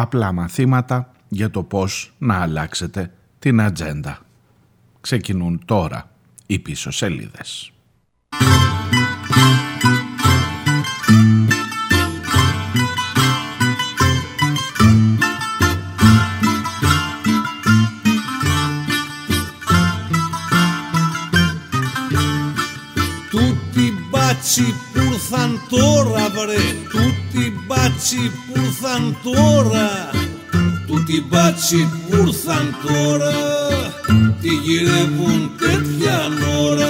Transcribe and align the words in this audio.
απλά 0.00 0.32
μαθήματα 0.32 1.10
για 1.28 1.50
το 1.50 1.62
πώς 1.62 2.14
να 2.18 2.40
αλλάξετε 2.40 3.12
την 3.38 3.60
ατζέντα. 3.60 4.18
Ξεκινούν 5.00 5.62
τώρα 5.64 6.10
οι 6.46 6.58
πίσω 6.58 6.90
σελίδες. 6.90 7.72
μπάτσι 24.10 24.87
που 25.28 25.34
ήρθαν 25.34 25.60
τώρα 25.68 26.28
βρε 26.30 26.62
Τούτη 26.90 27.52
μπάτσι 27.66 28.16
που 28.16 28.60
ήρθαν 28.60 29.16
τώρα 29.22 30.10
Τούτη 30.86 31.26
μπάτσι 31.28 31.76
που 31.76 32.16
ήρθαν 32.16 32.74
τώρα 32.86 33.32
Τι 34.40 34.48
γυρεύουν 34.48 35.50
τέτοια 35.58 36.18
ώρα 36.60 36.86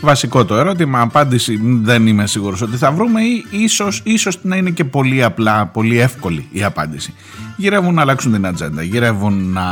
Βασικό 0.00 0.44
το 0.44 0.54
ερώτημα, 0.54 1.00
απάντηση 1.00 1.60
δεν 1.62 2.06
είμαι 2.06 2.26
σίγουρος 2.26 2.62
ότι 2.62 2.76
θα 2.76 2.92
βρούμε 2.92 3.20
ή 3.22 3.44
ίσως, 3.50 4.00
ίσως 4.04 4.38
να 4.42 4.56
είναι 4.56 4.70
και 4.70 4.84
πολύ 4.84 5.22
απλά, 5.22 5.66
πολύ 5.66 5.98
εύκολη 5.98 6.48
η 6.52 6.62
απάντηση. 6.62 7.14
Γυρεύουν 7.56 7.94
να 7.94 8.00
αλλάξουν 8.00 8.32
την 8.32 8.46
ατζέντα, 8.46 8.82
γυρεύουν 8.82 9.52
να 9.52 9.64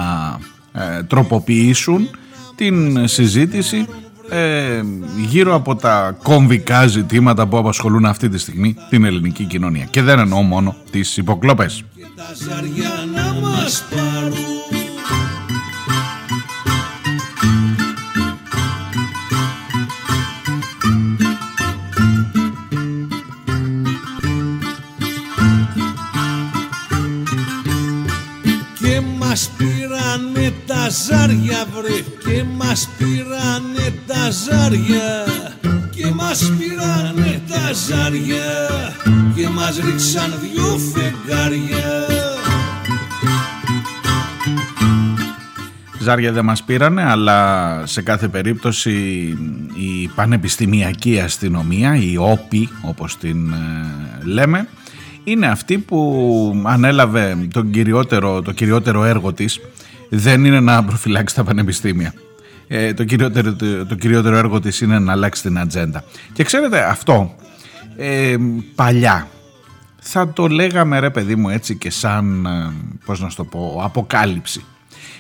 ε, 0.73 1.03
τροποποιήσουν 1.03 2.09
την 2.55 3.09
συζήτηση 3.09 3.87
ε, 4.29 4.83
γύρω 5.29 5.55
από 5.55 5.77
τα 5.77 6.17
κομβικά 6.23 6.87
ζητήματα 6.87 7.47
που 7.47 7.59
απασχολούν 7.59 8.05
αυτή 8.05 8.29
τη 8.29 8.39
στιγμή 8.39 8.77
την 8.89 9.05
ελληνική 9.05 9.45
κοινωνία. 9.45 9.85
Και 9.85 10.03
δεν 10.03 10.19
εννοώ 10.19 10.43
μόνο 10.43 10.77
τις 10.91 11.17
υποκλόπες. 11.17 11.85
τα 12.17 12.25
ζάρια 30.89 31.67
βρε 31.73 32.01
και 32.25 32.45
μας 32.57 32.89
πήρανε 32.99 33.95
τα 34.07 34.31
ζάρια. 34.31 35.25
Και 35.91 36.07
μας 36.15 36.53
πήρανε 36.59 37.43
τα 37.49 37.73
ζάρια 37.73 38.45
και 39.35 39.49
μας 39.49 39.77
ρίξαν 39.77 40.33
δυο 40.41 40.79
φεγγάρια. 40.79 42.07
Ζάρια 46.01 46.33
δεν 46.33 46.45
μας 46.45 46.63
πήρανε 46.63 47.05
αλλά 47.05 47.83
σε 47.87 48.03
κάθε 48.03 48.29
περίπτωση 48.29 48.93
η 49.75 50.09
πανεπιστημιακή 50.15 51.21
αστυνομία, 51.21 51.97
η 51.97 52.17
ΟΠΗ 52.17 52.69
όπως 52.83 53.17
την 53.17 53.53
ε, 53.53 54.25
λέμε 54.25 54.69
είναι 55.25 55.47
αυτή 55.47 55.79
που 55.79 56.63
ανέλαβε 56.65 57.49
τον 57.53 57.71
κυριότερο, 57.71 58.43
το 58.43 58.53
κυριότερο 58.53 59.05
έργο 59.05 59.33
της 59.33 59.61
δεν 60.09 60.45
είναι 60.45 60.61
να 60.61 60.85
προφυλάξει 60.85 61.35
τα 61.35 61.45
πανεπιστήμια. 61.45 62.15
Ε, 62.69 62.95
το, 62.95 63.05
κυριότερο, 63.05 63.55
το, 63.89 63.95
κυριότερο 63.95 64.37
έργο 64.37 64.61
της 64.61 64.81
είναι 64.81 64.99
να 64.99 65.13
αλλάξει 65.13 65.43
την 65.43 65.59
ατζέντα. 65.59 66.05
Και 66.33 66.45
ξέρετε 66.45 66.85
αυτό 66.85 67.35
ε, 67.97 68.37
παλιά 68.75 69.29
θα 70.07 70.33
το 70.33 70.47
λέγαμε 70.47 70.99
ρε 70.99 71.11
παιδί 71.11 71.37
μου 71.37 71.49
έτσι 71.49 71.77
και 71.77 71.91
σαν, 71.91 72.47
ε, 72.47 72.73
πώς 73.05 73.21
να 73.21 73.29
το 73.37 73.45
πω, 73.45 73.81
αποκάλυψη. 73.85 74.65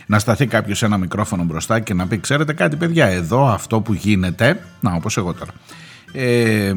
Να 0.06 0.18
σταθεί 0.18 0.46
κάποιος 0.46 0.82
ένα 0.82 0.96
μικρόφωνο 0.96 1.44
μπροστά 1.44 1.80
και 1.80 1.94
να 1.94 2.06
πει 2.06 2.18
ξέρετε 2.18 2.52
κάτι 2.52 2.76
παιδιά 2.76 3.06
εδώ 3.06 3.46
αυτό 3.46 3.80
που 3.80 3.92
γίνεται, 3.92 4.60
να 4.80 4.94
όπως 4.94 5.16
εγώ 5.16 5.34
τώρα, 5.34 5.52
ε, 6.12 6.74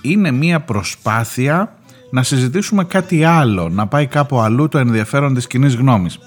είναι 0.00 0.30
μια 0.30 0.60
προσπάθεια 0.60 1.74
να 2.10 2.22
συζητήσουμε 2.22 2.84
κάτι 2.84 3.24
άλλο, 3.24 3.68
να 3.68 3.86
πάει 3.86 4.06
κάπου 4.06 4.40
αλλού 4.40 4.68
το 4.68 4.78
ενδιαφέρον 4.78 5.34
της 5.34 5.46
κοινής 5.46 5.74
γνώμης. 5.74 6.18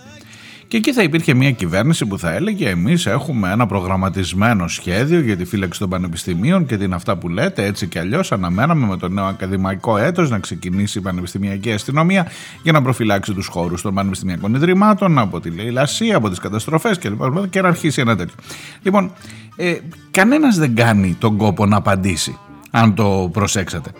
Και 0.73 0.79
εκεί 0.79 0.93
θα 0.93 1.03
υπήρχε 1.03 1.33
μια 1.33 1.51
κυβέρνηση 1.51 2.05
που 2.05 2.19
θα 2.19 2.33
έλεγε 2.33 2.69
εμείς 2.69 3.05
έχουμε 3.05 3.51
ένα 3.51 3.65
προγραμματισμένο 3.65 4.67
σχέδιο 4.67 5.19
για 5.19 5.37
τη 5.37 5.45
φύλαξη 5.45 5.79
των 5.79 5.89
πανεπιστημίων 5.89 6.65
και 6.65 6.77
την 6.77 6.93
αυτά 6.93 7.17
που 7.17 7.29
λέτε 7.29 7.65
έτσι 7.65 7.87
και 7.87 7.99
αλλιώς 7.99 8.31
αναμέναμε 8.31 8.87
με 8.87 8.97
το 8.97 9.09
νέο 9.09 9.25
ακαδημαϊκό 9.25 9.97
έτος 9.97 10.29
να 10.29 10.39
ξεκινήσει 10.39 10.97
η 10.97 11.01
πανεπιστημιακή 11.01 11.71
αστυνομία 11.71 12.27
για 12.63 12.71
να 12.71 12.81
προφυλάξει 12.81 13.33
τους 13.33 13.47
χώρους 13.47 13.81
των 13.81 13.93
πανεπιστημιακών 13.93 14.55
ιδρυμάτων 14.55 15.19
από 15.19 15.39
τη 15.39 15.49
λαϊλασία, 15.49 16.15
από 16.15 16.29
τις 16.29 16.39
καταστροφές 16.39 16.97
κλπ. 16.97 17.49
Και 17.49 17.61
να 17.61 17.67
αρχίσει 17.67 18.01
ένα 18.01 18.15
τέτοιο. 18.15 18.35
Λοιπόν, 18.81 19.11
ε, 19.55 19.75
κανένας 20.11 20.57
δεν 20.57 20.75
κάνει 20.75 21.15
τον 21.19 21.37
κόπο 21.37 21.65
να 21.65 21.77
απαντήσει 21.77 22.37
αν 22.71 22.93
το 22.93 23.29
προσέξατε 23.33 23.91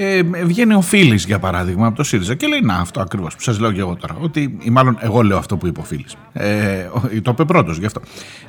ε, 0.00 0.22
βγαίνει 0.22 0.74
ο 0.74 0.80
Φίλης 0.80 1.24
για 1.24 1.38
παράδειγμα 1.38 1.86
από 1.86 1.96
το 1.96 2.02
ΣΥΡΙΖΑ 2.02 2.34
και 2.34 2.46
λέει 2.46 2.60
να 2.60 2.74
αυτό 2.74 3.00
ακριβώς 3.00 3.34
που 3.34 3.42
σας 3.42 3.58
λέω 3.58 3.72
και 3.72 3.80
εγώ 3.80 3.96
τώρα 3.96 4.16
ότι 4.20 4.58
ή 4.60 4.70
μάλλον 4.70 4.98
εγώ 5.00 5.22
λέω 5.22 5.38
αυτό 5.38 5.56
που 5.56 5.66
είπε 5.66 5.80
ο 5.80 5.84
Φίλης 5.84 6.16
ε, 6.32 6.86
το 7.22 7.30
είπε 7.30 7.44
πρώτος 7.44 7.78
γι' 7.78 7.86
αυτό. 7.86 8.00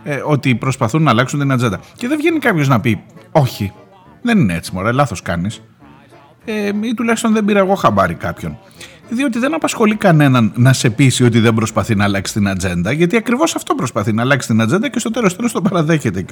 Ε, 0.04 0.22
ότι 0.26 0.56
προσπαθούν 0.56 1.04
να 1.04 1.10
αλλάξουν 1.12 1.40
την 1.40 1.52
ατζέντα. 1.52 1.80
Και 1.96 2.08
δεν 2.08 2.18
βγαίνει 2.18 2.40
κάποιος 2.40 2.68
να 2.68 2.80
πει 2.80 3.04
όχι 3.32 3.74
δεν 4.22 4.40
είναι 4.40 4.54
έτσι 4.54 4.72
μωρέ 4.74 4.92
λάθος 4.92 5.22
κάνεις 5.22 5.62
ε, 6.46 6.72
ή 6.82 6.94
τουλάχιστον 6.94 7.34
δεν 7.34 7.46
πήρα 7.46 7.60
εγώ 7.60 7.76
χαμπάρι 7.76 8.14
κάποιον. 8.14 8.58
Διότι 9.10 9.40
δεν 9.40 9.54
απασχολεί 9.54 9.96
κανέναν 9.96 10.52
να 10.56 10.74
σε 10.74 10.90
πείσει 10.90 11.24
ότι 11.24 11.40
δεν 11.40 11.54
προσπαθεί 11.54 11.96
να 11.96 12.04
αλλάξει 12.04 12.34
την 12.34 12.48
ατζέντα 12.48 12.92
γιατί 12.92 13.16
ακριβώς 13.16 13.56
αυτό 13.56 13.76
προσπαθεί 13.76 14.14
να 14.14 14.22
αλλάξει 14.22 14.48
την 14.48 14.62
ατζέντα 14.62 14.90
και 14.90 15.00
στο 15.00 15.12
τέλος 15.12 15.36
τέλος 15.36 15.52
το 15.52 15.62
παραδέχεται 15.62 16.26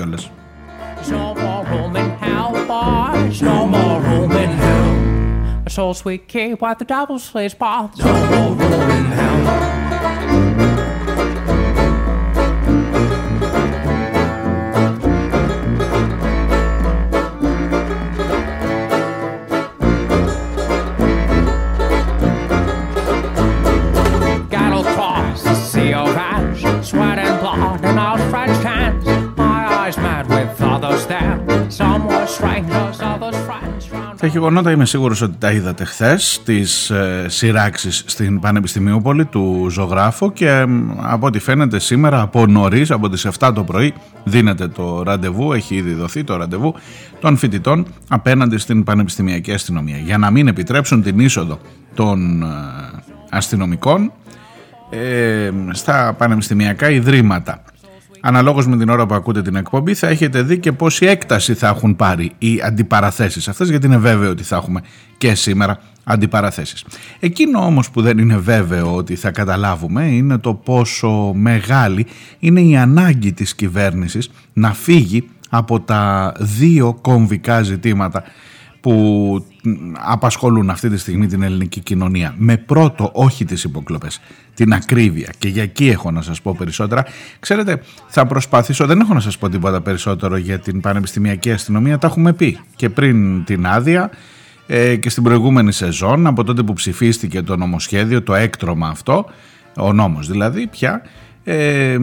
A 5.67 5.69
soul 5.69 5.93
sweet 5.93 6.29
key, 6.29 6.53
what 6.53 6.79
the 6.79 6.85
devil 6.85 7.19
slays 7.19 7.53
Paul. 7.53 7.91
Double 7.97 8.55
rolling 8.55 9.03
hound. 9.03 9.67
sweat 26.81 27.19
and 27.19 27.41
blood 27.41 27.83
and 27.83 27.99
old 27.99 28.21
French 28.29 28.63
hands. 28.63 29.05
My 29.35 29.67
eyes 29.67 29.97
mad 29.97 30.29
with 30.29 30.61
others 30.61 31.05
there. 31.07 31.69
Some 31.69 32.06
Τα 34.19 34.27
γεγονότα 34.27 34.71
είμαι 34.71 34.85
σίγουρος 34.85 35.21
ότι 35.21 35.35
τα 35.39 35.51
είδατε 35.51 35.83
χθες 35.83 36.41
τις 36.45 36.89
ε, 36.89 37.25
σειράξεις 37.27 38.03
στην 38.05 38.39
Πανεπιστημιούπολη 38.39 39.25
του 39.25 39.67
ζωγράφου 39.69 40.33
και 40.33 40.65
από 41.01 41.25
ό,τι 41.25 41.39
φαίνεται 41.39 41.79
σήμερα 41.79 42.21
από 42.21 42.45
νωρίς, 42.45 42.91
από 42.91 43.09
τις 43.09 43.27
7 43.39 43.51
το 43.55 43.63
πρωί 43.63 43.93
δίνεται 44.23 44.67
το 44.67 45.03
ραντεβού, 45.03 45.53
έχει 45.53 45.75
ήδη 45.75 45.93
δοθεί 45.93 46.23
το 46.23 46.35
ραντεβού 46.35 46.75
των 47.19 47.37
φοιτητών 47.37 47.87
απέναντι 48.07 48.57
στην 48.57 48.83
Πανεπιστημιακή 48.83 49.51
Αστυνομία 49.51 49.97
για 49.97 50.17
να 50.17 50.31
μην 50.31 50.47
επιτρέψουν 50.47 51.01
την 51.01 51.19
είσοδο 51.19 51.59
των 51.93 52.43
ε, 52.43 52.45
αστυνομικών 53.29 54.11
ε, 54.89 55.51
στα 55.71 56.15
πανεπιστημιακά 56.17 56.89
ιδρύματα. 56.89 57.63
Αναλόγως 58.27 58.67
με 58.67 58.77
την 58.77 58.89
ώρα 58.89 59.05
που 59.05 59.13
ακούτε 59.13 59.41
την 59.41 59.55
εκπομπή 59.55 59.93
θα 59.93 60.07
έχετε 60.07 60.41
δει 60.41 60.59
και 60.59 60.71
πόση 60.71 61.05
έκταση 61.05 61.53
θα 61.53 61.67
έχουν 61.67 61.95
πάρει 61.95 62.31
οι 62.37 62.61
αντιπαραθέσεις 62.63 63.47
αυτές 63.47 63.69
γιατί 63.69 63.85
είναι 63.85 63.97
βέβαιο 63.97 64.29
ότι 64.29 64.43
θα 64.43 64.55
έχουμε 64.55 64.81
και 65.17 65.35
σήμερα 65.35 65.79
αντιπαραθέσεις. 66.03 66.85
Εκείνο 67.19 67.65
όμως 67.65 67.89
που 67.89 68.01
δεν 68.01 68.17
είναι 68.17 68.37
βέβαιο 68.37 68.95
ότι 68.95 69.15
θα 69.15 69.31
καταλάβουμε 69.31 70.05
είναι 70.05 70.37
το 70.37 70.53
πόσο 70.53 71.31
μεγάλη 71.35 72.05
είναι 72.39 72.61
η 72.61 72.77
ανάγκη 72.77 73.33
της 73.33 73.55
κυβέρνησης 73.55 74.29
να 74.53 74.73
φύγει 74.73 75.29
από 75.49 75.79
τα 75.79 76.33
δύο 76.39 76.97
κομβικά 77.01 77.61
ζητήματα 77.61 78.23
που 78.79 79.45
απασχολούν 80.05 80.69
αυτή 80.69 80.89
τη 80.89 80.97
στιγμή 80.97 81.27
την 81.27 81.41
ελληνική 81.41 81.79
κοινωνία. 81.79 82.33
Με 82.37 82.57
πρώτο 82.57 83.09
όχι 83.13 83.45
τις 83.45 83.63
υποκλοπές, 83.63 84.19
την 84.53 84.73
ακρίβεια 84.73 85.33
και 85.37 85.47
για 85.47 85.63
εκεί 85.63 85.89
έχω 85.89 86.11
να 86.11 86.21
σας 86.21 86.41
πω 86.41 86.55
περισσότερα. 86.57 87.05
Ξέρετε, 87.39 87.81
θα 88.07 88.25
προσπαθήσω, 88.25 88.85
δεν 88.85 88.99
έχω 88.99 89.13
να 89.13 89.19
σας 89.19 89.37
πω 89.37 89.49
τίποτα 89.49 89.81
περισσότερο 89.81 90.37
για 90.37 90.59
την 90.59 90.81
πανεπιστημιακή 90.81 91.51
αστυνομία, 91.51 91.97
τα 91.97 92.07
έχουμε 92.07 92.33
πει 92.33 92.59
και 92.75 92.89
πριν 92.89 93.43
την 93.43 93.67
άδεια 93.67 94.09
ε, 94.67 94.95
και 94.95 95.09
στην 95.09 95.23
προηγούμενη 95.23 95.71
σεζόν, 95.71 96.27
από 96.27 96.43
τότε 96.43 96.63
που 96.63 96.73
ψηφίστηκε 96.73 97.41
το 97.41 97.57
νομοσχέδιο, 97.57 98.21
το 98.21 98.33
έκτρωμα 98.33 98.87
αυτό, 98.87 99.25
ο 99.77 99.93
νόμος 99.93 100.27
δηλαδή 100.27 100.67
πια, 100.67 101.01
ε, 101.49 101.97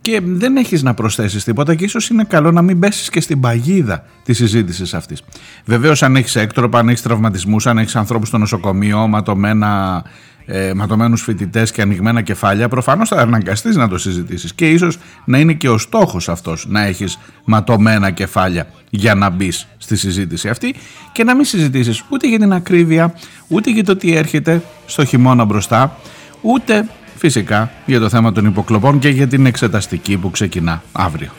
και 0.00 0.20
δεν 0.24 0.56
έχεις 0.56 0.82
να 0.82 0.94
προσθέσεις 0.94 1.44
τίποτα 1.44 1.74
και 1.74 1.84
ίσως 1.84 2.08
είναι 2.08 2.24
καλό 2.24 2.50
να 2.52 2.62
μην 2.62 2.78
πέσεις 2.78 3.10
και 3.10 3.20
στην 3.20 3.40
παγίδα 3.40 4.04
της 4.24 4.36
συζήτησης 4.36 4.94
αυτής. 4.94 5.22
Βεβαίως 5.64 6.02
αν 6.02 6.16
έχεις 6.16 6.36
έκτροπα, 6.36 6.78
αν 6.78 6.88
έχεις 6.88 7.02
τραυματισμούς, 7.02 7.66
αν 7.66 7.78
έχεις 7.78 7.96
ανθρώπους 7.96 8.28
στο 8.28 8.38
νοσοκομείο, 8.38 9.06
ματωμένα 9.06 10.02
ε, 10.46 10.72
ματωμένους 10.74 11.22
φοιτητές 11.22 11.70
και 11.70 11.82
ανοιγμένα 11.82 12.22
κεφάλια, 12.22 12.68
προφανώς 12.68 13.08
θα 13.08 13.16
αναγκαστείς 13.16 13.76
να 13.76 13.88
το 13.88 13.98
συζητήσεις 13.98 14.54
και 14.54 14.70
ίσως 14.70 14.98
να 15.24 15.38
είναι 15.38 15.52
και 15.52 15.68
ο 15.68 15.78
στόχος 15.78 16.28
αυτός 16.28 16.66
να 16.68 16.84
έχεις 16.84 17.18
ματωμένα 17.44 18.10
κεφάλια 18.10 18.66
για 18.90 19.14
να 19.14 19.30
μπεις 19.30 19.66
στη 19.76 19.96
συζήτηση 19.96 20.48
αυτή 20.48 20.74
και 21.12 21.24
να 21.24 21.34
μην 21.34 21.44
συζητήσεις 21.44 22.04
ούτε 22.08 22.28
για 22.28 22.38
την 22.38 22.52
ακρίβεια, 22.52 23.14
ούτε 23.48 23.70
για 23.70 23.84
το 23.84 23.96
τι 23.96 24.14
έρχεται 24.14 24.62
στο 24.86 25.04
χειμώνα 25.04 25.44
μπροστά, 25.44 25.96
ούτε 26.40 26.88
φυσικά 27.16 27.70
για 27.86 28.00
το 28.00 28.08
θέμα 28.08 28.32
των 28.32 28.44
υποκλοπών 28.46 28.98
και 28.98 29.08
για 29.08 29.26
την 29.26 29.46
εξεταστική 29.46 30.16
που 30.16 30.30
ξεκινά 30.30 30.82
αύριο. 30.92 31.30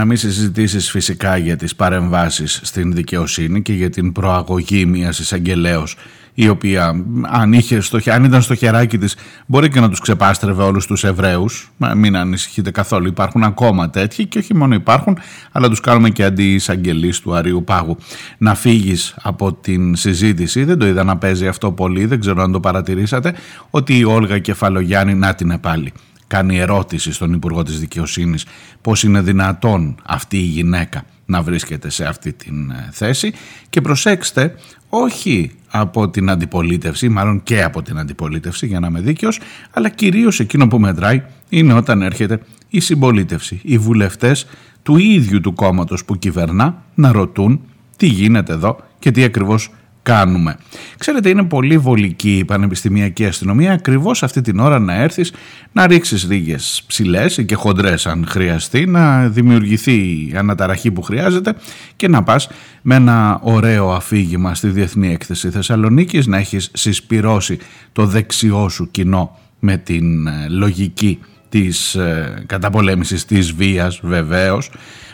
να 0.00 0.06
μην 0.06 0.16
συζητήσεις 0.16 0.90
φυσικά 0.90 1.36
για 1.36 1.56
τις 1.56 1.74
παρεμβάσεις 1.76 2.60
στην 2.62 2.92
δικαιοσύνη 2.92 3.62
και 3.62 3.72
για 3.72 3.90
την 3.90 4.12
προαγωγή 4.12 4.86
μιας 4.86 5.18
εισαγγελέως 5.18 5.96
η 6.42 6.48
οποία 6.48 7.04
αν, 7.22 7.52
είχε 7.52 7.80
στο, 7.80 7.98
αν 8.06 8.24
ήταν 8.24 8.42
στο 8.42 8.54
χεράκι 8.54 8.98
της 8.98 9.16
μπορεί 9.46 9.68
και 9.68 9.80
να 9.80 9.88
τους 9.88 10.00
ξεπάστρευε 10.00 10.62
όλους 10.62 10.86
τους 10.86 11.04
Εβραίους. 11.04 11.70
Μην 11.96 12.16
ανησυχείτε 12.16 12.70
καθόλου. 12.70 13.06
Υπάρχουν 13.06 13.42
ακόμα 13.42 13.90
τέτοιοι 13.90 14.26
και 14.26 14.38
όχι 14.38 14.54
μόνο 14.54 14.74
υπάρχουν 14.74 15.18
αλλά 15.52 15.68
τους 15.68 15.80
κάνουμε 15.80 16.10
και 16.10 16.24
αντί 16.24 16.54
εισαγγελείς 16.54 17.20
του 17.20 17.34
Αρίου 17.34 17.64
Πάγου. 17.64 17.96
Να 18.38 18.54
φύγεις 18.54 19.14
από 19.22 19.52
την 19.52 19.96
συζήτηση. 19.96 20.64
Δεν 20.64 20.78
το 20.78 20.86
είδα 20.86 21.04
να 21.04 21.16
παίζει 21.16 21.46
αυτό 21.46 21.72
πολύ. 21.72 22.06
Δεν 22.06 22.20
ξέρω 22.20 22.42
αν 22.42 22.52
το 22.52 22.60
παρατηρήσατε 22.60 23.34
ότι 23.70 23.98
η 23.98 24.04
Όλγα 24.04 24.38
Κεφαλογιάννη 24.38 25.14
να 25.14 25.34
την 25.34 25.60
πάλι 25.60 25.92
κάνει 26.26 26.58
ερώτηση 26.58 27.12
στον 27.12 27.32
Υπουργό 27.32 27.62
της 27.62 27.80
Δικαιοσύνης 27.80 28.44
πώς 28.80 29.02
είναι 29.02 29.20
δυνατόν 29.20 29.94
αυτή 30.06 30.36
η 30.36 30.40
γυναίκα 30.40 31.04
να 31.30 31.42
βρίσκεται 31.42 31.90
σε 31.90 32.04
αυτή 32.04 32.32
την 32.32 32.70
ε, 32.70 32.88
θέση. 32.92 33.32
Και 33.70 33.80
προσέξτε 33.80 34.54
όχι 34.90 35.50
από 35.70 36.08
την 36.08 36.30
αντιπολίτευση, 36.30 37.08
μάλλον 37.08 37.42
και 37.42 37.62
από 37.62 37.82
την 37.82 37.98
αντιπολίτευση 37.98 38.66
για 38.66 38.80
να 38.80 38.86
είμαι 38.86 39.00
δίκαιος, 39.00 39.40
αλλά 39.70 39.88
κυρίως 39.88 40.40
εκείνο 40.40 40.68
που 40.68 40.78
μετράει 40.78 41.22
είναι 41.48 41.72
όταν 41.72 42.02
έρχεται 42.02 42.40
η 42.68 42.80
συμπολίτευση, 42.80 43.60
οι 43.62 43.78
βουλευτές 43.78 44.46
του 44.82 44.96
ίδιου 44.96 45.40
του 45.40 45.52
κόμματος 45.52 46.04
που 46.04 46.16
κυβερνά 46.16 46.82
να 46.94 47.12
ρωτούν 47.12 47.60
τι 47.96 48.06
γίνεται 48.06 48.52
εδώ 48.52 48.76
και 48.98 49.10
τι 49.10 49.24
ακριβώς 49.24 49.70
κάνουμε. 50.02 50.56
Ξέρετε 50.98 51.28
είναι 51.28 51.44
πολύ 51.44 51.78
βολική 51.78 52.36
η 52.36 52.44
πανεπιστημιακή 52.44 53.24
αστυνομία 53.24 53.72
ακριβώς 53.72 54.22
αυτή 54.22 54.40
την 54.40 54.58
ώρα 54.58 54.78
να 54.78 54.94
έρθεις 54.94 55.32
να 55.72 55.86
ρίξεις 55.86 56.26
ρίγες 56.28 56.82
ψηλές 56.86 57.42
και 57.46 57.54
χοντρές 57.54 58.06
αν 58.06 58.26
χρειαστεί 58.28 58.86
να 58.86 59.28
δημιουργηθεί 59.28 59.92
η 59.92 60.32
αναταραχή 60.36 60.90
που 60.90 61.02
χρειάζεται 61.02 61.54
και 61.96 62.08
να 62.08 62.22
πας 62.22 62.48
με 62.82 62.94
ένα 62.94 63.40
ωραίο 63.42 63.90
αφήγημα 63.90 64.54
στη 64.54 64.68
Διεθνή 64.68 65.12
Έκθεση 65.12 65.50
Θεσσαλονίκης 65.50 66.26
να 66.26 66.36
έχεις 66.38 66.70
συσπυρώσει 66.72 67.58
το 67.92 68.06
δεξιό 68.06 68.68
σου 68.68 68.90
κοινό 68.90 69.38
με 69.58 69.76
την 69.76 70.26
ε, 70.26 70.46
λογική 70.48 71.18
της 71.48 71.94
ε, 71.94 72.42
καταπολέμησης 72.46 73.24
της 73.24 73.52
βίας 73.52 74.00
βεβαίως 74.02 74.70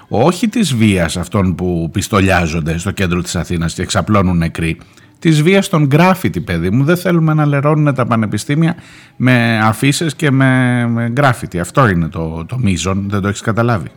όχι 0.09 0.49
της 0.49 0.75
βίας 0.75 1.17
αυτών 1.17 1.55
που 1.55 1.91
πιστολιάζονται 1.93 2.79
στο 2.79 2.91
κέντρο 2.91 3.23
της 3.23 3.37
Αθήνας 3.37 3.75
και 3.75 3.83
εξαπλώνουν 3.83 4.37
νεκροί, 4.37 4.79
της 5.19 5.43
βίας 5.43 5.69
των 5.69 5.87
γκράφιτι 5.87 6.41
παιδί 6.41 6.71
μου. 6.71 6.85
Δεν 6.85 6.97
θέλουμε 6.97 7.35
να 7.35 7.47
λερώνουν 7.47 7.95
τα 7.95 8.07
πανεπιστήμια 8.07 8.77
με 9.17 9.61
αφήσεις 9.63 10.15
και 10.15 10.31
με, 10.31 10.87
με 10.89 11.09
γκράφιτι. 11.09 11.61
Αυτό 11.61 11.89
είναι 11.89 12.09
το, 12.09 12.45
το 12.49 12.59
μείζον, 12.59 13.07
δεν 13.09 13.21
το 13.21 13.29
έχεις 13.29 13.41
καταλάβει. 13.41 13.89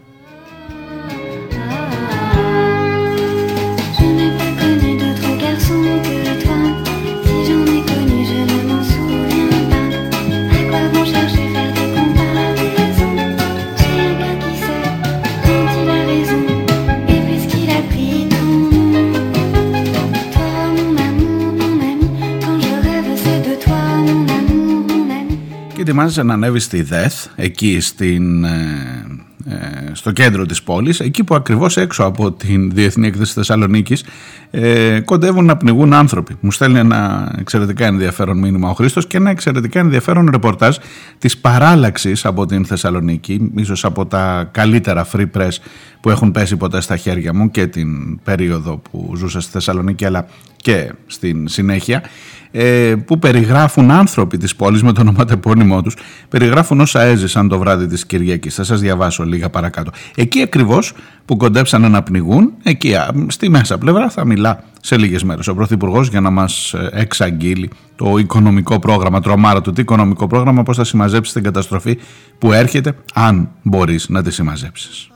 Ετοιμάζεσαι 25.89 26.23
να 26.23 26.33
ανέβει 26.33 26.59
στη 26.59 26.81
ΔΕΘ, 26.81 27.13
εκεί 27.35 27.79
στην, 27.79 28.43
ε, 28.43 29.05
ε, 29.45 29.55
στο 29.91 30.11
κέντρο 30.11 30.45
της 30.45 30.63
πόλης, 30.63 30.99
εκεί 30.99 31.23
που 31.23 31.35
ακριβώς 31.35 31.77
έξω 31.77 32.03
από 32.03 32.31
την 32.31 32.71
Διεθνή 32.71 33.07
Έκθεση 33.07 33.33
Θεσσαλονίκης 33.33 34.03
ε, 34.51 34.99
κοντεύουν 34.99 35.45
να 35.45 35.57
πνιγούν 35.57 35.93
άνθρωποι. 35.93 36.35
Μου 36.39 36.51
στέλνει 36.51 36.79
ένα 36.79 37.31
εξαιρετικά 37.39 37.85
ενδιαφέρον 37.85 38.37
μήνυμα 38.39 38.69
ο 38.69 38.73
Χρήστος 38.73 39.07
και 39.07 39.17
ένα 39.17 39.29
εξαιρετικά 39.29 39.79
ενδιαφέρον 39.79 40.29
ρεπορτάζ 40.31 40.75
της 41.17 41.37
παράλλαξης 41.37 42.25
από 42.25 42.45
την 42.45 42.65
Θεσσαλονίκη, 42.65 43.51
ίσως 43.55 43.85
από 43.85 44.05
τα 44.05 44.49
καλύτερα 44.51 45.07
free 45.13 45.27
press 45.37 45.57
που 45.99 46.09
έχουν 46.09 46.31
πέσει 46.31 46.57
ποτέ 46.57 46.81
στα 46.81 46.97
χέρια 46.97 47.33
μου 47.33 47.51
και 47.51 47.67
την 47.67 48.19
περίοδο 48.23 48.77
που 48.77 49.13
ζούσα 49.15 49.41
στη 49.41 49.51
Θεσσαλονίκη 49.51 50.05
αλλά 50.05 50.27
και 50.61 50.93
στην 51.05 51.47
συνέχεια 51.47 52.03
ε, 52.51 52.95
που 53.05 53.19
περιγράφουν 53.19 53.91
άνθρωποι 53.91 54.37
της 54.37 54.55
πόλης 54.55 54.83
με 54.83 54.91
το 54.91 55.01
ονοματεπώνυμό 55.01 55.81
τους 55.81 55.95
περιγράφουν 56.29 56.79
όσα 56.79 57.01
έζησαν 57.01 57.47
το 57.47 57.59
βράδυ 57.59 57.87
της 57.87 58.05
Κυριακής. 58.05 58.55
Θα 58.55 58.63
σας 58.63 58.79
διαβάσω 58.79 59.23
λίγα 59.23 59.49
παρακάτω. 59.49 59.91
Εκεί 60.15 60.41
ακριβώς 60.41 60.93
που 61.25 61.37
κοντέψανε 61.37 61.87
να 61.87 62.03
πνιγούν 62.03 62.53
εκεί 62.63 62.95
στη 63.27 63.49
μέσα 63.49 63.77
πλευρά 63.77 64.09
θα 64.09 64.25
μιλά 64.25 64.63
σε 64.81 64.97
λίγες 64.97 65.23
μέρες 65.23 65.47
ο 65.47 65.55
Πρωθυπουργός 65.55 66.07
για 66.07 66.21
να 66.21 66.29
μας 66.29 66.73
ε, 66.73 66.89
εξαγγείλει 66.93 67.69
το 67.95 68.17
οικονομικό 68.17 68.79
πρόγραμμα 68.79 69.21
τρομάρα 69.21 69.61
του 69.61 69.73
τι 69.73 69.81
οικονομικό 69.81 70.27
πρόγραμμα 70.27 70.63
πώς 70.63 70.77
θα 70.77 70.83
συμμαζέψεις 70.83 71.33
την 71.33 71.43
καταστροφή 71.43 71.97
που 72.37 72.53
έρχεται 72.53 72.95
αν 73.13 73.49
μπορείς 73.61 74.09
να 74.09 74.23
τη 74.23 74.31
συμμαζέψεις 74.31 75.09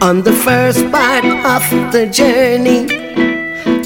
On 0.00 0.22
the 0.22 0.32
first 0.32 0.88
part 0.92 1.24
of 1.24 1.92
the 1.92 2.06
journey, 2.06 2.86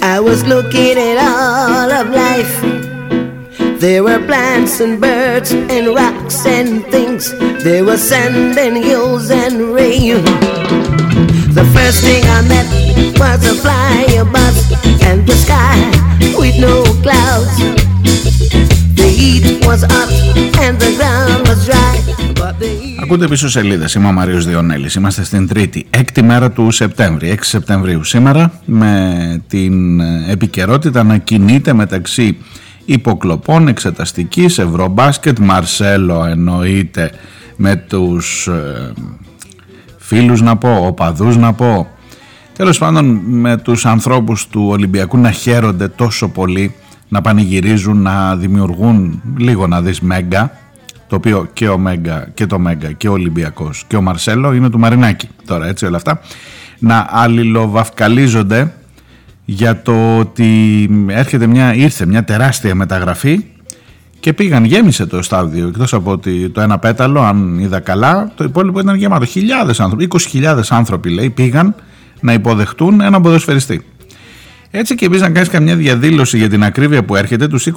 I 0.03 0.21
was 0.21 0.45
looking 0.45 0.99
at 0.99 1.17
all 1.17 1.91
of 1.91 2.11
life. 2.11 3.81
There 3.81 4.05
were 4.05 4.19
plants 4.27 4.81
and 4.81 5.01
birds 5.01 5.53
and 5.53 5.95
rocks 5.95 6.45
and 6.45 6.85
things. 6.89 7.33
There 7.65 7.85
was 7.87 8.07
sand 8.07 8.59
and 8.59 8.77
hills 8.77 9.31
and 9.31 9.73
rain. 9.73 10.23
The 11.55 11.65
first 11.73 12.03
thing 12.05 12.23
I 12.25 12.43
met 12.47 13.19
was 13.19 13.47
a 13.47 13.55
fly 13.55 14.05
above 14.21 14.57
and 15.03 15.27
the 15.27 15.35
sky 15.35 15.79
with 16.37 16.61
no 16.61 16.85
clouds. 17.01 18.82
The 19.03 19.11
heat 19.19 19.45
was 19.69 19.83
hot 19.93 20.11
and 20.65 20.75
the 20.83 20.91
ground 20.99 21.41
was 21.49 21.61
dry. 21.69 21.93
Ακούτε 23.03 23.29
πίσω 23.29 23.49
σελίδες. 23.49 23.95
Είμαι 23.95 24.09
ο 24.09 24.13
Μαρίο 24.13 24.41
Διονέλης. 24.41 24.95
Είμαστε 24.95 25.25
στην 25.25 25.47
Τρίτη, 25.47 25.87
έκτη 25.91 26.23
μέρα 26.23 26.51
του 26.51 26.71
Σεπτέμβρη, 26.71 27.29
6 27.29 27.37
Σεπτεμβρίου 27.41 28.05
σήμερα, 28.05 28.53
με 28.65 29.43
την 29.49 30.01
επικαιρότητα 30.31 31.03
να 31.03 31.19
κινείται 31.19 31.73
μεταξύ 31.73 32.37
υποκλοπών 32.85 33.69
εξεταστικής, 33.69 34.59
ευρωμπάσκετ, 34.59 35.39
Μαρσέλο 35.39 36.25
εννοείται 36.25 37.11
με 37.57 37.77
τους 37.77 38.47
ε, 38.47 38.93
φίλους 39.99 40.41
να 40.41 40.57
πω, 40.57 40.87
οπαδούς 40.87 41.37
να 41.37 41.53
πω, 41.53 41.87
τέλος 42.57 42.79
πάντων 42.79 43.21
με 43.25 43.57
τους 43.57 43.87
ανθρώπους 43.87 44.47
του 44.47 44.67
Ολυμπιακού 44.69 45.19
να 45.19 45.31
χαίρονται 45.31 45.89
τόσο 45.89 46.29
πολύ, 46.29 46.75
να 47.13 47.21
πανηγυρίζουν, 47.21 48.03
να 48.03 48.37
δημιουργούν 48.37 49.23
λίγο 49.37 49.67
να 49.67 49.83
δεις 49.83 50.01
μέγκα, 50.01 50.53
το 51.09 51.17
οποίο 51.17 51.49
και 51.53 51.69
ο 51.69 51.79
Μέγκα 51.79 52.29
και 52.35 52.47
το 52.47 52.59
Μέγκα 52.59 52.93
και 52.93 53.09
ο 53.09 53.13
Ολυμπιακός 53.13 53.85
και 53.87 53.97
ο 53.97 54.01
Μαρσέλο 54.01 54.53
είναι 54.53 54.71
του 54.71 54.79
Μαρινάκη. 54.79 55.29
Τώρα 55.47 55.67
έτσι 55.67 55.87
όλα 55.87 55.97
αυτά. 55.97 56.21
Να 56.79 57.07
αλληλοβαυκαλίζονται 57.11 58.73
για 59.45 59.83
το 59.83 60.19
ότι 60.19 60.91
έρχεται 61.09 61.47
μια, 61.47 61.75
ήρθε 61.75 62.07
μια 62.07 62.25
τεράστια 62.25 62.75
μεταγραφή 62.75 63.45
και 64.21 64.33
πήγαν, 64.33 64.65
γέμισε 64.65 65.07
το 65.07 65.23
στάδιο 65.23 65.69
εκτός 65.69 65.95
από 65.95 66.11
ότι 66.11 66.51
το 66.51 66.61
ένα 66.61 66.79
πέταλο 66.79 67.21
αν 67.21 67.59
είδα 67.59 67.81
καλά 67.81 68.33
το 68.35 68.45
υπόλοιπο 68.45 68.81
ήταν 68.81 68.97
γεμάτο. 68.97 69.25
Χιλιάδες 69.25 69.81
άνθρωποι, 69.81 70.09
20.000 70.33 70.61
άνθρωποι 70.69 71.11
λέει 71.11 71.31
πήγαν 71.31 71.75
να 72.21 72.33
υποδεχτούν 72.33 73.01
ένα 73.01 73.21
ποδοσφαιριστή 73.21 73.85
Έτσι 74.75 74.95
και 74.95 75.05
επίση 75.05 75.21
να 75.21 75.31
κάνεις 75.31 75.49
καμιά 75.49 75.77
διαδήλωση 75.77 76.39
για 76.39 76.49
την 76.49 76.65
ακρίβεια 76.65 77.05
που 77.05 77.17
έρχεται, 77.17 77.49
τους 77.49 77.67
20.000 77.67 77.73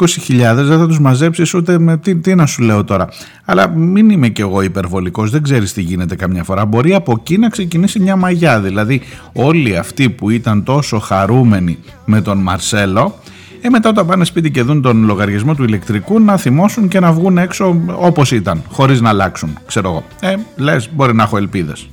δεν 0.56 0.78
θα 0.78 0.88
τους 0.88 1.00
μαζέψεις 1.00 1.54
ούτε 1.54 1.80
με. 1.80 1.98
Τι, 1.98 2.16
τι 2.16 2.36
να 2.36 2.46
σου 2.46 2.62
λέω 2.62 2.84
τώρα. 2.84 3.10
Αλλά 3.46 3.68
μην 3.68 4.10
είμαι 4.10 4.30
κι 4.30 4.42
εγώ 4.42 4.62
υπερβολικός, 4.62 5.30
δεν 5.32 5.44
ξέρεις 5.44 5.74
τι 5.74 5.82
γίνεται 5.82 6.16
καμιά 6.16 6.44
φορά. 6.44 6.66
Μπορεί 6.66 6.94
από 6.94 7.16
εκεί 7.20 7.38
να 7.38 7.50
ξεκινήσει 7.50 8.00
μια 8.00 8.16
μαγιά. 8.16 8.60
Δηλαδή, 8.60 9.02
όλοι 9.34 9.78
αυτοί 9.78 10.10
που 10.10 10.30
ήταν 10.30 10.64
τόσο 10.64 11.00
χαρούμενοι 11.00 11.78
με 12.06 12.22
τον 12.22 12.38
Μαρσέλο, 12.38 13.20
ε, 13.62 13.70
μετά 13.70 13.90
όταν 13.90 14.06
πάνε 14.06 14.26
σπίτι 14.26 14.52
και 14.52 14.62
δουν 14.62 14.82
τον 14.82 15.06
λογαριασμό 15.06 15.56
του 15.56 15.64
ηλεκτρικού 15.64 16.20
να 16.20 16.38
θυμώσουν 16.38 16.88
και 16.88 17.00
να 17.00 17.12
βγουν 17.12 17.38
έξω 17.38 17.82
όπως 17.96 18.32
ήταν, 18.32 18.64
χωρίς 18.70 19.02
να 19.02 19.10
αλλάξουν, 19.10 19.58
ξέρω 19.66 19.90
εγώ. 19.90 20.04
Ε, 20.20 20.36
λες, 20.56 20.90
μπορεί 20.94 21.14
να 21.14 21.24
έχω 21.24 21.38
ελπίδες. 21.38 21.88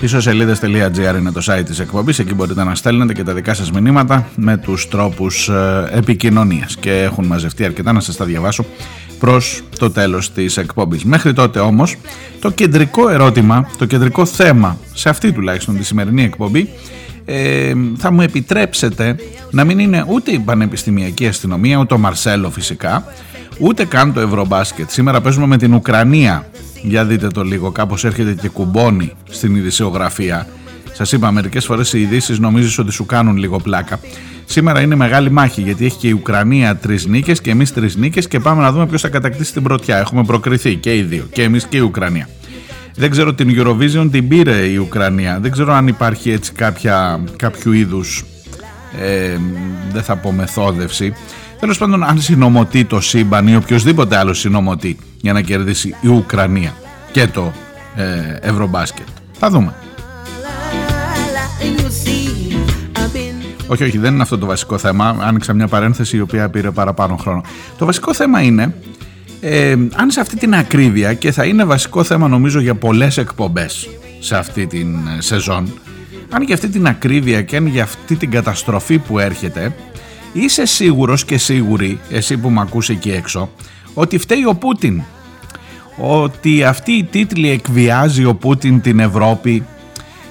Ισοσελίδε.gr 0.00 1.16
είναι 1.18 1.32
το 1.32 1.42
site 1.44 1.62
της 1.64 1.78
εκπομπής, 1.78 2.18
εκεί 2.18 2.34
μπορείτε 2.34 2.64
να 2.64 2.74
στέλνετε 2.74 3.12
και 3.12 3.22
τα 3.22 3.34
δικά 3.34 3.54
σας 3.54 3.70
μηνύματα 3.70 4.28
με 4.36 4.56
τους 4.56 4.88
τρόπους 4.88 5.48
ε, 5.48 5.88
επικοινωνίας 5.92 6.76
και 6.76 7.02
έχουν 7.02 7.26
μαζευτεί 7.26 7.64
αρκετά 7.64 7.92
να 7.92 8.00
σας 8.00 8.16
τα 8.16 8.24
διαβάσω 8.24 8.64
προς 9.18 9.62
το 9.78 9.90
τέλος 9.90 10.32
της 10.32 10.56
εκπομπής. 10.56 11.04
Μέχρι 11.04 11.32
τότε 11.32 11.58
όμως 11.58 11.96
το 12.40 12.50
κεντρικό 12.50 13.08
ερώτημα, 13.08 13.70
το 13.78 13.84
κεντρικό 13.84 14.24
θέμα 14.24 14.78
σε 14.94 15.08
αυτή 15.08 15.32
τουλάχιστον 15.32 15.76
τη 15.76 15.84
σημερινή 15.84 16.24
εκπομπή 16.24 16.68
ε, 17.30 17.72
θα 17.96 18.12
μου 18.12 18.20
επιτρέψετε 18.20 19.16
να 19.50 19.64
μην 19.64 19.78
είναι 19.78 20.04
ούτε 20.08 20.30
η 20.30 20.38
πανεπιστημιακή 20.38 21.26
αστυνομία, 21.26 21.78
ούτε 21.78 21.94
ο 21.94 21.98
Μαρσέλο 21.98 22.50
φυσικά, 22.50 23.04
ούτε 23.58 23.84
καν 23.84 24.12
το 24.12 24.20
Ευρωμπάσκετ. 24.20 24.90
Σήμερα 24.90 25.20
παίζουμε 25.20 25.46
με 25.46 25.56
την 25.56 25.74
Ουκρανία 25.74 26.46
για 26.82 27.04
δείτε 27.04 27.26
το 27.26 27.42
λίγο, 27.42 27.70
κάπως 27.70 28.04
έρχεται 28.04 28.34
και 28.34 28.48
κουμπώνει 28.48 29.12
στην 29.30 29.54
ειδησιογραφία. 29.54 30.46
Σας 30.92 31.12
είπα 31.12 31.30
μερικές 31.30 31.64
φορές 31.64 31.92
οι 31.92 32.00
ειδήσεις 32.00 32.38
νομίζεις 32.38 32.78
ότι 32.78 32.92
σου 32.92 33.06
κάνουν 33.06 33.36
λίγο 33.36 33.58
πλάκα. 33.58 34.00
Σήμερα 34.44 34.80
είναι 34.80 34.94
μεγάλη 34.94 35.30
μάχη 35.30 35.60
γιατί 35.60 35.84
έχει 35.84 35.96
και 35.96 36.08
η 36.08 36.12
Ουκρανία 36.12 36.76
τρεις 36.76 37.06
νίκες 37.06 37.40
και 37.40 37.50
εμείς 37.50 37.72
τρεις 37.72 37.96
νίκες 37.96 38.28
και 38.28 38.40
πάμε 38.40 38.62
να 38.62 38.72
δούμε 38.72 38.86
ποιος 38.86 39.00
θα 39.00 39.08
κατακτήσει 39.08 39.52
την 39.52 39.62
πρωτιά. 39.62 39.98
Έχουμε 39.98 40.24
προκριθεί 40.24 40.74
και 40.74 40.96
οι 40.96 41.02
δύο, 41.02 41.24
και 41.32 41.42
εμείς 41.42 41.66
και 41.66 41.76
η 41.76 41.80
Ουκρανία. 41.80 42.28
Δεν 42.98 43.10
ξέρω 43.10 43.34
την 43.34 43.48
Eurovision 43.56 44.08
την 44.10 44.28
πήρε 44.28 44.56
η 44.56 44.76
Ουκρανία. 44.76 45.38
Δεν 45.40 45.50
ξέρω 45.50 45.72
αν 45.72 45.86
υπάρχει 45.86 46.30
έτσι 46.30 46.52
κάποια, 46.52 47.20
κάποιο 47.36 47.72
είδους. 47.72 48.24
Ε, 49.00 49.36
δεν 49.92 50.02
θα 50.02 50.16
πω 50.16 50.32
μεθόδευση 50.32 51.14
Τέλος 51.60 51.78
πάντων, 51.78 52.04
αν 52.04 52.20
συνομωτεί 52.20 52.84
το 52.84 53.00
σύμπαν 53.00 53.46
ή 53.46 53.56
οποιοδήποτε 53.56 54.16
άλλο 54.16 54.34
συνομωτεί 54.34 54.96
για 55.20 55.32
να 55.32 55.40
κερδίσει 55.40 55.94
η 56.00 56.08
Ουκρανία 56.08 56.74
και 57.12 57.26
το 57.26 57.52
ε, 57.96 58.36
Ευρωμπάσκετ. 58.40 59.06
Θα 59.32 59.50
δούμε. 59.50 59.74
Όχι, 63.66 63.84
όχι, 63.84 63.98
δεν 63.98 64.12
είναι 64.12 64.22
αυτό 64.22 64.38
το 64.38 64.46
βασικό 64.46 64.78
θέμα. 64.78 65.16
Άνοιξα 65.20 65.52
μια 65.52 65.68
παρένθεση 65.68 66.16
η 66.16 66.20
οποία 66.20 66.48
πήρε 66.48 66.70
παραπάνω 66.70 67.16
χρόνο. 67.16 67.42
Το 67.78 67.84
βασικό 67.84 68.14
θέμα 68.14 68.42
είναι, 68.42 68.74
ε, 69.40 69.76
αν 69.94 70.10
σε 70.10 70.20
αυτή 70.20 70.36
την 70.36 70.54
ακρίβεια 70.54 71.14
και 71.14 71.32
θα 71.32 71.44
είναι 71.44 71.64
βασικό 71.64 72.04
θέμα 72.04 72.28
νομίζω 72.28 72.60
για 72.60 72.74
πολλές 72.74 73.16
εκπομπές 73.16 73.88
σε 74.18 74.36
αυτή 74.36 74.66
την 74.66 74.94
ε, 74.94 75.20
σεζόν, 75.20 75.72
αν 76.30 76.42
για 76.42 76.54
αυτή 76.54 76.68
την 76.68 76.86
ακρίβεια 76.86 77.42
και 77.42 77.56
αν 77.56 77.66
για 77.66 77.82
αυτή 77.82 78.16
την 78.16 78.30
καταστροφή 78.30 78.98
που 78.98 79.18
έρχεται, 79.18 79.74
Είσαι 80.32 80.66
σίγουρος 80.66 81.24
και 81.24 81.38
σίγουρη, 81.38 81.98
εσύ 82.10 82.36
που 82.36 82.50
με 82.50 82.60
ακούς 82.60 82.88
εκεί 82.88 83.10
έξω, 83.10 83.50
ότι 83.94 84.18
φταίει 84.18 84.44
ο 84.44 84.54
Πούτιν. 84.54 85.02
Ότι 85.96 86.64
αυτή 86.64 86.92
η 86.92 87.04
τίτλη 87.04 87.50
εκβιάζει 87.50 88.24
ο 88.24 88.34
Πούτιν 88.34 88.80
την 88.80 88.98
Ευρώπη, 88.98 89.64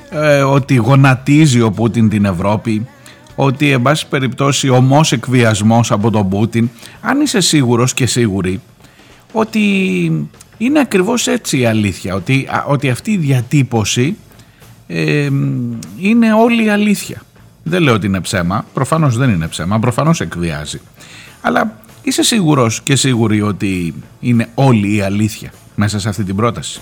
ε, 0.09 0.41
ότι 0.41 0.75
γονατίζει 0.75 1.61
ο 1.61 1.71
Πούτιν 1.71 2.09
την 2.09 2.25
Ευρώπη, 2.25 2.87
ότι 3.35 3.71
εν 3.71 3.81
πάση 3.81 4.07
περιπτώσει 4.07 4.69
ομός 4.69 5.11
εκβιασμός 5.11 5.91
από 5.91 6.11
τον 6.11 6.29
Πούτιν, 6.29 6.69
αν 7.01 7.21
είσαι 7.21 7.39
σίγουρος 7.39 7.93
και 7.93 8.05
σίγουρη 8.05 8.61
ότι 9.31 10.29
είναι 10.57 10.79
ακριβώς 10.79 11.27
έτσι 11.27 11.59
η 11.59 11.65
αλήθεια, 11.65 12.15
ότι, 12.15 12.47
ότι 12.67 12.89
αυτή 12.89 13.11
η 13.11 13.17
διατύπωση 13.17 14.17
ε, 14.87 15.29
είναι 15.99 16.33
όλη 16.33 16.65
η 16.65 16.69
αλήθεια. 16.69 17.21
Δεν 17.63 17.81
λέω 17.81 17.93
ότι 17.93 18.05
είναι 18.05 18.21
ψέμα, 18.21 18.65
προφανώς 18.73 19.17
δεν 19.17 19.29
είναι 19.29 19.47
ψέμα, 19.47 19.79
προφανώς 19.79 20.21
εκβιάζει. 20.21 20.81
Αλλά 21.41 21.79
είσαι 22.01 22.23
σίγουρος 22.23 22.81
και 22.81 22.95
σίγουρη 22.95 23.41
ότι 23.41 23.93
είναι 24.19 24.49
όλη 24.53 24.95
η 24.95 25.01
αλήθεια 25.01 25.51
μέσα 25.75 25.99
σε 25.99 26.09
αυτή 26.09 26.23
την 26.23 26.35
πρόταση; 26.35 26.81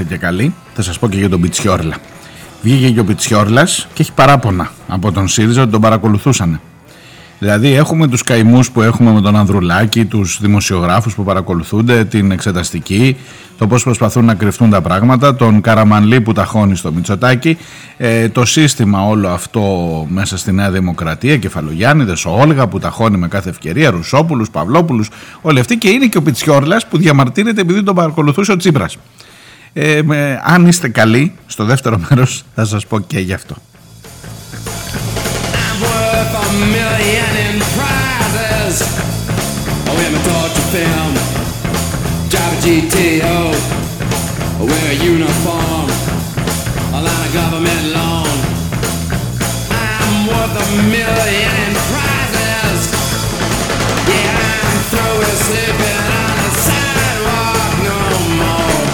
Είστε 0.00 0.14
και 0.14 0.16
καλοί, 0.16 0.54
θα 0.74 0.82
σας 0.82 0.98
πω 0.98 1.08
και 1.08 1.18
για 1.18 1.28
τον 1.28 1.40
Πιτσιόρλα. 1.40 1.96
Βγήκε 2.62 2.90
και 2.90 3.00
ο 3.00 3.04
Πιτσιόρλας 3.04 3.88
και 3.92 4.02
έχει 4.02 4.12
παράπονα 4.12 4.70
από 4.88 5.12
τον 5.12 5.28
ΣΥΡΙΖΑ 5.28 5.62
ότι 5.62 5.70
τον 5.70 5.80
παρακολουθούσαν. 5.80 6.60
Δηλαδή 7.38 7.72
έχουμε 7.72 8.08
τους 8.08 8.22
καημούς 8.22 8.70
που 8.70 8.82
έχουμε 8.82 9.12
με 9.12 9.20
τον 9.20 9.36
Ανδρουλάκη, 9.36 10.04
τους 10.04 10.38
δημοσιογράφους 10.40 11.14
που 11.14 11.24
παρακολουθούνται, 11.24 12.04
την 12.04 12.30
εξεταστική, 12.30 13.16
το 13.58 13.66
πώς 13.66 13.82
προσπαθούν 13.82 14.24
να 14.24 14.34
κρυφτούν 14.34 14.70
τα 14.70 14.80
πράγματα, 14.80 15.34
τον 15.34 15.60
Καραμανλή 15.60 16.20
που 16.20 16.32
ταχώνει 16.32 16.76
στο 16.76 16.92
Μητσοτάκι, 16.92 17.56
ε, 17.96 18.28
το 18.28 18.44
σύστημα 18.44 19.06
όλο 19.06 19.28
αυτό 19.28 19.62
μέσα 20.08 20.36
στη 20.36 20.52
Νέα 20.52 20.70
Δημοκρατία, 20.70 21.36
Κεφαλογιάννηδες, 21.36 22.24
ο 22.24 22.30
Όλγα 22.30 22.66
που 22.66 22.78
ταχώνει 22.78 23.16
με 23.16 23.28
κάθε 23.28 23.50
ευκαιρία, 23.50 23.90
Ρουσόπουλους, 23.90 24.50
Παυλόπουλους, 24.50 25.08
όλοι 25.40 25.60
αυτοί 25.60 25.76
και 25.76 25.88
είναι 25.88 26.06
και 26.06 26.18
ο 26.18 26.22
Πιτσιόρλας 26.22 26.86
που 26.86 26.98
διαμαρτύρεται 26.98 27.60
επειδή 27.60 27.82
τον 27.82 27.94
παρακολουθούσε 27.94 28.52
ο 28.52 28.56
Τσίπρας. 28.56 28.96
Ε, 29.76 30.00
αν 30.44 30.66
είστε 30.66 30.88
καλοί, 30.88 31.34
στο 31.46 31.64
δεύτερο 31.64 32.00
μέρος 32.08 32.44
θα 32.54 32.64
σας 32.64 32.86
πω 32.86 33.00
και 33.00 33.18
γι' 33.18 33.32
αυτό. 33.32 33.54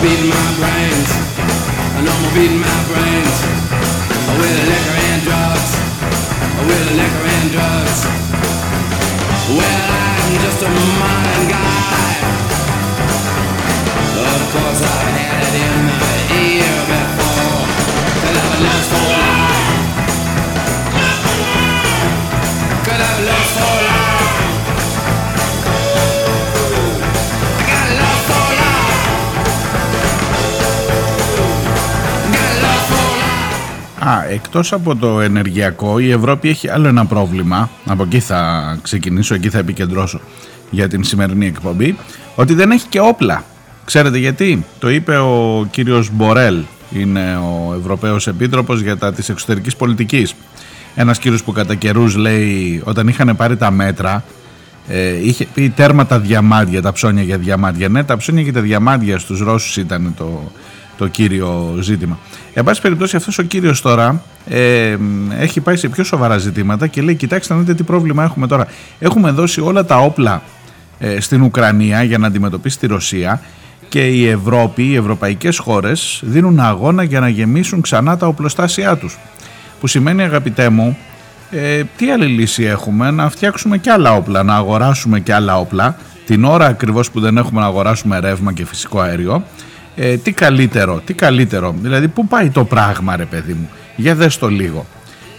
beating 0.02 0.30
my 0.33 0.50
brains. 0.57 1.11
I 1.92 2.00
know 2.00 2.12
I'm 2.12 2.33
beating 2.33 2.57
my 2.57 2.80
brains. 2.88 3.37
With 4.40 4.54
the 4.57 4.64
liquor 4.73 4.97
and 4.97 5.21
drugs. 5.28 5.71
With 6.64 6.83
the 6.88 6.95
liquor 6.97 7.25
and 7.37 7.49
drugs. 7.52 7.99
Well, 9.52 9.88
I'm 10.00 10.33
just 10.40 10.61
a 10.64 10.71
modern 10.73 11.45
guy. 11.52 12.12
Of 14.25 14.42
course, 14.57 14.80
I 14.80 15.04
had 15.21 15.42
it 15.45 15.54
in 15.69 15.78
the 16.00 16.16
ear 16.49 16.80
before. 16.88 17.61
And 18.25 18.35
I've 18.40 18.57
been 18.57 18.83
for 18.88 19.60
Α, 34.11 34.25
εκτός 34.31 34.73
από 34.73 34.97
το 34.97 35.21
ενεργειακό 35.21 35.99
η 35.99 36.11
Ευρώπη 36.11 36.49
έχει 36.49 36.69
άλλο 36.69 36.88
ένα 36.88 37.07
πρόβλημα. 37.07 37.71
Από 37.87 38.02
εκεί 38.02 38.21
θα 38.21 38.79
ξεκινήσω, 38.83 39.35
εκεί 39.35 39.49
θα 39.49 39.59
επικεντρώσω 39.59 40.21
για 40.71 40.88
την 40.88 41.05
σημερινή 41.05 41.47
εκπομπή. 41.47 41.97
Ότι 42.35 42.55
δεν 42.55 42.71
έχει 42.71 42.87
και 42.88 43.00
όπλα. 43.00 43.45
Ξέρετε 43.85 44.19
γιατί, 44.19 44.64
το 44.79 44.90
είπε 44.90 45.17
ο 45.17 45.67
κύριος 45.71 46.11
Μπορέλ. 46.12 46.62
Είναι 46.90 47.37
ο 47.37 47.75
Ευρωπαίος 47.79 48.26
Επίτροπος 48.26 48.81
για 48.81 48.97
τα 48.97 49.12
της 49.12 49.29
εξωτερικής 49.29 49.76
πολιτικής. 49.76 50.35
Ένας 50.95 51.19
κύριος 51.19 51.43
που 51.43 51.52
κατά 51.52 51.75
καιρούς 51.75 52.17
λέει 52.17 52.83
όταν 52.85 53.09
είχαν 53.09 53.37
πάρει 53.37 53.57
τα 53.57 53.71
μέτρα 53.71 54.25
ε, 54.88 55.26
είχε 55.26 55.47
πει 55.55 55.71
τέρμα 55.76 56.07
τα 56.07 56.19
διαμάντια, 56.19 56.83
τα 56.83 56.93
ψώνια 56.93 57.23
για 57.23 57.38
διαμάντια. 57.38 57.88
Ναι 57.88 58.05
τα 58.05 58.17
ψώνια 58.17 58.43
και 58.43 58.52
τα 58.52 58.61
διαμάντια 58.61 59.19
στους 59.19 59.40
Ρώσους 59.40 59.76
ήταν 59.76 60.14
το, 60.17 60.52
το 61.00 61.09
κύριο 61.09 61.76
ζήτημα. 61.80 62.19
Εν 62.54 62.64
πάση 62.64 62.80
περιπτώσει 62.80 63.16
αυτός 63.16 63.38
ο 63.38 63.42
κύριος 63.42 63.80
τώρα 63.80 64.23
ε, 64.49 64.97
έχει 65.38 65.61
πάει 65.61 65.76
σε 65.76 65.88
πιο 65.88 66.04
σοβαρά 66.04 66.38
ζητήματα 66.38 66.87
και 66.87 67.02
λέει 67.02 67.14
κοιτάξτε 67.14 67.54
να 67.54 67.61
δείτε 67.61 67.75
τι 67.75 67.83
πρόβλημα 67.83 68.25
έχουμε 68.25 68.47
τώρα. 68.47 68.66
Έχουμε 68.99 69.30
δώσει 69.30 69.61
όλα 69.61 69.85
τα 69.85 69.99
όπλα 69.99 70.42
ε, 70.99 71.21
στην 71.21 71.42
Ουκρανία 71.42 72.02
για 72.02 72.19
να 72.19 72.26
αντιμετωπίσει 72.26 72.78
τη 72.78 72.87
Ρωσία 72.87 73.42
και 73.88 74.07
η 74.07 74.28
Ευρώπη, 74.28 74.83
οι 74.83 74.95
ευρωπαϊκές 74.97 75.59
χώρες 75.59 76.21
δίνουν 76.25 76.61
αγώνα 76.61 77.02
για 77.02 77.21
να 77.21 77.28
γεμίσουν 77.28 77.80
ξανά 77.80 78.16
τα 78.16 78.26
οπλοστάσια 78.26 78.97
τους. 78.97 79.19
Που 79.80 79.87
σημαίνει 79.87 80.23
αγαπητέ 80.23 80.69
μου 80.69 80.99
ε, 81.50 81.83
τι 81.97 82.11
άλλη 82.11 82.26
λύση 82.26 82.64
έχουμε 82.64 83.11
να 83.11 83.30
φτιάξουμε 83.30 83.78
και 83.78 83.90
άλλα 83.90 84.14
όπλα, 84.14 84.42
να 84.42 84.54
αγοράσουμε 84.54 85.21
και 85.21 85.35
άλλα 85.35 85.59
όπλα 85.59 85.97
την 86.26 86.45
ώρα 86.45 86.66
ακριβώς 86.66 87.11
που 87.11 87.21
δεν 87.21 87.37
έχουμε 87.37 87.61
να 87.61 87.66
αγοράσουμε 87.66 88.19
ρεύμα 88.21 88.52
και 88.52 88.64
φυσικό 88.66 89.00
αέριο 89.00 89.45
ε, 89.97 90.16
τι 90.16 90.32
καλύτερο, 90.32 91.02
τι 91.04 91.14
καλύτερο, 91.14 91.75
δηλαδή 91.82 92.09
πού 92.09 92.26
πάει 92.26 92.50
το 92.50 92.64
πράγμα 92.64 93.16
ρε 93.16 93.25
παιδί 93.25 93.52
μου, 93.52 93.68
για 93.97 94.14
δες 94.14 94.38
το 94.38 94.49
λίγο. 94.49 94.87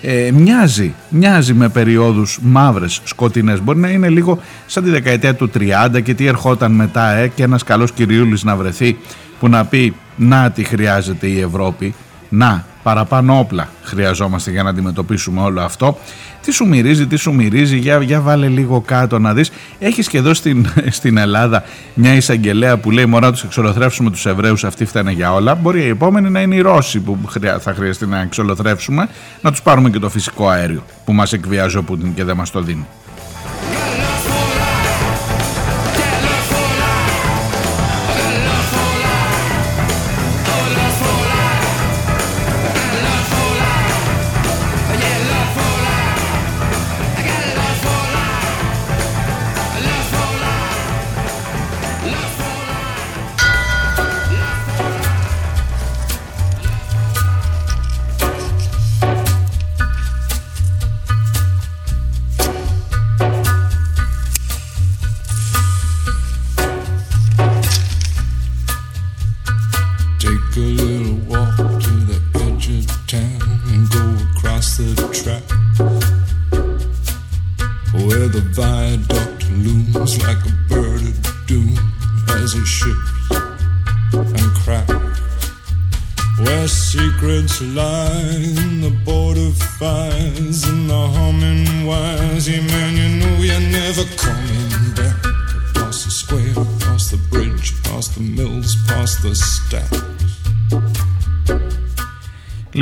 Ε, 0.01 0.31
μοιάζει, 0.33 0.93
μοιάζει 1.09 1.53
με 1.53 1.69
περιόδους 1.69 2.39
μαύρες, 2.41 3.01
σκοτεινές, 3.03 3.61
μπορεί 3.61 3.79
να 3.79 3.89
είναι 3.89 4.09
λίγο 4.09 4.39
σαν 4.65 4.83
τη 4.83 4.89
δεκαετία 4.89 5.35
του 5.35 5.51
30 5.93 6.01
και 6.03 6.13
τι 6.13 6.25
ερχόταν 6.25 6.71
μετά 6.71 7.11
ε, 7.11 7.27
και 7.27 7.43
ένας 7.43 7.63
καλός 7.63 7.91
κυριούλης 7.91 8.43
να 8.43 8.55
βρεθεί 8.55 8.97
που 9.39 9.47
να 9.47 9.65
πει 9.65 9.95
να 10.15 10.51
τι 10.51 10.63
χρειάζεται 10.63 11.27
η 11.27 11.39
Ευρώπη, 11.39 11.93
να 12.29 12.65
παραπάνω 12.83 13.39
όπλα 13.39 13.69
χρειαζόμαστε 13.83 14.51
για 14.51 14.63
να 14.63 14.69
αντιμετωπίσουμε 14.69 15.41
όλο 15.41 15.61
αυτό. 15.61 15.97
Τι 16.41 16.51
σου 16.51 16.67
μυρίζει, 16.67 17.07
τι 17.07 17.15
σου 17.15 17.33
μυρίζει, 17.33 17.77
για, 17.77 18.01
για 18.01 18.21
βάλε 18.21 18.47
λίγο 18.47 18.81
κάτω 18.81 19.19
να 19.19 19.33
δεις. 19.33 19.51
Έχεις 19.79 20.07
και 20.07 20.17
εδώ 20.17 20.33
στην, 20.33 20.67
στην 20.97 21.17
Ελλάδα 21.17 21.63
μια 21.93 22.15
εισαγγελέα 22.15 22.77
που 22.77 22.91
λέει 22.91 23.05
μωρά 23.05 23.31
τους 23.31 23.43
εξολοθρεύσουμε 23.43 24.09
τους 24.09 24.25
Εβραίους, 24.25 24.63
αυτοί 24.63 24.85
φταίνε 24.85 25.11
για 25.11 25.33
όλα. 25.33 25.55
Μπορεί 25.55 25.81
η 25.81 25.87
επόμενη 25.87 26.29
να 26.29 26.41
είναι 26.41 26.55
οι 26.55 26.61
Ρώσοι 26.61 26.99
που 26.99 27.17
θα 27.59 27.73
χρειαστεί 27.73 28.05
να 28.05 28.19
εξολοθρεύσουμε, 28.19 29.09
να 29.41 29.51
τους 29.51 29.61
πάρουμε 29.61 29.89
και 29.89 29.99
το 29.99 30.09
φυσικό 30.09 30.49
αέριο 30.49 30.83
που 31.05 31.13
μας 31.13 31.33
εκβιάζει 31.33 31.77
ο 31.77 31.83
Πούτιν 31.83 32.13
και 32.13 32.23
δεν 32.23 32.35
μας 32.35 32.51
το 32.51 32.61
δίνει. 32.61 32.85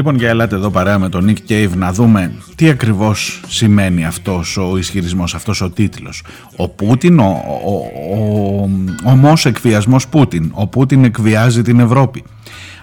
Λοιπόν 0.10 0.24
για 0.28 0.34
ελάτε 0.34 0.56
εδώ 0.56 0.70
παρέα 0.70 1.00
με 1.00 1.10
τον 1.10 1.30
Nick 1.30 1.52
Cave 1.52 1.70
να 1.76 1.94
δούμε 1.94 2.32
τι 2.56 2.70
ακριβώς 2.70 3.42
σημαίνει 3.48 4.06
αυτός 4.06 4.58
ο 4.58 4.78
ισχυρισμός, 4.78 5.36
αυτός 5.36 5.62
ο 5.62 5.70
τίτλος. 5.70 6.24
Ο 6.56 6.70
Πούτιν, 6.70 7.20
ο, 7.20 7.44
ο, 7.66 7.72
ο, 8.16 8.70
ομός 9.04 9.46
εκβιασμός 9.46 10.08
Πούτιν. 10.08 10.52
Ο 10.54 10.68
Πούτιν 10.68 11.04
εκβιάζει 11.04 11.62
την 11.62 11.80
Ευρώπη. 11.80 12.24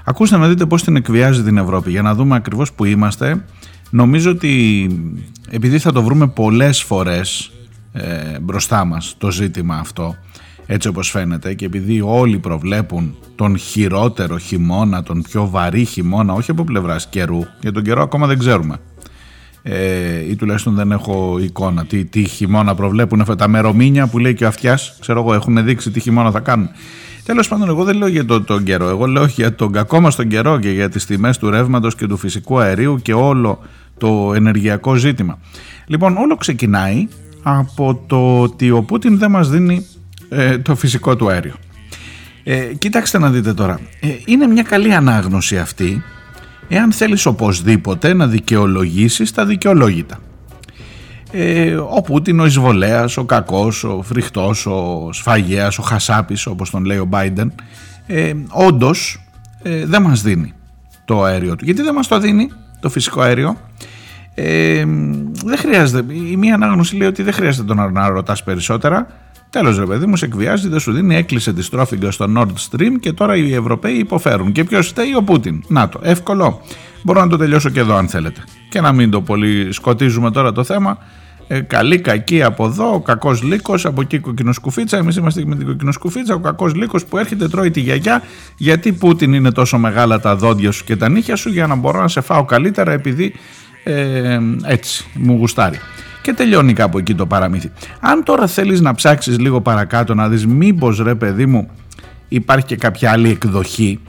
Ακούστε 0.05 0.37
να 0.37 0.49
δείτε 0.49 0.67
πώς 0.67 0.83
την 0.83 0.97
εκβιάζει 0.97 1.43
την 1.43 1.57
Ευρώπη 1.57 1.91
για 1.91 2.03
να 2.03 2.15
δούμε 2.15 2.37
ακριβώς 2.37 2.73
που 2.73 2.85
είμαστε. 2.85 3.45
Νομίζω 3.91 4.31
ότι 4.31 4.87
επειδή 5.51 5.79
θα 5.79 5.93
το 5.93 6.03
βρούμε 6.03 6.27
πολλές 6.27 6.83
φορές 6.83 7.53
ε, 7.93 8.39
μπροστά 8.41 8.85
μας 8.85 9.15
το 9.19 9.31
ζήτημα 9.31 9.77
αυτό 9.77 10.17
έτσι 10.67 10.89
όπως 10.89 11.11
φαίνεται 11.11 11.55
και 11.55 11.65
επειδή 11.65 12.01
όλοι 12.05 12.39
προβλέπουν 12.39 13.15
τον 13.35 13.59
χειρότερο 13.59 14.39
χειμώνα, 14.39 15.03
τον 15.03 15.23
πιο 15.23 15.49
βαρύ 15.49 15.85
χειμώνα, 15.85 16.33
όχι 16.33 16.51
από 16.51 16.65
πλευράς 16.65 17.07
καιρού, 17.09 17.41
για 17.61 17.73
τον 17.73 17.83
καιρό 17.83 18.03
ακόμα 18.03 18.27
δεν 18.27 18.39
ξέρουμε. 18.39 18.77
Ε, 19.63 20.31
ή 20.31 20.37
τουλάχιστον 20.37 20.75
δεν 20.75 20.93
έχω 20.93 21.39
εικόνα 21.39 21.85
τι, 21.85 22.05
τι 22.05 22.25
χειμώνα 22.25 22.75
προβλέπουν 22.75 23.21
αυτά 23.21 23.37
τα 23.37 23.49
μερομήνια 23.49 24.07
που 24.07 24.19
λέει 24.19 24.35
και 24.35 24.45
ο 24.45 24.49
αυτιάς, 24.49 24.97
ξέρω 25.01 25.21
εγώ, 25.21 25.35
έχουν 25.35 25.65
δείξει 25.65 25.91
τι 25.91 26.01
χειμώνα 26.01 26.31
θα 26.31 26.41
κάνουν. 26.41 26.69
Τέλος 27.25 27.49
πάντων, 27.49 27.69
εγώ 27.69 27.85
δεν 27.85 27.97
λέω 27.97 28.09
για 28.09 28.25
τον, 28.25 28.45
τον 28.45 28.65
καιρό. 28.65 28.89
Εγώ 28.89 29.07
λέω 29.07 29.25
για 29.25 29.55
τον 29.55 29.73
κακό 29.73 30.01
μα 30.01 30.11
τον 30.11 30.29
καιρό 30.29 30.59
και 30.59 30.71
για 30.71 30.89
τις 30.89 31.07
τιμές 31.07 31.39
του 31.39 31.51
ρεύματος 31.51 31.95
και 31.95 32.07
του 32.07 32.17
φυσικού 32.17 32.59
αερίου 32.59 32.99
και 33.03 33.13
όλο 33.13 33.59
το 33.99 34.33
ενεργειακό 34.35 34.95
ζήτημα. 34.95 35.39
Λοιπόν, 35.87 36.17
όλο 36.17 36.37
ξεκινάει 36.37 37.09
από 37.43 38.03
το 38.07 38.41
ότι 38.41 38.71
ο 38.71 38.83
Πούτιν 38.83 39.19
δεν 39.19 39.31
μας 39.31 39.51
δίνει 39.51 39.87
ε, 40.29 40.59
το 40.59 40.77
φυσικό 40.77 41.17
του 41.17 41.29
αέριο. 41.29 41.55
Ε, 42.45 42.75
κοίταξτε 42.79 43.19
να 43.19 43.31
δείτε 43.31 43.55
τώρα. 43.55 43.81
Ε, 44.01 44.09
είναι 44.25 44.47
μια 44.47 44.63
καλή 44.63 44.95
ανάγνωση 44.95 45.59
αυτή 45.59 46.03
εάν 46.69 46.93
θέλεις 46.93 47.27
οπωσδήποτε 47.27 48.13
να 48.13 48.27
δικαιολογήσεις 48.27 49.33
τα 49.33 49.47
δικαιολόγητα. 49.47 50.19
Ε, 51.33 51.75
ο 51.75 52.01
Πούτιν, 52.01 52.41
ο 52.41 52.47
εισβολέας, 52.47 53.17
ο 53.17 53.25
κακός, 53.25 53.85
ο 53.85 54.03
φρικτός, 54.03 54.67
ο 54.67 55.09
σφαγέας, 55.13 55.79
ο 55.79 55.83
χασάπης 55.83 56.47
όπως 56.47 56.71
τον 56.71 56.85
λέει 56.85 56.99
ο 56.99 57.05
Μπάιντεν 57.05 57.53
ε, 58.07 58.33
όντως 58.49 59.21
ε, 59.63 59.87
δεν 59.87 60.03
μας 60.03 60.23
δίνει 60.23 60.55
το 61.05 61.23
αέριο 61.23 61.57
του. 61.57 61.65
Γιατί 61.65 61.83
δεν 61.83 61.95
μας 61.95 62.09
το 62.09 62.19
δίνει 62.19 62.49
το 62.81 62.89
φυσικό 62.89 63.21
αέριο; 63.21 63.57
Ε, 64.35 64.85
δεν 65.45 65.59
χρειάζεται, 65.59 66.15
η 66.15 66.37
μία 66.37 66.55
ανάγνωση 66.55 66.97
λέει 66.97 67.09
ότι 67.09 67.23
δεν 67.23 67.33
χρειάζεται 67.33 67.75
τον 67.75 67.93
να 67.93 68.09
ρωτάς 68.09 68.43
περισσότερα 68.43 69.07
Τέλος, 69.51 69.79
ρε 69.79 69.87
παιδί 69.87 70.07
μου, 70.07 70.17
σε 70.17 70.25
εκβιάζει, 70.25 70.69
δεν 70.69 70.81
σου 70.81 70.93
δίνει, 70.93 71.17
έκλεισε 71.17 71.53
τη 71.53 71.63
στρόφιγγα 71.63 72.11
στο 72.11 72.27
Nord 72.37 72.47
Stream 72.71 72.93
και 73.01 73.13
τώρα 73.13 73.37
οι 73.37 73.55
Ευρωπαίοι 73.55 73.95
υποφέρουν. 73.95 74.53
Και 74.53 74.65
ποιος 74.65 74.89
φταίει, 74.89 75.15
ο 75.15 75.23
Πούτιν. 75.23 75.63
Να 75.69 75.89
το, 75.89 76.01
εύκολο. 76.03 76.61
Μπορώ 77.03 77.21
να 77.21 77.29
το 77.29 77.37
τελειώσω 77.37 77.71
και 77.71 77.81
εδώ, 77.81 77.95
αν 77.95 78.09
θέλετε. 78.09 78.45
Και 78.69 78.81
να 78.81 78.93
μην 78.93 79.11
το 79.11 79.21
πολύ 79.21 79.73
σκοτίζουμε 79.73 80.31
τώρα 80.31 80.53
το 80.53 80.65
θέμα. 80.65 80.99
Ε, 81.49 81.61
καλή, 81.61 81.99
κακή 81.99 82.43
από 82.43 82.67
εδώ, 82.67 82.95
ο 82.95 83.01
κακός 83.01 83.43
λύκος, 83.43 83.85
από 83.87 84.01
εκεί 84.01 84.19
κοκκινοσκουφίτσα. 84.19 84.97
Εμείς 84.97 85.17
είμαστε 85.17 85.41
και 85.41 85.47
με 85.47 85.57
την 85.57 85.67
κοκκινοσκουφίτσα. 85.67 86.35
Ο 86.35 86.39
κακός 86.39 86.75
λύκος 86.75 87.05
που 87.05 87.19
έρχεται, 87.19 87.49
τρώει 87.49 87.71
τη 87.71 87.81
γιαγιά. 87.81 88.23
Γιατί 88.57 88.93
Πούτιν 88.93 89.33
είναι 89.33 89.53
τόσο 89.53 89.79
μεγάλα 89.79 90.21
τα 90.21 90.37
δόντια 90.37 90.71
σου 90.73 90.85
και 90.85 90.97
τα 90.97 91.09
νύχια 91.09 91.37
σου, 91.37 91.49
για 91.49 91.67
να 91.67 91.75
μπορώ 91.75 92.01
να 92.01 92.09
σε 92.09 92.21
φάω 92.21 92.45
καλύτερα, 92.45 92.93
επειδή 92.93 93.35
ε, 93.85 94.39
έτσι 94.65 95.07
μου 95.15 95.37
γουστάρει. 95.37 95.79
Και 96.27 96.33
τελειώνει 96.33 96.73
κάπου 96.73 96.99
εκεί 96.99 97.15
το 97.15 97.27
παραμύθι. 97.27 97.71
Αν 98.01 98.23
τώρα 98.23 98.47
θέλεις 98.47 98.81
να 98.81 98.95
ψάξεις 98.95 99.39
λίγο 99.39 99.61
παρακάτω 99.61 100.15
να 100.15 100.29
δεις 100.29 100.47
μήπως 100.47 100.99
ρε 100.99 101.15
παιδί 101.15 101.47
μου 101.47 101.71
υπάρχει 102.29 102.67
και 102.67 102.77
κάποια 102.77 103.11
άλλη 103.11 103.31
εκδοχή 103.31 104.01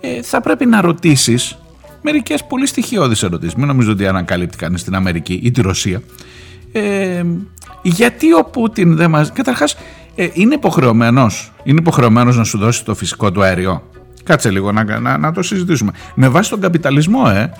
ε, 0.00 0.22
θα 0.22 0.40
πρέπει 0.40 0.66
να 0.66 0.80
ρωτήσεις 0.80 1.58
μερικές 2.02 2.44
πολύ 2.44 2.66
στοιχειώδεις 2.66 3.22
ερωτήσεις. 3.22 3.54
Μην 3.54 3.66
νομίζω 3.66 3.92
ότι 3.92 4.06
ανακαλύπτει 4.06 4.56
κανείς 4.56 4.80
στην 4.80 4.94
Αμερική 4.94 5.40
ή 5.42 5.50
τη 5.50 5.60
Ρωσία. 5.60 6.02
Ε, 6.72 7.24
γιατί 7.82 8.34
ο 8.34 8.44
Πούτιν 8.44 8.96
δεν 8.96 9.10
μας... 9.10 9.32
Καταρχάς 9.32 9.76
ε, 10.14 10.28
είναι 10.32 10.54
υποχρεωμένος 10.54 11.52
είναι 11.64 11.78
υποχρεωμένος 11.80 12.36
να 12.36 12.44
σου 12.44 12.58
δώσει 12.58 12.84
το 12.84 12.94
φυσικό 12.94 13.32
του 13.32 13.42
αέριο; 13.42 13.82
Κάτσε 14.24 14.50
λίγο 14.50 14.72
να, 14.72 15.00
να, 15.00 15.18
να 15.18 15.32
το 15.32 15.42
συζητήσουμε. 15.42 15.92
Με 16.14 16.28
βάση 16.28 16.50
τον 16.50 16.60
καπιταλισμό, 16.60 17.22
ε, 17.34 17.52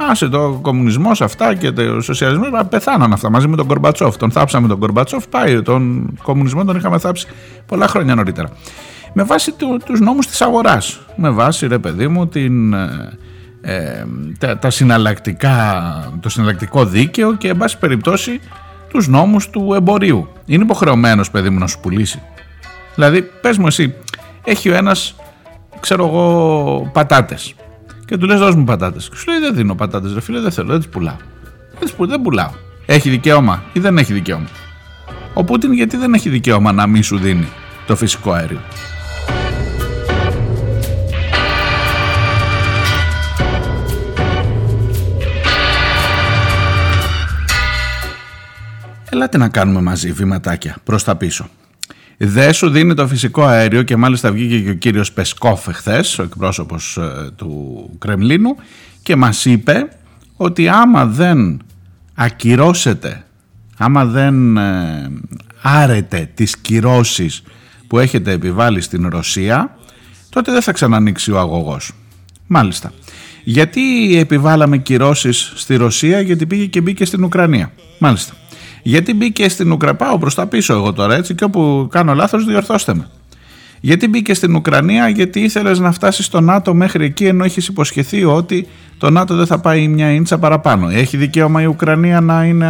Άσε 0.00 0.28
το 0.28 0.58
κομμουνισμό 0.62 1.10
αυτά 1.20 1.54
και 1.54 1.70
το 1.70 2.00
σοσιαλισμό 2.00 2.44
πεθάναν 2.68 3.12
αυτά 3.12 3.30
μαζί 3.30 3.48
με 3.48 3.56
τον 3.56 3.66
Κορμπατσόφ. 3.66 4.16
Τον 4.16 4.30
θάψαμε 4.30 4.68
τον 4.68 4.78
Κορμπατσόφ, 4.78 5.28
πάει. 5.28 5.62
Τον 5.62 6.12
κομμουνισμό 6.22 6.64
τον 6.64 6.76
είχαμε 6.76 6.98
θάψει 6.98 7.26
πολλά 7.66 7.88
χρόνια 7.88 8.14
νωρίτερα. 8.14 8.48
Με 9.12 9.22
βάση 9.22 9.52
του, 9.52 9.80
τους 9.84 10.00
νόμους 10.00 10.26
της 10.26 10.40
αγοράς. 10.40 11.00
Με 11.16 11.30
βάση, 11.30 11.66
ρε 11.66 11.78
παιδί 11.78 12.08
μου, 12.08 12.28
την, 12.28 12.72
ε, 12.72 13.18
ε 13.60 14.04
τα, 14.38 14.58
τα 14.58 14.70
συναλλακτικά, 14.70 15.84
το 16.20 16.28
συναλλακτικό 16.28 16.84
δίκαιο 16.84 17.34
και, 17.34 17.48
εν 17.48 17.56
πάση 17.56 17.78
περιπτώσει, 17.78 18.40
τους 18.88 19.08
νόμους 19.08 19.50
του 19.50 19.72
εμπορίου. 19.74 20.28
Είναι 20.46 20.62
υποχρεωμένος, 20.62 21.30
παιδί 21.30 21.50
μου, 21.50 21.58
να 21.58 21.66
σου 21.66 21.80
πουλήσει. 21.80 22.22
Δηλαδή, 22.94 23.22
πες 23.22 23.58
μου 23.58 23.66
εσύ, 23.66 23.94
έχει 24.44 24.70
ο 24.70 24.74
ένας, 24.74 25.14
ξέρω 25.80 26.06
εγώ, 26.06 26.90
πατάτες 26.92 27.54
και 28.08 28.16
του 28.16 28.26
λες: 28.26 28.38
Δώσ' 28.38 28.54
μου 28.54 28.64
πατάτες. 28.64 29.08
Και 29.08 29.16
σου 29.16 29.30
λέει: 29.30 29.38
Δεν 29.38 29.54
δίνω 29.54 29.74
πατάτες, 29.74 30.12
ρε 30.12 30.20
φίλε, 30.20 30.40
δεν 30.40 30.50
θέλω, 30.50 30.68
δεν 30.68 30.80
τι 30.80 30.88
πουλάω. 30.88 31.16
Δεν 31.98 32.20
πουλάω. 32.20 32.50
Έχει 32.86 33.10
δικαίωμα 33.10 33.62
ή 33.72 33.80
δεν 33.80 33.98
έχει 33.98 34.12
δικαίωμα. 34.12 34.48
Ο 35.34 35.44
Πούτιν 35.44 35.72
γιατί 35.72 35.96
δεν 35.96 36.14
έχει 36.14 36.28
δικαίωμα 36.28 36.72
να 36.72 36.86
μην 36.86 37.02
σου 37.02 37.18
δίνει 37.18 37.48
το 37.86 37.96
φυσικό 37.96 38.32
αέριο; 38.32 38.60
Ελάτε 49.10 49.38
να 49.38 49.48
κάνουμε 49.48 49.80
μαζί 49.80 50.12
βηματάκια 50.12 50.76
προς 50.84 51.04
τα 51.04 51.16
πίσω. 51.16 51.48
Δεν 52.20 52.52
σου 52.52 52.70
δίνει 52.70 52.94
το 52.94 53.06
φυσικό 53.08 53.44
αέριο 53.44 53.82
και 53.82 53.96
μάλιστα 53.96 54.32
βγήκε 54.32 54.60
και 54.60 54.70
ο 54.70 54.74
κύριος 54.74 55.12
Πεσκόφ 55.12 55.68
εχθές, 55.68 56.18
ο 56.18 56.22
εκπρόσωπος 56.22 56.96
ε, 56.96 57.30
του 57.36 57.90
Κρεμλίνου 57.98 58.56
και 59.02 59.16
μας 59.16 59.44
είπε 59.44 59.88
ότι 60.36 60.68
άμα 60.68 61.06
δεν 61.06 61.60
ακυρώσετε, 62.14 63.24
άμα 63.76 64.04
δεν 64.04 64.56
ε, 64.56 65.10
άρετε 65.62 66.30
τις 66.34 66.56
κυρώσεις 66.56 67.42
που 67.86 67.98
έχετε 67.98 68.32
επιβάλει 68.32 68.80
στην 68.80 69.08
Ρωσία, 69.08 69.76
τότε 70.28 70.52
δεν 70.52 70.62
θα 70.62 70.72
ξανανοίξει 70.72 71.32
ο 71.32 71.38
αγωγός. 71.38 71.92
Μάλιστα. 72.46 72.92
Γιατί 73.44 74.16
επιβάλαμε 74.18 74.78
κυρώσεις 74.78 75.52
στη 75.54 75.76
Ρωσία, 75.76 76.20
γιατί 76.20 76.46
πήγε 76.46 76.66
και 76.66 76.80
μπήκε 76.80 77.04
στην 77.04 77.24
Ουκρανία. 77.24 77.72
Μάλιστα. 77.98 78.34
Γιατί 78.82 79.14
μπήκε 79.14 79.48
στην 79.48 79.72
Ουκρανία. 79.72 79.98
Πάω 79.98 80.18
προς 80.18 80.34
τα 80.34 80.46
πίσω 80.46 80.74
εγώ 80.74 80.92
τώρα 80.92 81.14
έτσι 81.14 81.34
και 81.34 81.44
όπου 81.44 81.88
κάνω 81.90 82.14
λάθος, 82.14 82.44
διορθώστε 82.44 82.94
με. 82.94 83.08
Γιατί 83.80 84.08
μπήκε 84.08 84.34
στην 84.34 84.54
Ουκρανία, 84.54 85.08
γιατί 85.08 85.40
ήθελες 85.40 85.78
να 85.78 85.92
φτάσεις 85.92 86.24
στο 86.24 86.40
ΝΑΤΟ 86.40 86.74
μέχρι 86.74 87.04
εκεί, 87.04 87.24
ενώ 87.24 87.44
έχεις 87.44 87.68
υποσχεθεί 87.68 88.24
ότι 88.24 88.66
το 88.98 89.10
ΝΑΤΟ 89.10 89.34
δεν 89.36 89.46
θα 89.46 89.58
πάει 89.58 89.88
μια 89.88 90.12
ίντσα 90.12 90.38
παραπάνω. 90.38 90.88
Έχει 90.88 91.16
δικαίωμα 91.16 91.62
η 91.62 91.66
Ουκρανία 91.66 92.20
να, 92.20 92.44
είναι, 92.44 92.66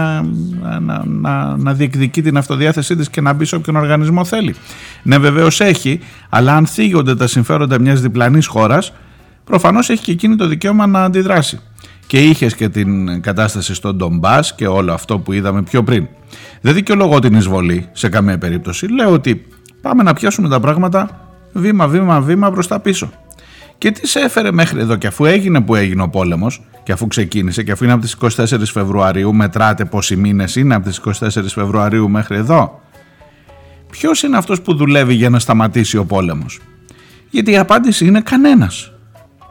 να, 0.80 1.04
να, 1.04 1.56
να 1.56 1.74
διεκδικεί 1.74 2.22
την 2.22 2.36
αυτοδιάθεσή 2.36 2.96
της 2.96 3.10
και 3.10 3.20
να 3.20 3.32
μπει 3.32 3.44
σε 3.44 3.54
όποιον 3.54 3.76
οργανισμό 3.76 4.24
θέλει. 4.24 4.54
Ναι, 5.02 5.18
βεβαίως 5.18 5.60
έχει, 5.60 6.00
αλλά 6.28 6.56
αν 6.56 6.66
θίγονται 6.66 7.14
τα 7.14 7.26
συμφέροντα 7.26 7.80
μιας 7.80 8.00
διπλανής 8.00 8.46
χώρας, 8.46 8.92
προφανώς 9.44 9.90
έχει 9.90 10.02
και 10.02 10.12
εκείνη 10.12 10.36
το 10.36 10.46
δικαίωμα 10.46 10.86
να 10.86 11.04
αντιδράσει 11.04 11.60
και 12.08 12.18
είχες 12.18 12.54
και 12.54 12.68
την 12.68 13.22
κατάσταση 13.22 13.74
στον 13.74 13.96
Ντομπάς 13.96 14.54
και 14.54 14.66
όλο 14.66 14.92
αυτό 14.92 15.18
που 15.18 15.32
είδαμε 15.32 15.62
πιο 15.62 15.82
πριν. 15.82 16.06
Δεν 16.60 16.74
δικαιολογώ 16.74 17.18
την 17.18 17.34
εισβολή 17.34 17.88
σε 17.92 18.08
καμία 18.08 18.38
περίπτωση. 18.38 18.86
Λέω 18.86 19.12
ότι 19.12 19.46
πάμε 19.82 20.02
να 20.02 20.12
πιάσουμε 20.12 20.48
τα 20.48 20.60
πράγματα 20.60 21.28
βήμα, 21.52 21.88
βήμα, 21.88 22.20
βήμα 22.20 22.50
προς 22.50 22.66
τα 22.66 22.80
πίσω. 22.80 23.10
Και 23.78 23.90
τι 23.90 24.06
σε 24.06 24.20
έφερε 24.20 24.52
μέχρι 24.52 24.80
εδώ, 24.80 24.96
και 24.96 25.06
αφού 25.06 25.24
έγινε 25.24 25.60
που 25.60 25.74
έγινε 25.74 26.02
ο 26.02 26.08
πόλεμος, 26.08 26.62
και 26.82 26.92
αφού 26.92 27.06
ξεκίνησε, 27.06 27.62
και 27.62 27.72
αφού 27.72 27.84
είναι 27.84 27.92
από 27.92 28.02
τις 28.02 28.12
24 28.12 28.72
Φεβρουαρίου, 28.72 29.34
μετράτε 29.34 29.84
πόσοι 29.84 30.16
μήνες 30.16 30.56
είναι 30.56 30.74
από 30.74 30.88
τις 30.88 30.98
24 30.98 31.12
Φεβρουαρίου 31.46 32.10
μέχρι 32.10 32.36
εδώ. 32.36 32.80
Ποιος 33.90 34.22
είναι 34.22 34.36
αυτός 34.36 34.60
που 34.60 34.74
δουλεύει 34.74 35.14
για 35.14 35.30
να 35.30 35.38
σταματήσει 35.38 35.96
ο 35.96 36.04
πόλεμος, 36.04 36.60
Γιατί 37.30 37.50
η 37.50 37.58
απάντηση 37.58 38.06
είναι 38.06 38.20
κανένας. 38.20 38.92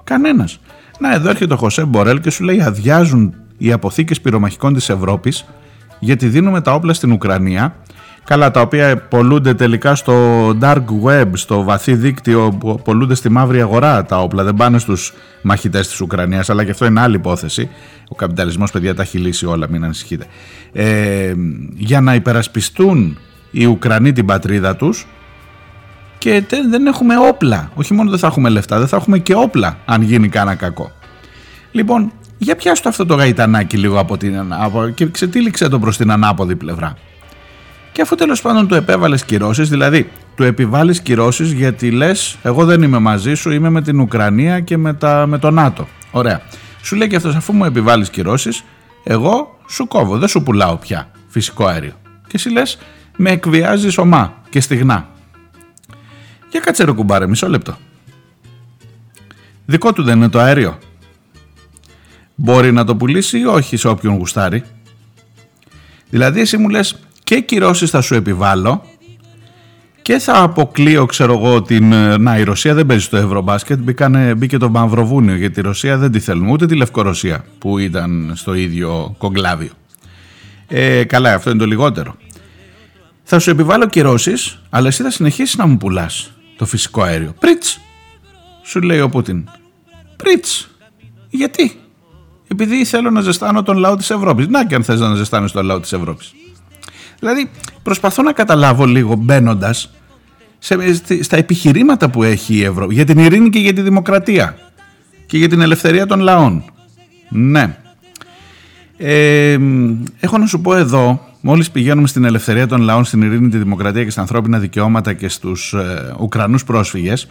Κανένας. 0.04 0.60
Να, 1.00 1.14
εδώ 1.14 1.30
έρχεται 1.30 1.54
ο 1.54 1.58
Χωσέ 1.58 1.86
Μπορέλ 1.86 2.20
και 2.20 2.30
σου 2.30 2.44
λέει 2.44 2.62
αδειάζουν 2.62 3.34
οι 3.58 3.72
αποθήκες 3.72 4.22
πυρομαχικών 4.22 4.74
της 4.74 4.90
Ευρώπης 4.90 5.46
γιατί 6.00 6.28
δίνουμε 6.28 6.62
τα 6.62 6.74
όπλα 6.74 6.94
στην 6.94 7.12
Ουκρανία 7.12 7.76
Καλά, 8.28 8.52
τα 8.52 8.62
οποία 8.62 8.98
πολλούνται 8.98 9.54
τελικά 9.54 9.96
στο 9.96 10.50
dark 10.62 10.84
web, 11.04 11.26
στο 11.34 11.64
βαθύ 11.64 11.96
δίκτυο, 11.96 12.58
που 12.60 12.82
πολλούνται 12.84 13.16
στη 13.16 13.30
μαύρη 13.30 13.62
αγορά 13.62 14.06
τα 14.06 14.20
όπλα, 14.20 14.44
δεν 14.44 14.56
πάνε 14.56 14.80
στους 14.80 15.14
μαχητές 15.42 15.88
της 15.88 16.02
Ουκρανίας, 16.02 16.50
αλλά 16.50 16.64
και 16.64 16.72
αυτό 16.72 16.86
είναι 16.86 17.00
άλλη 17.00 17.16
υπόθεση. 17.16 17.70
Ο 18.10 18.16
καπιταλισμός, 18.16 18.72
παιδιά, 18.72 18.96
τα 18.96 19.02
έχει 19.02 19.18
λύσει 19.18 19.46
όλα, 19.46 19.70
μην 19.70 19.84
ανησυχείτε. 19.84 20.26
Ε, 20.72 21.34
για 21.76 22.02
να 22.02 22.16
υπερασπιστούν 22.16 23.18
οι 23.52 23.66
Ουκρανοί 23.66 24.12
την 24.12 24.26
πατρίδα 24.26 24.76
τους, 24.76 25.08
και 26.28 26.44
δεν 26.70 26.88
έχουμε 26.88 27.18
όπλα. 27.18 27.72
Όχι 27.76 27.94
μόνο 27.94 28.10
δεν 28.10 28.20
θα 28.20 28.28
έχουμε 28.28 28.50
λεφτά, 28.50 28.78
δεν 28.78 28.88
θα 28.88 28.96
έχουμε 28.96 29.18
και 29.18 29.34
όπλα 29.36 29.78
αν 29.86 30.02
γίνει 30.02 30.30
κάνα 30.30 30.56
κακό. 30.56 30.92
Λοιπόν, 31.72 32.12
για 32.38 32.56
πιάστο 32.56 32.90
αυτό 32.90 33.06
το 33.06 33.16
γαϊτανάκι 33.16 33.78
λίγο 33.78 34.00
από 34.00 34.18
την 34.18 34.54
από, 34.54 34.88
και 34.88 35.06
ξετύλιξε 35.06 35.68
το 35.70 35.80
προς 35.80 35.98
την 35.98 36.12
ανάποδη 36.12 36.56
πλευρά. 36.56 36.98
Και 37.92 38.02
αφού 38.02 38.16
τέλος 38.16 38.42
πάντων 38.42 38.68
του 38.68 38.76
επέβαλες 38.76 39.26
κυρώσεις, 39.26 39.70
δηλαδή 39.70 40.10
του 40.36 40.44
επιβάλλεις 40.44 41.02
κυρώσεις 41.02 41.52
γιατί 41.52 41.92
λες: 41.92 42.38
Εγώ 42.44 42.66
δεν 42.66 42.82
είμαι 42.82 43.00
μαζί 43.00 43.34
σου, 43.34 43.52
είμαι 43.52 43.70
με 43.70 43.82
την 43.82 44.00
Ουκρανία 44.00 44.60
και 44.60 44.78
με, 44.78 44.94
τα, 44.94 45.26
με 45.28 45.38
το 45.38 45.52
ΝΑΤΟ. 45.52 45.88
Ωραία. 46.12 46.42
Σου 46.82 46.96
λέει 46.96 47.08
και 47.08 47.16
αυτός, 47.16 47.36
αφού 47.36 47.54
μου 47.54 47.66
επιβάλλεις 47.66 48.10
κυρώσεις, 48.10 48.64
εγώ 49.04 49.58
σου 49.68 49.88
κόβω, 49.88 50.18
δεν 50.18 50.28
σου 50.28 50.44
πουλάω 50.44 50.76
πια 50.76 51.12
φυσικό 51.28 51.66
αέριο. 51.66 51.94
Και 52.04 52.34
εσύ 52.34 52.50
λες: 52.50 52.78
Με 53.18 53.30
εκβιάζεις 53.30 53.98
ομά 53.98 54.34
και 54.50 54.62
στιγνά. 54.62 55.16
Για 56.58 56.66
κάτσε 56.66 56.84
ρε 56.84 56.92
κουμπάρε, 56.92 57.28
μισό 57.28 57.50
λεπτό. 57.50 57.78
Δικό 59.66 59.94
του 59.94 60.04
δεν 60.04 60.18
είναι 60.18 60.30
το 60.30 60.40
αέριο. 60.40 60.78
Μπορεί 62.36 62.72
να 62.72 62.84
το 62.84 62.96
πουλήσει 62.96 63.40
ή 63.40 63.46
όχι 63.46 63.78
σε 63.78 63.88
όποιον 63.88 64.16
γουστάρει. 64.16 64.64
Δηλαδή 66.10 66.40
εσύ 66.40 66.58
μου 66.58 66.70
λες 66.70 67.00
και 67.24 67.40
κυρώσεις 67.40 67.90
θα 67.90 68.02
σου 68.02 68.16
επιβάλλω 68.16 68.84
και 70.02 70.18
θα 70.18 70.42
αποκλείω 70.42 71.06
ξέρω 71.06 71.34
εγώ 71.34 71.62
την... 71.62 71.92
Ε, 71.92 72.18
να 72.18 72.38
η 72.38 72.44
Ρωσία 72.44 72.74
δεν 72.74 72.86
παίζει 72.86 73.04
στο 73.04 73.18
Ευρωμπάσκετ 73.18 73.80
μπήκανε, 73.80 74.36
μπήκε 74.36 74.58
το 74.58 74.70
Μαυροβούνιο 74.70 75.36
γιατί 75.36 75.60
η 75.60 75.64
Ρωσία 75.64 75.98
δεν 75.98 76.12
τη 76.12 76.20
θέλουμε 76.20 76.52
ούτε 76.52 76.66
τη 76.66 76.76
Λευκορωσία 76.76 77.46
που 77.58 77.78
ήταν 77.78 78.32
στο 78.36 78.54
ίδιο 78.54 79.16
κογκλάβιο. 79.18 79.72
Ε, 80.68 81.04
καλά 81.04 81.34
αυτό 81.34 81.50
είναι 81.50 81.60
το 81.60 81.66
λιγότερο. 81.66 82.16
Θα 83.24 83.40
σου 83.40 83.50
επιβάλλω 83.50 83.88
κυρώσεις 83.88 84.62
αλλά 84.70 84.88
εσύ 84.88 85.04
θα 85.04 85.12
συνεχίσεις 85.12 85.56
να 85.58 85.68
μου 85.68 85.78
πουλάς 85.78 86.32
το 86.58 86.66
φυσικό 86.66 87.02
αέριο. 87.02 87.34
Πρίτς, 87.40 87.80
σου 88.64 88.82
λέει 88.82 89.00
ο 89.00 89.10
Πούτιν. 89.10 89.50
Πρίτς. 90.16 90.70
Γιατί; 91.30 91.80
Επειδή 92.48 92.86
θέλω 92.86 93.10
να 93.10 93.22
ζεστάνω 93.22 93.64
τον 93.64 93.78
λαό 93.78 93.96
της 93.96 94.10
Ευρώπης. 94.10 94.48
Να 94.48 94.66
και 94.66 94.76
αν 94.76 94.84
θες 94.84 95.00
να 95.00 95.16
ζεστάνεις 95.16 95.52
τον 95.52 95.66
λαό 95.66 95.80
της 95.80 95.94
Ευρώπης. 95.94 96.34
Δηλαδή 97.20 97.50
προσπαθώ 97.84 98.24
να 98.24 98.32
καταλάβω 98.32 98.86
λίγο 98.86 99.16
μπαίνοντας 99.16 99.90
στα 101.22 101.38
επιχειρήματα 101.38 102.10
που 102.10 102.24
έχει 102.24 102.56
η 102.56 102.64
Ευρώπη 102.64 102.94
για 102.94 103.06
την 103.06 103.18
ειρήνη 103.18 103.50
και 103.50 103.60
για 103.60 103.74
τη 103.74 103.82
δημοκρατία 103.82 104.58
και 105.26 105.38
για 105.38 105.50
την 105.50 105.62
ελευθερία 105.62 106.06
των 106.06 106.20
λαών. 106.20 106.64
Ναι. 107.30 107.78
Ε, 108.98 109.58
έχω 110.20 110.38
να 110.38 110.46
σου 110.46 110.62
πω 110.62 110.76
εδώ 110.76 111.27
Μόλις 111.50 111.72
πηγαίνουμε 111.72 112.08
στην 112.08 112.24
ελευθερία 112.24 112.68
των 112.68 112.82
λαών, 112.82 113.06
στην 113.06 113.22
ειρήνη, 113.22 113.50
τη 113.50 113.58
δημοκρατία 113.58 114.04
και 114.04 114.10
στα 114.10 114.22
ανθρώπινα 114.22 114.60
δικαιώματα 114.60 115.14
και 115.14 115.30
στους 115.30 115.74
ε, 115.74 116.16
Ουκρανούς 116.20 116.64
πρόσφυγες, 116.64 117.28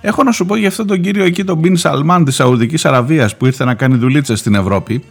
έχω 0.00 0.22
να 0.22 0.32
σου 0.32 0.46
πω 0.46 0.56
για 0.56 0.68
αυτόν 0.68 0.86
τον 0.86 1.00
κύριο 1.00 1.24
εκεί, 1.24 1.44
τον 1.44 1.58
Μπιν 1.58 1.76
Σαλμάν 1.76 2.24
της 2.24 2.34
Σαουδικής 2.34 2.84
Αραβίας, 2.84 3.36
που 3.36 3.46
ήρθε 3.46 3.64
να 3.64 3.74
κάνει 3.74 3.96
δουλίτσε 3.96 4.36
στην 4.36 4.54
Ευρώπη. 4.54 5.04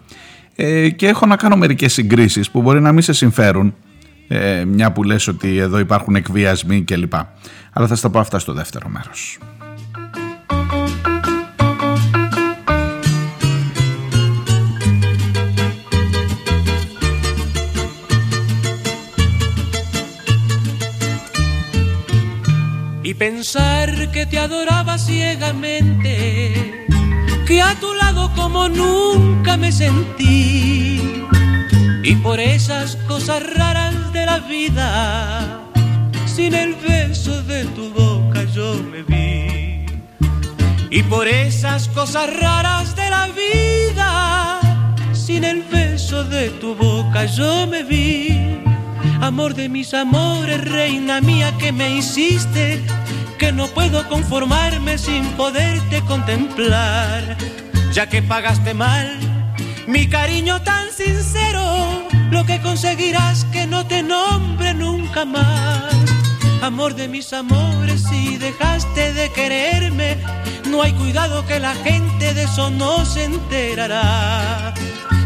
Ε, 0.56 0.90
και 0.90 1.08
έχω 1.08 1.26
να 1.26 1.36
κάνω 1.36 1.56
μερικές 1.56 1.94
συγκρίσεις 1.94 2.52
που 2.52 2.62
μπορεί 2.62 2.82
να 2.82 2.92
μην 2.92 3.02
σε 3.02 3.14
συμφέρουν, 3.14 3.74
ε, 4.28 4.66
μια 4.66 4.92
που 4.92 5.04
λες 5.04 5.28
ότι 5.28 5.58
εδώ 5.58 5.80
υπάρχουν 5.80 6.16
εκβιασμοί 6.16 6.82
κλπ. 6.82 7.14
Αλλά 7.74 7.88
θα 7.88 7.96
στα 7.96 8.10
πω 8.10 8.20
αυτά 8.20 8.40
στο 8.40 8.54
δεύτερο 8.54 8.88
μέρος. 8.90 9.38
Pensar 23.18 24.12
que 24.12 24.26
te 24.26 24.38
adoraba 24.38 24.98
ciegamente, 24.98 26.86
que 27.48 27.62
a 27.62 27.76
tu 27.76 27.94
lado 27.94 28.32
como 28.36 28.68
nunca 28.68 29.58
me 29.58 29.72
sentí 29.72 31.26
y 32.04 32.16
por 32.18 32.40
esas 32.40 32.98
cosas 33.08 33.42
raras 33.56 34.12
de 34.14 34.26
la 34.26 34.40
vida, 34.40 35.62
sin 36.26 36.54
el 36.54 36.76
beso 36.76 37.42
de 37.44 37.66
tu 37.66 37.90
boca 37.94 38.44
yo 38.54 38.76
me 38.92 39.04
vi. 39.04 39.86
Y 40.90 41.04
por 41.04 41.28
esas 41.28 41.88
cosas 41.90 42.30
raras 42.40 42.96
de 42.96 43.10
la 43.10 43.28
vida, 43.28 44.60
sin 45.14 45.44
el 45.44 45.64
beso 45.64 46.24
de 46.24 46.50
tu 46.50 46.76
boca 46.76 47.26
yo 47.26 47.68
me 47.68 47.84
vi. 47.84 48.75
Amor 49.22 49.54
de 49.56 49.70
mis 49.70 49.94
amores, 49.94 50.64
reina 50.64 51.22
mía 51.22 51.54
que 51.58 51.72
me 51.72 51.96
hiciste, 51.96 52.82
que 53.38 53.52
no 53.52 53.68
puedo 53.68 54.08
conformarme 54.08 54.98
sin 54.98 55.26
poderte 55.34 56.02
contemplar, 56.02 57.38
ya 57.92 58.08
que 58.08 58.22
pagaste 58.22 58.74
mal 58.74 59.26
mi 59.88 60.08
cariño 60.08 60.62
tan 60.64 60.92
sincero, 60.92 62.08
lo 62.32 62.44
que 62.46 62.60
conseguirás 62.62 63.46
que 63.46 63.68
no 63.68 63.86
te 63.86 64.02
nombre 64.02 64.74
nunca 64.74 65.26
más. 65.26 65.94
Amor 66.62 66.96
de 66.96 67.08
mis 67.08 67.32
amores, 67.34 68.04
si 68.10 68.38
dejaste 68.38 69.14
de 69.14 69.30
quererme, 69.32 70.18
no 70.68 70.82
hay 70.82 70.94
cuidado 70.94 71.46
que 71.46 71.60
la 71.60 71.76
gente 71.76 72.34
de 72.34 72.44
eso 72.44 72.70
no 72.70 73.06
se 73.06 73.26
enterará. 73.26 74.74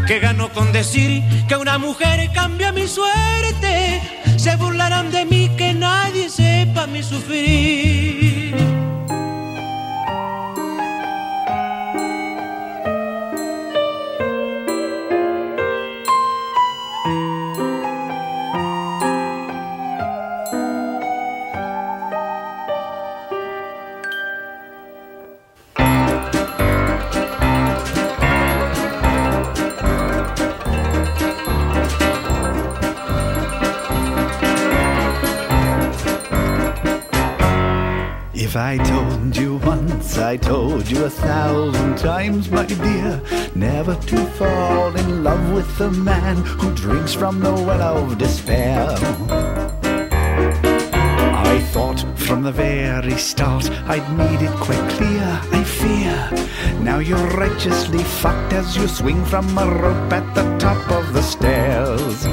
Que 0.06 0.18
gano 0.18 0.48
con 0.50 0.72
decir 0.72 1.22
que 1.48 1.56
una 1.56 1.78
mujer 1.78 2.30
cambia 2.32 2.72
mi 2.72 2.86
suerte, 2.86 4.00
se 4.36 4.56
burlarán 4.56 5.10
de 5.10 5.24
mí 5.24 5.50
que 5.56 5.72
nadie 5.72 6.28
sepa 6.28 6.86
mi 6.86 7.02
sufrir. 7.02 8.19
If 38.50 38.56
I 38.56 38.78
told 38.78 39.36
you 39.36 39.58
once, 39.58 40.18
I 40.18 40.36
told 40.36 40.90
you 40.90 41.04
a 41.04 41.08
thousand 41.08 41.98
times, 41.98 42.50
my 42.50 42.66
dear, 42.66 43.22
never 43.54 43.94
to 43.94 44.16
fall 44.30 44.96
in 44.96 45.22
love 45.22 45.52
with 45.52 45.78
the 45.78 45.92
man 45.92 46.38
who 46.38 46.74
drinks 46.74 47.14
from 47.14 47.38
the 47.38 47.52
well 47.52 47.98
of 47.98 48.18
despair. 48.18 48.88
I 51.32 51.60
thought 51.70 52.04
from 52.18 52.42
the 52.42 52.50
very 52.50 53.18
start 53.18 53.70
I'd 53.86 54.16
made 54.18 54.42
it 54.42 54.56
quite 54.56 54.90
clear, 54.96 55.40
I 55.52 55.62
fear. 55.62 56.28
Now 56.80 56.98
you're 56.98 57.30
righteously 57.38 58.02
fucked 58.02 58.52
as 58.52 58.76
you 58.76 58.88
swing 58.88 59.24
from 59.26 59.56
a 59.56 59.64
rope 59.64 60.12
at 60.12 60.34
the 60.34 60.58
top 60.58 60.90
of 60.90 61.12
the 61.12 61.22
stairs. 61.22 62.26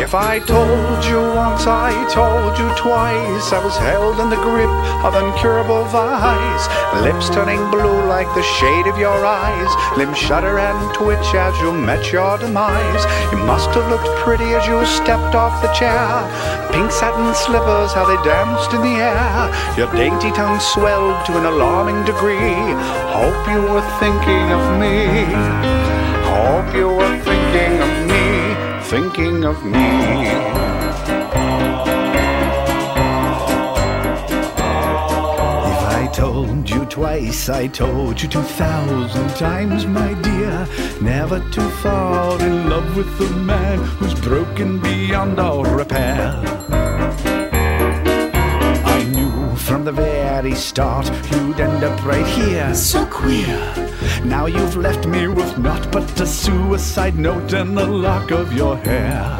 If 0.00 0.14
I 0.14 0.38
told 0.40 1.04
you 1.04 1.20
once, 1.36 1.68
I 1.68 1.92
told 2.08 2.56
you 2.56 2.66
twice, 2.74 3.52
I 3.52 3.60
was 3.62 3.76
held 3.76 4.18
in 4.18 4.30
the 4.30 4.40
grip 4.40 4.72
of 5.04 5.12
incurable 5.12 5.84
vice. 5.92 6.64
Lips 7.04 7.28
turning 7.28 7.60
blue 7.68 8.08
like 8.08 8.26
the 8.32 8.42
shade 8.42 8.88
of 8.88 8.96
your 8.96 9.20
eyes, 9.26 9.68
limbs 9.98 10.16
shudder 10.16 10.58
and 10.58 10.80
twitch 10.96 11.36
as 11.36 11.52
you 11.60 11.70
met 11.70 12.10
your 12.10 12.38
demise. 12.38 13.04
You 13.30 13.44
must 13.44 13.68
have 13.76 13.92
looked 13.92 14.08
pretty 14.24 14.56
as 14.56 14.66
you 14.66 14.80
stepped 14.88 15.36
off 15.36 15.60
the 15.60 15.70
chair. 15.76 16.08
Pink 16.72 16.90
satin 16.90 17.34
slippers, 17.36 17.92
how 17.92 18.08
they 18.08 18.16
danced 18.24 18.72
in 18.72 18.80
the 18.80 18.96
air. 19.04 19.52
Your 19.76 19.92
dainty 19.92 20.32
tongue 20.32 20.60
swelled 20.60 21.26
to 21.26 21.36
an 21.36 21.44
alarming 21.44 22.08
degree. 22.08 22.56
Hope 23.12 23.44
you 23.52 23.60
were 23.68 23.84
thinking 24.00 24.48
of 24.48 24.64
me. 24.80 25.28
Hope 26.24 26.74
you 26.74 26.88
were 26.88 27.20
thinking 27.20 27.39
thinking 28.90 29.44
of 29.44 29.64
me. 29.64 29.78
If 35.72 35.82
I 36.00 36.10
told 36.12 36.68
you 36.68 36.84
twice, 36.86 37.48
I 37.48 37.68
told 37.68 38.20
you 38.20 38.28
two 38.28 38.42
thousand 38.42 39.28
times, 39.36 39.86
my 39.86 40.14
dear, 40.14 40.66
never 41.00 41.38
to 41.38 41.60
fall 41.82 42.40
in 42.40 42.68
love 42.68 42.96
with 42.96 43.16
the 43.16 43.30
man 43.36 43.78
who's 43.78 44.14
broken 44.14 44.80
beyond 44.80 45.38
all 45.38 45.62
repair. 45.62 46.42
I 48.96 49.04
knew 49.14 49.54
from 49.54 49.84
the 49.84 49.92
very 49.92 50.56
start 50.56 51.06
you'd 51.30 51.60
end 51.60 51.84
up 51.84 52.04
right 52.04 52.26
here. 52.26 52.74
So 52.74 53.06
queer. 53.06 53.89
Now 54.24 54.46
you've 54.46 54.76
left 54.76 55.06
me 55.06 55.28
with 55.28 55.58
naught 55.58 55.90
but 55.90 56.20
a 56.20 56.26
suicide 56.26 57.18
note 57.18 57.52
and 57.52 57.78
a 57.78 57.86
lock 57.86 58.30
of 58.30 58.52
your 58.52 58.76
hair. 58.76 59.38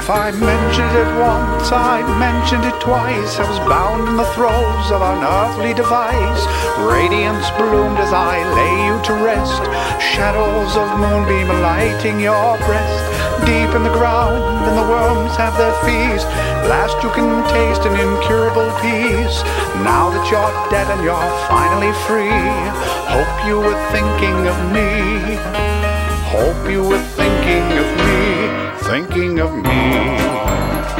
If 0.00 0.08
I 0.08 0.30
mentioned 0.30 0.96
it 0.96 1.10
once, 1.20 1.70
I 1.70 2.00
mentioned 2.18 2.64
it 2.64 2.80
twice. 2.80 3.38
I 3.38 3.48
was 3.48 3.58
bound 3.68 4.08
in 4.08 4.16
the 4.16 4.24
throes 4.34 4.90
of 4.90 5.02
an 5.02 5.22
earthly 5.22 5.74
device. 5.74 6.42
Radiance 6.78 7.50
bloomed 7.58 7.98
as 7.98 8.12
I 8.12 8.42
lay 8.54 8.74
you 8.86 8.96
to 9.04 9.12
rest. 9.22 9.62
Shadows 10.00 10.76
of 10.76 10.88
moonbeam 10.98 11.48
lighting 11.60 12.18
your 12.18 12.56
breast. 12.64 13.09
Deep 13.46 13.74
in 13.74 13.82
the 13.82 13.92
ground, 13.92 14.42
and 14.68 14.76
the 14.76 14.86
worms 14.88 15.36
have 15.36 15.56
their 15.56 15.74
feast. 15.84 16.26
Last 16.68 17.02
you 17.02 17.10
can 17.10 17.42
taste 17.48 17.82
an 17.86 17.94
incurable 17.94 18.70
peace. 18.80 19.42
Now 19.82 20.10
that 20.10 20.24
you're 20.30 20.54
dead 20.70 20.90
and 20.90 21.02
you're 21.02 21.30
finally 21.48 21.92
free, 22.06 22.30
hope 23.08 23.46
you 23.46 23.58
were 23.58 23.78
thinking 23.90 24.46
of 24.46 24.56
me. 24.72 25.36
Hope 26.30 26.70
you 26.70 26.82
were 26.82 27.02
thinking 27.18 27.66
of 27.82 27.88
me, 28.06 28.18
thinking 28.88 29.40
of 29.40 29.52
me. 29.56 30.99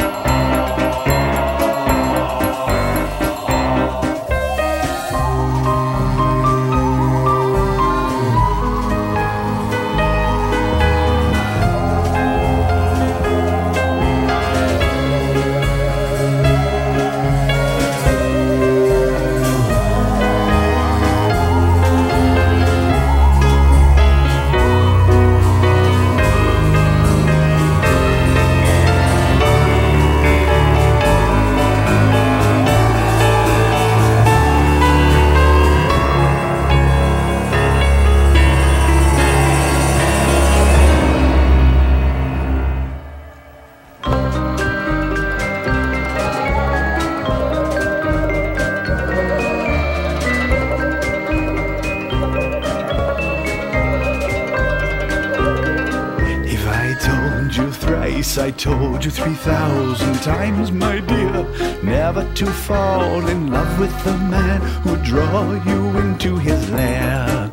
Told 58.60 59.02
you 59.02 59.10
three 59.10 59.34
thousand 59.36 60.14
times, 60.16 60.70
my 60.70 61.00
dear, 61.00 61.80
never 61.82 62.30
to 62.34 62.44
fall 62.44 63.26
in 63.26 63.50
love 63.50 63.80
with 63.80 64.04
the 64.04 64.12
man 64.18 64.60
who'd 64.82 65.02
draw 65.02 65.54
you 65.64 65.98
into 66.00 66.36
his 66.36 66.70
lair. 66.70 67.50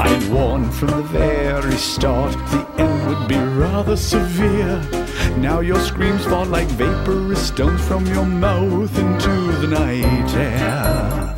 I'd 0.00 0.28
warned 0.32 0.72
from 0.72 0.88
the 0.88 1.02
very 1.02 1.76
start 1.76 2.32
the 2.50 2.66
end 2.78 3.06
would 3.06 3.28
be 3.28 3.36
rather 3.36 3.98
severe. 3.98 4.80
Now 5.36 5.60
your 5.60 5.80
screams 5.80 6.24
fall 6.24 6.46
like 6.46 6.68
vaporous 6.68 7.48
stones 7.48 7.86
from 7.86 8.06
your 8.06 8.24
mouth 8.24 8.98
into 8.98 9.52
the 9.60 9.66
night 9.66 10.34
air. 10.34 11.35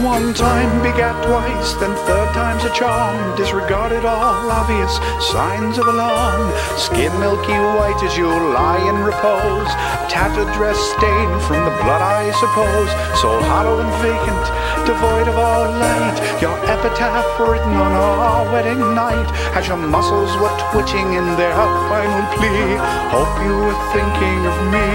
One 0.00 0.32
time 0.32 0.80
begat 0.80 1.12
twice, 1.28 1.74
then 1.76 1.92
third 2.08 2.32
time's 2.32 2.64
a 2.64 2.72
charm. 2.72 3.36
Disregarded 3.36 4.06
all 4.06 4.48
obvious 4.48 4.96
signs 5.20 5.76
of 5.76 5.88
alarm. 5.88 6.56
Skin 6.80 7.12
milky 7.20 7.52
white 7.76 8.00
as 8.02 8.16
you 8.16 8.24
lie 8.24 8.80
in 8.88 8.96
repose. 9.04 9.68
Tattered 10.08 10.48
dress 10.56 10.80
stained 10.96 11.42
from 11.44 11.60
the 11.68 11.76
blood, 11.84 12.00
I 12.00 12.32
suppose. 12.40 12.88
Soul 13.20 13.44
hollow 13.44 13.76
and 13.76 13.92
vacant, 14.00 14.44
devoid 14.88 15.28
of 15.28 15.36
all 15.36 15.68
light. 15.68 16.16
Your 16.40 16.56
epitaph 16.64 17.28
written 17.38 17.76
on 17.76 17.92
our 17.92 18.48
wedding 18.56 18.80
night. 18.96 19.28
As 19.52 19.68
your 19.68 19.76
muscles 19.76 20.32
were 20.40 20.54
twitching 20.72 21.12
in 21.12 21.36
their 21.36 21.52
final 21.92 22.24
plea. 22.40 22.80
Hope 23.12 23.36
you 23.44 23.52
were 23.68 23.80
thinking 23.92 24.40
of 24.48 24.56
me. 24.72 24.88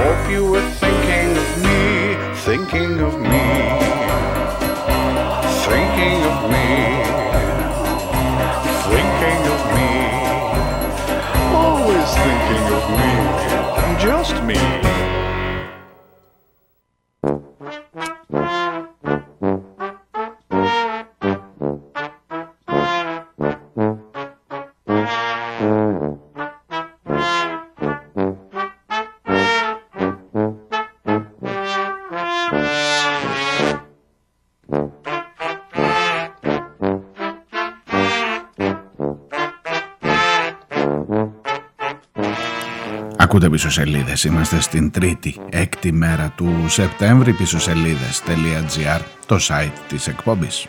Hope 0.00 0.30
you 0.32 0.48
were 0.48 0.64
thinking 0.80 1.19
thinking 2.50 2.98
of 2.98 3.14
me, 3.20 3.46
thinking 5.66 6.18
of 6.30 6.38
me, 6.50 6.66
thinking 8.90 9.42
of 9.54 9.62
me, 9.76 9.92
always 11.54 12.08
thinking 12.26 12.66
of 12.76 12.84
me, 12.98 13.12
just 14.02 14.42
me. 14.42 15.19
Ακούτε 43.70 43.84
πίσω 43.84 43.92
σελίδες. 43.92 44.24
Είμαστε 44.24 44.60
στην 44.60 44.90
τρίτη, 44.90 45.36
έκτη 45.50 45.92
μέρα 45.92 46.32
του 46.36 46.64
Σεπτέμβρη. 46.68 47.32
Πίσω 47.32 47.58
σελίδε.gr, 47.58 49.00
το 49.26 49.38
site 49.48 49.72
της 49.88 50.06
εκπομπής. 50.06 50.66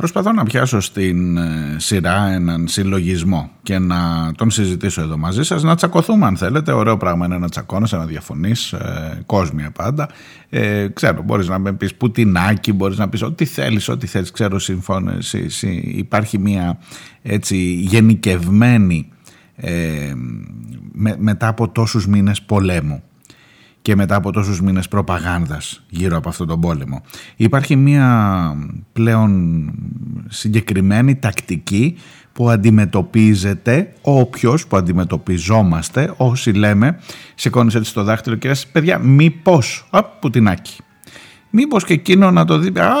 Προσπαθώ 0.00 0.32
να 0.32 0.44
πιάσω 0.44 0.80
στην 0.80 1.36
ε, 1.36 1.76
σειρά 1.76 2.26
έναν 2.26 2.68
συλλογισμό 2.68 3.50
και 3.62 3.78
να 3.78 4.32
τον 4.36 4.50
συζητήσω 4.50 5.00
εδώ 5.00 5.16
μαζί 5.16 5.42
σας, 5.42 5.62
να 5.62 5.76
τσακωθούμε 5.76 6.26
αν 6.26 6.36
θέλετε, 6.36 6.72
ωραίο 6.72 6.96
πράγμα 6.96 7.26
είναι 7.26 7.38
να 7.38 7.48
τσακώνεσαι, 7.48 7.96
να 7.96 8.04
διαφωνείς, 8.04 8.72
ε, 8.72 9.22
κόσμια 9.26 9.70
πάντα. 9.70 10.08
Ε, 10.48 10.88
ξέρω, 10.88 11.22
μπορείς 11.22 11.48
να 11.48 11.58
με 11.58 11.72
πεις 11.72 11.94
πουτινάκι, 11.94 12.72
μπορείς 12.72 12.98
να 12.98 13.08
πεις 13.08 13.22
ό,τι 13.22 13.44
θέλεις, 13.44 13.88
ό,τι 13.88 14.06
θέλεις, 14.06 14.30
ξέρω, 14.30 14.58
συμφώνηση, 14.58 15.48
υπάρχει 15.84 16.38
μια 16.38 16.78
έτσι 17.22 17.56
γενικευμένη 17.72 19.08
ε, 19.56 20.12
με, 20.92 21.16
μετά 21.18 21.48
από 21.48 21.68
τόσους 21.68 22.06
μήνες 22.06 22.42
πολέμου 22.42 23.02
και 23.82 23.96
μετά 23.96 24.14
από 24.14 24.32
τόσους 24.32 24.60
μήνες 24.60 24.88
προπαγάνδας 24.88 25.82
γύρω 25.88 26.16
από 26.16 26.28
αυτόν 26.28 26.46
τον 26.46 26.60
πόλεμο. 26.60 27.02
Υπάρχει 27.36 27.76
μια 27.76 28.54
πλέον 28.92 29.70
συγκεκριμένη 30.28 31.16
τακτική 31.16 31.96
που 32.32 32.50
αντιμετωπίζεται 32.50 33.92
όποιος 34.00 34.66
που 34.66 34.76
αντιμετωπιζόμαστε 34.76 36.14
όσοι 36.16 36.50
λέμε 36.50 36.98
σηκώνεις 37.34 37.74
έτσι 37.74 37.94
το 37.94 38.02
δάχτυλο 38.02 38.36
και 38.36 38.48
λες 38.48 38.66
παιδιά 38.66 38.98
μήπως, 38.98 39.88
α, 39.90 40.04
Πουτινάκι 40.04 40.78
μήπως 41.50 41.84
και 41.84 41.92
εκείνο 41.92 42.30
να 42.30 42.44
το 42.44 42.58
δει 42.58 42.78
α, 42.78 42.94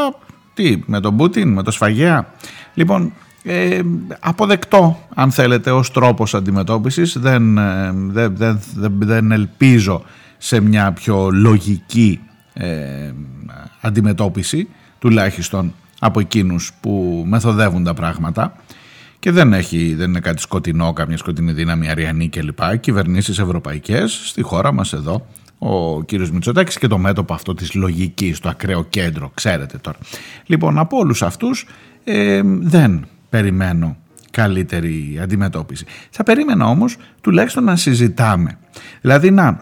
τι, 0.54 0.82
με 0.86 1.00
τον 1.00 1.16
Πούτιν, 1.16 1.52
με 1.52 1.62
το 1.62 1.70
σφαγέα 1.70 2.34
λοιπόν 2.74 3.12
ε, 3.42 3.80
αποδεκτό 4.20 4.98
αν 5.14 5.30
θέλετε 5.30 5.70
ως 5.70 5.90
τρόπος 5.90 6.34
αντιμετώπισης. 6.34 7.18
Δεν, 7.18 7.58
ε, 7.58 7.92
δεν, 7.94 8.34
δεν, 8.74 8.92
δεν 8.98 9.32
ελπίζω 9.32 10.02
σε 10.42 10.60
μια 10.60 10.92
πιο 10.92 11.30
λογική 11.30 12.20
ε, 12.52 13.12
αντιμετώπιση 13.80 14.68
τουλάχιστον 14.98 15.74
από 16.00 16.20
εκείνους 16.20 16.72
που 16.80 17.24
μεθοδεύουν 17.26 17.84
τα 17.84 17.94
πράγματα 17.94 18.56
και 19.18 19.30
δεν, 19.30 19.52
έχει, 19.52 19.94
δεν 19.94 20.08
είναι 20.08 20.20
κάτι 20.20 20.40
σκοτεινό, 20.40 20.92
καμιά 20.92 21.16
σκοτεινή 21.16 21.52
δύναμη 21.52 21.90
αριανή 21.90 22.28
κλπ. 22.28 22.76
Κυβερνήσεις 22.80 23.38
ευρωπαϊκές 23.38 24.20
στη 24.24 24.42
χώρα 24.42 24.72
μας 24.72 24.92
εδώ 24.92 25.26
ο 25.58 26.02
κύριος 26.02 26.30
Μητσοτάκης 26.30 26.78
και 26.78 26.86
το 26.86 26.98
μέτωπο 26.98 27.34
αυτό 27.34 27.54
της 27.54 27.74
λογικής, 27.74 28.38
το 28.38 28.48
ακραίο 28.48 28.84
κέντρο, 28.84 29.30
ξέρετε 29.34 29.78
τώρα. 29.78 29.98
Λοιπόν, 30.46 30.78
από 30.78 30.96
όλους 30.96 31.22
αυτούς 31.22 31.66
ε, 32.04 32.40
δεν 32.44 33.06
περιμένω 33.30 33.96
καλύτερη 34.30 35.18
αντιμετώπιση. 35.22 35.84
Θα 36.10 36.22
περίμενα 36.22 36.66
όμως 36.66 36.96
τουλάχιστον 37.20 37.64
να 37.64 37.76
συζητάμε. 37.76 38.58
Δηλαδή 39.00 39.30
να 39.30 39.46
ε, 39.46 39.56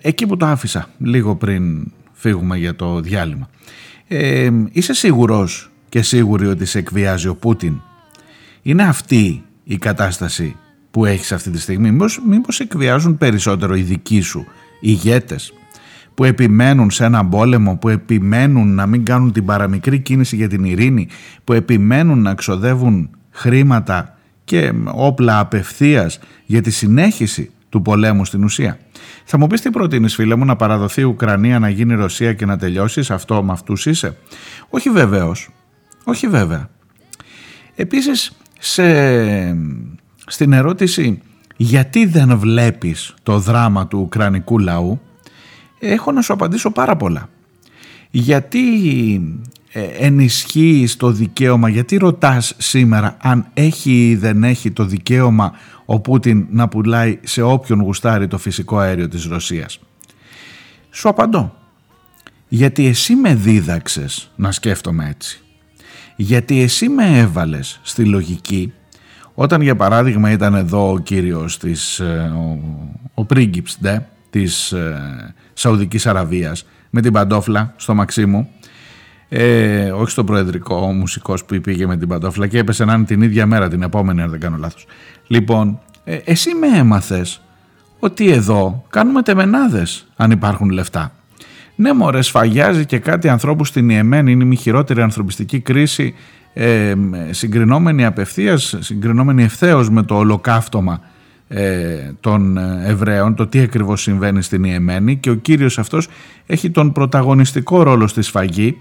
εκεί 0.00 0.26
που 0.26 0.36
το 0.36 0.46
άφησα 0.46 0.88
λίγο 0.98 1.36
πριν 1.36 1.92
φύγουμε 2.12 2.56
για 2.58 2.76
το 2.76 3.00
διάλειμμα. 3.00 3.48
Ε, 4.08 4.50
είσαι 4.72 4.92
σίγουρος 4.94 5.70
και 5.88 6.02
σίγουρη 6.02 6.46
ότι 6.46 6.64
σε 6.64 6.78
εκβιάζει 6.78 7.28
ο 7.28 7.34
Πούτιν; 7.34 7.80
Είναι 8.62 8.82
αυτή 8.82 9.42
η 9.64 9.78
κατάσταση 9.78 10.56
που 10.90 11.04
έχεις 11.04 11.32
αυτή 11.32 11.50
τη 11.50 11.60
στιγμή; 11.60 11.90
Μήπως, 11.90 12.22
μήπως 12.28 12.60
εκβιάζουν 12.60 13.18
περισσότερο 13.18 13.74
οι 13.74 13.82
δικοί 13.82 14.20
σου 14.20 14.46
ηγέτες 14.80 15.52
που 16.14 16.24
επιμένουν 16.24 16.90
σε 16.90 17.04
έναν 17.04 17.28
πόλεμο, 17.28 17.76
που 17.76 17.88
επιμένουν 17.88 18.74
να 18.74 18.86
μην 18.86 19.04
κάνουν 19.04 19.32
την 19.32 19.44
παραμικρή 19.44 19.98
κίνηση 19.98 20.36
για 20.36 20.48
την 20.48 20.64
ειρήνη, 20.64 21.08
που 21.44 21.52
επιμένουν 21.52 22.22
να 22.22 22.34
ξοδεύουν 22.34 23.10
χρήματα 23.30 24.18
και 24.44 24.72
όπλα 24.84 25.38
απευθείας 25.38 26.18
για 26.46 26.62
τη 26.62 26.70
συνέχιση 26.70 27.50
του 27.70 27.82
πολέμου 27.82 28.24
στην 28.24 28.44
ουσία. 28.44 28.78
Θα 29.24 29.38
μου 29.38 29.46
πεις 29.46 29.60
τι 29.60 29.70
προτείνεις 29.70 30.14
φίλε 30.14 30.34
μου 30.34 30.44
να 30.44 30.56
παραδοθεί 30.56 31.00
η 31.00 31.04
Ουκρανία 31.04 31.58
να 31.58 31.68
γίνει 31.68 31.94
Ρωσία 31.94 32.32
και 32.32 32.46
να 32.46 32.56
τελειώσεις; 32.56 33.10
Αυτό 33.10 33.42
με 33.42 33.52
αυτούς 33.52 33.86
είσαι; 33.86 34.16
Όχι 34.68 34.90
βεβαίως. 34.90 35.48
Όχι 36.04 36.26
βέβαια. 36.26 36.68
Επίσης 37.74 38.32
σε... 38.58 38.82
στην 40.26 40.52
ερώτηση 40.52 41.22
γιατί 41.56 42.06
δεν 42.06 42.38
βλέπεις 42.38 43.14
το 43.22 43.38
δράμα 43.38 43.86
του 43.86 43.98
Ουκρανικού 43.98 44.58
λαού 44.58 45.00
έχω 45.78 46.12
να 46.12 46.20
σου 46.22 46.32
απαντήσω 46.32 46.70
πάρα 46.70 46.96
πολλά. 46.96 47.28
Γιατί 48.10 48.60
ε, 49.72 49.82
ενισχύεις 49.82 50.96
το 50.96 51.10
δικαίωμα, 51.10 51.68
γιατί 51.68 51.96
ρωτάς 51.96 52.54
σήμερα 52.58 53.16
αν 53.20 53.46
έχει 53.54 54.08
ή 54.08 54.16
δεν 54.16 54.44
έχει 54.44 54.70
το 54.70 54.84
δικαίωμα 54.84 55.52
ο 55.92 56.00
Πούτιν 56.00 56.46
να 56.50 56.68
πουλάει 56.68 57.18
σε 57.22 57.42
όποιον 57.42 57.80
γουστάρει 57.80 58.26
το 58.26 58.38
φυσικό 58.38 58.78
αέριο 58.78 59.08
της 59.08 59.24
Ρωσίας. 59.24 59.78
Σου 60.90 61.08
απαντώ. 61.08 61.54
Γιατί 62.48 62.86
εσύ 62.86 63.14
με 63.14 63.34
δίδαξες 63.34 64.30
να 64.36 64.52
σκέφτομαι 64.52 65.08
έτσι. 65.08 65.40
Γιατί 66.16 66.60
εσύ 66.60 66.88
με 66.88 67.18
έβαλες 67.18 67.80
στη 67.82 68.04
λογική 68.04 68.72
όταν 69.34 69.60
για 69.60 69.76
παράδειγμα 69.76 70.30
ήταν 70.30 70.54
εδώ 70.54 70.92
ο 70.92 70.98
κύριος 70.98 71.58
της, 71.58 71.98
ε, 71.98 72.32
ο, 72.36 72.58
ο 73.14 73.24
πρίγκιπς 73.24 73.78
ντε, 73.80 74.06
της 74.30 74.72
ε, 74.72 75.34
Σαουδικής 75.52 76.06
Αραβίας 76.06 76.66
με 76.90 77.00
την 77.00 77.12
παντόφλα 77.12 77.74
στο 77.76 77.94
Μαξίμου 77.94 78.48
ε, 79.32 79.90
όχι 79.90 80.10
στο 80.10 80.24
προεδρικό 80.24 80.76
ο 80.76 80.92
μουσικός 80.92 81.44
που 81.44 81.60
πήγε 81.60 81.86
με 81.86 81.96
την 81.96 82.08
παντόφλα 82.08 82.46
και 82.46 82.58
έπεσε 82.58 82.84
να 82.84 82.94
είναι 82.94 83.04
την 83.04 83.22
ίδια 83.22 83.46
μέρα 83.46 83.68
την 83.68 83.82
επόμενη 83.82 84.22
αν 84.22 84.30
δεν 84.30 84.40
κάνω 84.40 84.56
λάθος. 84.56 84.86
Λοιπόν, 85.26 85.80
ε, 86.04 86.18
εσύ 86.24 86.54
με 86.54 86.78
έμαθες 86.78 87.40
ότι 87.98 88.30
εδώ 88.30 88.84
κάνουμε 88.90 89.22
τεμενάδες 89.22 90.06
αν 90.16 90.30
υπάρχουν 90.30 90.70
λεφτά. 90.70 91.12
Ναι 91.74 91.92
μωρέ 91.92 92.22
σφαγιάζει 92.22 92.86
και 92.86 92.98
κάτι 92.98 93.28
ανθρώπους 93.28 93.68
στην 93.68 93.88
Ιεμένη, 93.90 94.32
είναι 94.32 94.54
η 94.54 94.56
χειρότερη 94.56 95.02
ανθρωπιστική 95.02 95.60
κρίση 95.60 96.14
ε, 96.52 96.94
συγκρινόμενη 97.30 98.04
απευθείας, 98.04 98.76
συγκρινόμενη 98.78 99.42
ευθέως 99.42 99.90
με 99.90 100.02
το 100.02 100.16
ολοκαύτωμα 100.16 101.00
ε, 101.48 102.12
των 102.20 102.56
Εβραίων, 102.84 103.34
το 103.34 103.46
τι 103.46 103.58
ακριβώς 103.58 104.02
συμβαίνει 104.02 104.42
στην 104.42 104.64
Ιεμένη. 104.64 105.16
Και 105.16 105.30
ο 105.30 105.34
κύριος 105.34 105.78
αυτός 105.78 106.08
έχει 106.46 106.70
τον 106.70 106.92
πρωταγωνιστικό 106.92 107.82
ρόλο 107.82 108.06
στη 108.06 108.22
σφαγή 108.22 108.76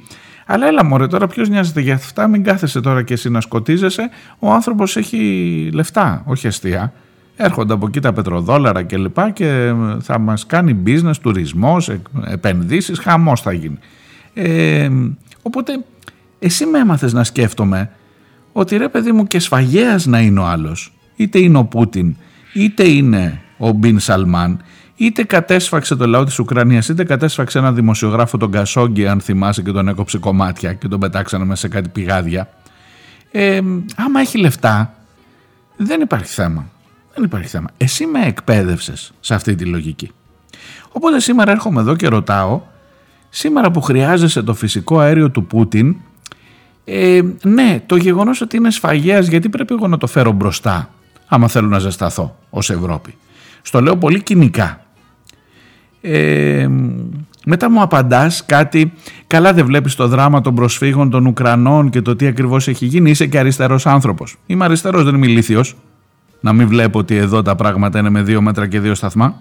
αλλά 0.52 0.68
έλα 0.68 0.86
μωρέ 0.86 1.08
τώρα 1.08 1.28
ποιος 1.28 1.50
νοιάζεται 1.50 1.82
για 1.82 1.94
αυτά, 1.94 2.28
μην 2.28 2.44
κάθεσαι 2.44 2.82
τώρα 2.82 3.04
και 3.04 3.14
εσύ 3.14 3.30
να 3.30 3.42
σκοτίζεσαι, 3.42 4.10
ο 4.40 4.52
άνθρωπος 4.52 4.98
έχει 4.98 5.70
λεφτά, 5.74 6.24
όχι 6.26 6.48
αστεία 6.48 6.94
Έρχονται 7.36 7.74
από 7.74 7.86
εκεί 7.88 8.00
τα 8.00 8.14
πετροδόλαρα 8.14 8.84
και 8.84 8.98
λοιπά 8.98 9.30
και 9.30 9.74
θα 10.02 10.20
μας 10.20 10.46
κάνει 10.46 10.78
business, 10.86 11.16
τουρισμός, 11.22 11.92
επενδύσεις, 12.26 13.00
χαμός 13.00 13.42
θα 13.42 13.52
γίνει. 13.52 13.80
Ε, 14.34 14.90
οπότε 15.42 15.84
εσύ 16.40 16.66
με 16.66 16.80
έμαθες 16.80 17.14
να 17.14 17.24
σκέφτομαι 17.24 17.90
ότι 18.52 18.78
ρε 18.78 18.88
παιδί 18.90 19.12
μου 19.12 19.28
και 19.28 19.40
σφαγέας 19.40 20.06
να 20.06 20.20
είναι 20.20 20.40
ο 20.40 20.46
άλλος. 20.46 20.94
Είτε 21.16 21.40
είναι 21.40 21.58
ο 21.58 21.64
Πούτιν, 21.64 22.16
είτε 22.54 22.88
είναι 22.88 23.42
ο 23.58 23.72
Μπιν 23.72 24.00
Σαλμάν, 24.00 24.62
είτε 25.00 25.24
κατέσφαξε 25.24 25.96
το 25.96 26.08
λαό 26.08 26.24
της 26.24 26.40
Ουκρανίας, 26.40 26.88
είτε 26.90 27.04
κατέσφαξε 27.04 27.58
ένα 27.58 27.74
δημοσιογράφο 27.74 28.38
τον 28.38 28.52
Κασόγκη 28.52 29.08
αν 29.08 29.22
θυμάσαι 29.22 29.62
και 29.62 29.72
τον 29.72 29.88
έκοψε 29.88 30.18
κομμάτια 30.18 30.74
και 30.74 30.88
τον 30.88 31.00
πετάξανε 31.00 31.46
μέσα 31.46 31.62
σε 31.62 31.68
κάτι 31.68 31.90
πηγάδια. 31.90 32.50
Ε, 33.32 33.62
άμα 33.96 34.20
έχει 34.20 34.38
λεφτά 34.38 34.94
δεν 35.78 36.02
υπάρχει 36.02 36.34
θέμα. 36.34 36.70
Δεν 37.14 37.24
υπάρχει 37.24 37.48
θέμα. 37.48 37.70
Εσύ 37.78 38.06
με 38.06 38.26
εκπαίδευσες 38.26 39.12
σε 39.20 39.34
αυτή 39.34 39.56
τη 39.56 39.66
λογική. 39.66 40.12
Οπότε 40.92 41.20
σήμερα 41.20 41.52
έρχομαι 41.52 41.82
εδώ 41.82 41.96
και 41.96 42.08
ρωτάω, 42.08 42.62
σήμερα 43.30 43.72
που 43.72 43.82
χρειάζεσαι 43.82 44.42
το 44.42 44.54
φυσικό 44.54 45.00
αέριο 45.00 45.30
του 45.32 45.46
Πούτιν, 45.46 45.96
ε, 46.86 47.22
ναι, 47.44 47.82
το 47.86 47.96
γεγονός 47.96 48.42
ότι 48.42 48.58
είναι 48.58 48.72
σφαγέας, 48.72 49.28
γιατί 49.28 49.50
πρέπει 49.50 49.74
εγώ 49.74 49.88
να 49.88 49.98
το 49.98 50.08
φέρω 50.08 50.32
μπροστά, 50.32 50.90
άμα 51.28 51.48
θέλω 51.48 51.68
να 51.68 51.80
ζεσταθώ 51.80 52.38
ως 52.50 52.70
Ευρώπη. 52.70 53.16
Στο 53.62 53.82
λέω 53.82 53.98
πολύ 53.98 54.24
κοινικά. 54.24 54.84
Ε, 56.02 56.68
μετά 57.46 57.72
μου 57.72 57.82
απαντάς 57.82 58.46
κάτι, 58.46 58.94
καλά 59.28 59.54
δεν 59.54 59.66
βλέπεις 59.66 59.96
το 59.96 60.08
δράμα 60.08 60.42
των 60.42 60.56
προσφύγων 60.56 61.10
των 61.10 61.26
Ουκρανών 61.26 61.90
και 61.90 62.02
το 62.02 62.16
τι 62.16 62.28
ακριβώς 62.28 62.68
έχει 62.68 62.86
γίνει, 62.86 63.10
είσαι 63.10 63.26
και 63.26 63.40
αριστερός 63.40 63.86
άνθρωπος. 63.86 64.38
Είμαι 64.46 64.66
αριστερός, 64.66 65.04
δεν 65.04 65.16
είμαι 65.16 65.28
ηλίθιος. 65.28 65.76
Να 66.42 66.54
μην 66.54 66.68
βλέπω 66.68 67.00
ότι 67.00 67.16
εδώ 67.16 67.42
τα 67.42 67.56
πράγματα 67.56 68.00
είναι 68.00 68.10
με 68.10 68.22
δύο 68.22 68.42
μέτρα 68.42 68.68
και 68.68 68.80
δύο 68.80 68.96
σταθμά. 68.96 69.36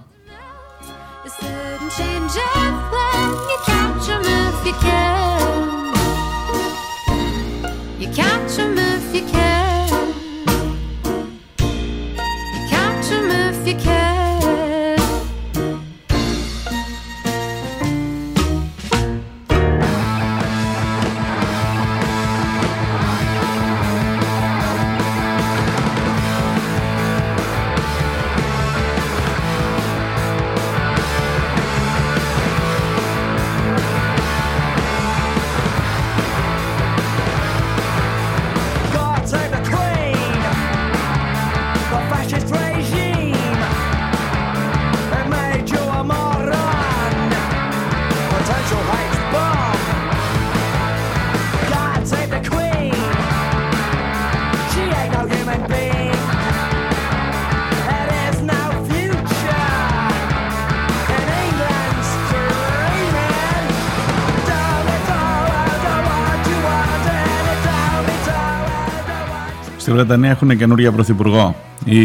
Βρετανία 69.99 70.30
έχουν 70.30 70.57
καινούργια 70.57 70.92
πρωθυπουργό. 70.92 71.57
Η 71.84 71.99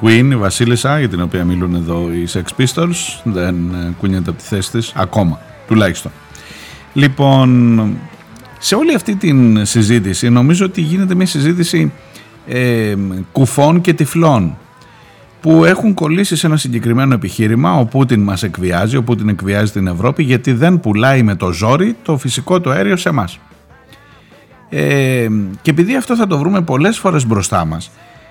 Queen, 0.00 0.28
η 0.30 0.36
Βασίλισσα, 0.36 0.98
για 0.98 1.08
την 1.08 1.20
οποία 1.20 1.44
μιλούν 1.44 1.74
εδώ 1.74 2.10
οι 2.12 2.28
Sex 2.32 2.62
Pistols, 2.62 3.20
δεν 3.24 3.54
ε, 3.74 3.94
κουνιέται 3.98 4.30
από 4.30 4.38
τη 4.38 4.44
θέση 4.44 4.70
της 4.70 4.92
ακόμα, 4.96 5.40
τουλάχιστον. 5.66 6.12
Λοιπόν, 6.92 7.88
σε 8.58 8.74
όλη 8.74 8.94
αυτή 8.94 9.14
την 9.16 9.66
συζήτηση 9.66 10.28
νομίζω 10.28 10.64
ότι 10.64 10.80
γίνεται 10.80 11.14
μια 11.14 11.26
συζήτηση 11.26 11.92
ε, 12.46 12.94
κουφών 13.32 13.80
και 13.80 13.92
τυφλών 13.92 14.56
που 15.40 15.64
έχουν 15.64 15.94
κολλήσει 15.94 16.36
σε 16.36 16.46
ένα 16.46 16.56
συγκεκριμένο 16.56 17.14
επιχείρημα. 17.14 17.78
Ο 17.78 17.84
Πούτιν 17.84 18.20
μας 18.20 18.42
εκβιάζει, 18.42 18.96
ο 18.96 19.02
Πούτιν 19.02 19.28
εκβιάζει 19.28 19.72
την 19.72 19.86
Ευρώπη 19.86 20.22
γιατί 20.22 20.52
δεν 20.52 20.80
πουλάει 20.80 21.22
με 21.22 21.34
το 21.34 21.52
ζόρι 21.52 21.96
το 22.02 22.16
φυσικό 22.16 22.60
του 22.60 22.70
αέριο 22.70 22.96
σε 22.96 23.08
εμάς. 23.08 23.38
Ε, 24.74 25.28
και 25.62 25.70
επειδή 25.70 25.96
αυτό 25.96 26.16
θα 26.16 26.26
το 26.26 26.38
βρούμε 26.38 26.60
πολλές 26.60 26.98
φορές 26.98 27.26
μπροστά 27.26 27.64
μας 27.64 27.90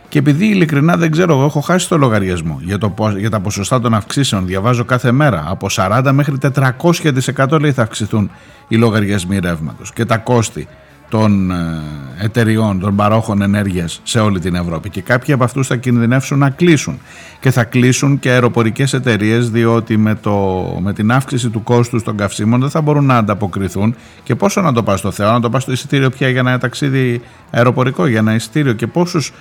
και 0.10 0.20
επειδή 0.20 0.46
ειλικρινά 0.46 0.98
δεν 0.98 1.12
ξέρω, 1.12 1.34
εγώ 1.34 1.44
έχω 1.44 1.60
χάσει 1.60 1.88
το 1.88 1.98
λογαριασμό 1.98 2.60
για, 2.62 2.78
το, 2.78 2.94
για 3.18 3.30
τα 3.30 3.40
ποσοστά 3.40 3.80
των 3.80 3.94
αυξήσεων. 3.94 4.46
Διαβάζω 4.46 4.86
κάθε 4.86 5.12
μέρα 5.12 5.46
από 5.48 5.68
40 5.72 6.10
μέχρι 6.14 6.38
400% 6.54 7.60
λέει 7.60 7.72
θα 7.72 7.82
αυξηθούν 7.82 8.32
οι 8.68 8.76
λογαριασμοί 8.76 9.40
ρεύματος 9.40 9.94
και 9.94 10.06
τα 10.06 10.18
κόστη 10.18 10.68
των 11.12 11.52
ε, 11.52 11.82
εταιριών, 12.20 12.80
των 12.80 12.96
παρόχων 12.96 13.42
ενέργειας 13.42 14.00
σε 14.04 14.20
όλη 14.20 14.40
την 14.40 14.56
Ευρώπη. 14.56 14.90
Και 14.90 15.02
κάποιοι 15.02 15.34
από 15.34 15.44
αυτούς 15.44 15.68
θα 15.68 15.76
κινδυνεύσουν 15.76 16.38
να 16.38 16.50
κλείσουν. 16.50 17.00
Και 17.40 17.52
θα 17.52 17.64
κλείσουν 17.64 18.20
και 18.20 18.30
αεροπορικές 18.30 18.94
εταιρείες 18.94 19.50
διότι 19.50 19.98
με, 19.98 20.16
το, 20.16 20.66
με 20.82 20.94
την 20.94 21.12
αύξηση 21.12 21.50
του 21.50 21.64
κόστου 21.64 22.02
των 22.02 22.18
καυσίμων 22.18 22.60
δεν 22.60 22.70
θα 22.70 22.82
μπορούν 22.82 23.06
να 23.06 23.18
ανταποκριθούν. 23.18 23.96
Και 24.24 24.36
πόσο 24.36 24.62
να 24.62 24.74
το 24.74 24.84
πας 24.84 25.00
στο 25.00 25.12
Θεό, 25.12 25.32
να 25.32 25.40
το 25.40 25.50
πας 25.50 25.62
στο 25.62 25.72
εισιτήριο 25.72 26.10
πια 26.10 26.30
για 26.30 26.40
ένα 26.40 26.58
ταξίδι 26.58 27.22
αεροπορικό, 27.52 28.08
για 28.08 28.20
ένα 28.20 28.36
εισιτήριο. 28.36 28.74
Και 28.74 28.88
πόσους, 28.88 29.34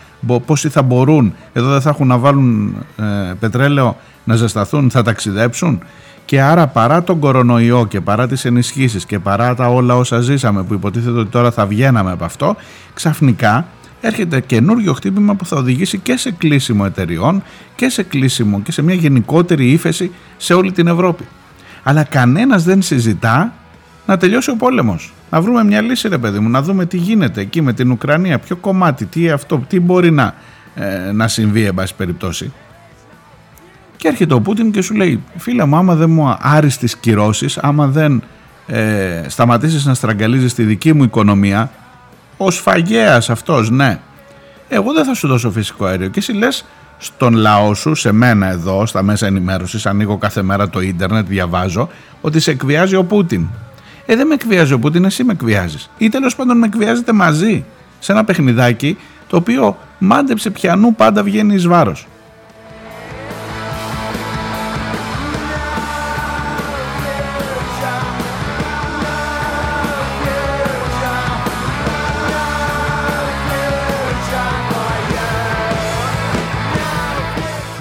πόσοι 0.47 0.69
θα 0.69 0.83
μπορούν, 0.83 1.35
εδώ 1.53 1.71
δεν 1.71 1.81
θα 1.81 1.91
έχουν 1.91 2.07
να 2.07 2.19
βάλουν 2.19 2.77
ε, 2.97 3.05
πετρέλαιο 3.41 3.97
να 4.25 4.35
ζεσταθούν, 4.35 4.91
θα 4.91 5.03
ταξιδέψουν 5.03 5.83
και 6.31 6.41
άρα 6.43 6.67
παρά 6.67 7.03
τον 7.03 7.19
κορονοϊό 7.19 7.87
και 7.87 8.01
παρά 8.01 8.29
τις 8.29 8.45
ενισχύσεις 8.45 9.07
και 9.07 9.19
παρά 9.19 9.55
τα 9.55 9.67
όλα 9.67 9.97
όσα 9.97 10.21
ζήσαμε 10.21 10.63
που 10.63 10.75
υποτίθεται 10.75 11.19
ότι 11.19 11.31
τώρα 11.31 11.51
θα 11.51 11.67
βγαίναμε 11.67 12.11
από 12.13 12.25
αυτό, 12.25 12.57
ξαφνικά 12.95 13.67
έρχεται 14.01 14.41
καινούριο 14.41 14.93
χτύπημα 14.93 15.35
που 15.35 15.47
θα 15.47 15.57
οδηγήσει 15.57 15.99
και 15.99 16.17
σε 16.17 16.31
κλείσιμο 16.31 16.83
εταιριών 16.87 17.43
και 17.75 17.89
σε 17.89 18.03
κλείσιμο 18.03 18.61
και 18.61 18.73
σε 18.73 18.83
μια 18.83 18.95
γενικότερη 18.95 19.71
ύφεση 19.71 20.11
σε 20.37 20.55
όλη 20.55 20.73
την 20.73 20.87
Ευρώπη. 20.87 21.25
Αλλά 21.83 22.05
κανένας 22.05 22.65
δεν 22.65 22.83
συζητά 22.83 23.53
να 24.07 24.17
τελειώσει 24.17 24.51
ο 24.51 24.57
πόλεμος. 24.57 25.13
Να 25.31 25.41
βρούμε 25.41 25.65
μια 25.65 25.81
λύση 25.81 26.09
ρε 26.09 26.19
παιδί 26.19 26.39
μου, 26.39 26.49
να 26.49 26.63
δούμε 26.63 26.87
τι 26.87 26.97
γίνεται 26.97 27.41
εκεί 27.41 27.63
με 27.63 27.73
την 27.73 27.91
Ουκρανία, 27.91 28.39
ποιο 28.39 28.57
κομμάτι, 28.57 29.05
τι 29.05 29.31
αυτό, 29.31 29.65
τι 29.69 29.81
μπορεί 29.81 30.11
να, 30.11 30.35
ε, 30.75 31.13
να 31.13 31.29
συμβεί 31.29 31.65
εν 31.65 31.75
πάση 31.75 31.95
περιπτώσει. 31.95 32.53
Και 34.01 34.09
έρχεται 34.09 34.35
ο 34.35 34.41
Πούτιν 34.41 34.71
και 34.71 34.83
σου 34.83 34.95
λέει 34.95 35.23
φίλε 35.37 35.65
μου 35.65 35.77
άμα 35.77 35.95
δεν 35.95 36.11
μου 36.11 36.37
άρεις 36.41 36.79
τις 36.79 36.97
κυρώσεις, 36.97 37.59
άμα 37.59 37.87
δεν 37.87 38.23
ε, 38.67 39.25
σταματήσεις 39.29 39.85
να 39.85 39.95
στραγγαλίζεις 39.95 40.55
τη 40.55 40.63
δική 40.63 40.93
μου 40.93 41.03
οικονομία, 41.03 41.71
ο 42.37 42.51
σφαγέας 42.51 43.31
αυτός 43.31 43.71
ναι, 43.71 44.01
εγώ 44.69 44.93
δεν 44.93 45.05
θα 45.05 45.15
σου 45.15 45.29
δώσω 45.29 45.51
φυσικό 45.51 45.85
αέριο. 45.85 46.09
Και 46.09 46.19
εσύ 46.19 46.33
λες 46.33 46.65
στον 46.99 47.35
λαό 47.35 47.75
σου, 47.75 47.95
σε 47.95 48.13
μένα 48.13 48.47
εδώ, 48.47 48.87
στα 48.87 49.03
μέσα 49.03 49.27
ενημέρωσης, 49.27 49.87
ανοίγω 49.87 50.17
κάθε 50.17 50.43
μέρα 50.43 50.71
το 50.71 50.81
ίντερνετ, 50.81 51.27
διαβάζω, 51.27 51.89
ότι 52.21 52.41
σε 52.41 52.51
εκβιάζει 52.51 52.95
ο 52.97 53.05
Πούτιν. 53.05 53.47
Ε, 54.07 54.17
δεν 54.17 54.27
με 54.27 54.35
εκβιάζει 54.35 54.73
ο 54.73 54.79
Πούτιν, 54.79 55.05
εσύ 55.05 55.25
με 55.25 55.33
εκβιάζεις. 55.33 55.91
Ή 55.99 56.09
τέλος 56.09 56.37
πάντων 56.37 56.59
με 56.59 56.67
εκβιάζετε 56.67 57.13
μαζί, 57.13 57.65
σε 57.99 58.13
ένα 58.13 58.25
παιχνιδάκι, 58.25 58.99
το 59.27 59.37
οποίο 59.37 59.79
μάντεψε 59.99 60.51
πιανού 60.51 60.95
πάντα 60.95 61.23
βγαίνει 61.23 61.55
εις 61.55 61.67
βάρος. 61.67 62.07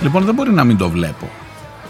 Λοιπόν, 0.09 0.23
δεν 0.23 0.35
μπορεί 0.35 0.51
να 0.51 0.63
μην 0.63 0.77
το 0.77 0.89
βλέπω. 0.89 1.29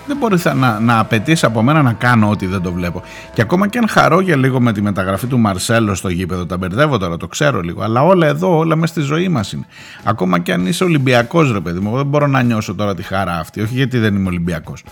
Δεν 0.07 0.17
μπορεί 0.17 0.37
να, 0.55 0.79
να 0.79 0.99
απαιτήσει 0.99 1.45
από 1.45 1.61
μένα 1.61 1.81
να 1.81 1.93
κάνω 1.93 2.29
ό,τι 2.29 2.45
δεν 2.45 2.61
το 2.61 2.71
βλέπω. 2.71 3.01
Και 3.33 3.41
ακόμα 3.41 3.67
και 3.67 3.77
αν 3.77 3.87
χαρώ 3.87 4.19
για 4.19 4.35
λίγο 4.35 4.61
με 4.61 4.73
τη 4.73 4.81
μεταγραφή 4.81 5.27
του 5.27 5.39
Μαρσέλο 5.39 5.95
στο 5.95 6.09
γήπεδο, 6.09 6.45
τα 6.45 6.57
μπερδεύω 6.57 6.97
τώρα, 6.97 7.17
το 7.17 7.27
ξέρω 7.27 7.61
λίγο. 7.61 7.83
Αλλά 7.83 8.03
όλα 8.03 8.27
εδώ, 8.27 8.57
όλα 8.57 8.75
μέσα 8.75 8.93
στη 8.93 9.01
ζωή 9.01 9.27
μας 9.27 9.53
είναι. 9.53 9.65
Ακόμα 10.03 10.39
και 10.39 10.53
αν 10.53 10.65
είσαι 10.65 10.83
Ολυμπιακός, 10.83 11.51
ρε 11.51 11.59
παιδί 11.59 11.79
μου, 11.79 11.95
δεν 11.95 12.05
μπορώ 12.05 12.27
να 12.27 12.41
νιώσω 12.41 12.75
τώρα 12.75 12.95
τη 12.95 13.03
χαρά 13.03 13.39
αυτή. 13.39 13.61
Όχι 13.61 13.73
γιατί 13.73 13.97
δεν 13.97 14.15
είμαι 14.15 14.27
Ολυμπιακός. 14.27 14.83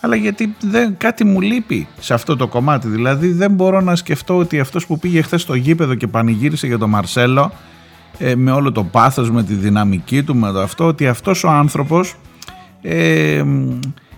Αλλά 0.00 0.16
γιατί 0.16 0.54
δεν, 0.60 0.96
κάτι 0.96 1.24
μου 1.24 1.40
λείπει 1.40 1.88
σε 2.00 2.14
αυτό 2.14 2.36
το 2.36 2.46
κομμάτι. 2.46 2.88
Δηλαδή 2.88 3.32
δεν 3.32 3.50
μπορώ 3.50 3.80
να 3.80 3.96
σκεφτώ 3.96 4.36
ότι 4.36 4.60
αυτός 4.60 4.86
που 4.86 4.98
πήγε 4.98 5.22
χθες 5.22 5.42
στο 5.42 5.54
γήπεδο 5.54 5.94
και 5.94 6.06
πανηγύρισε 6.06 6.66
για 6.66 6.78
τον 6.78 6.90
Μαρσέλο 6.90 7.52
ε, 8.18 8.34
με 8.34 8.50
όλο 8.50 8.72
το 8.72 8.84
πάθος, 8.84 9.30
με 9.30 9.42
τη 9.42 9.54
δυναμική 9.54 10.22
του, 10.22 10.36
με 10.36 10.52
το 10.52 10.60
αυτό, 10.60 10.86
ότι 10.86 11.06
αυτός 11.06 11.44
ο 11.44 11.48
άνθρωπος 11.48 12.16
ε, 12.88 13.44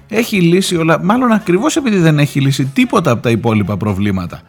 έχει 0.09 0.41
λύσει 0.41 0.77
όλα, 0.77 1.05
μάλλον 1.05 1.33
ακριβώς 1.33 1.77
επειδή 1.77 1.99
δεν 1.99 2.19
έχει 2.19 2.41
λύσει 2.41 2.65
τίποτα 2.65 3.11
από 3.11 3.23
τα 3.23 3.31
υπόλοιπα 3.31 3.77
προβλήματα. 3.77 4.41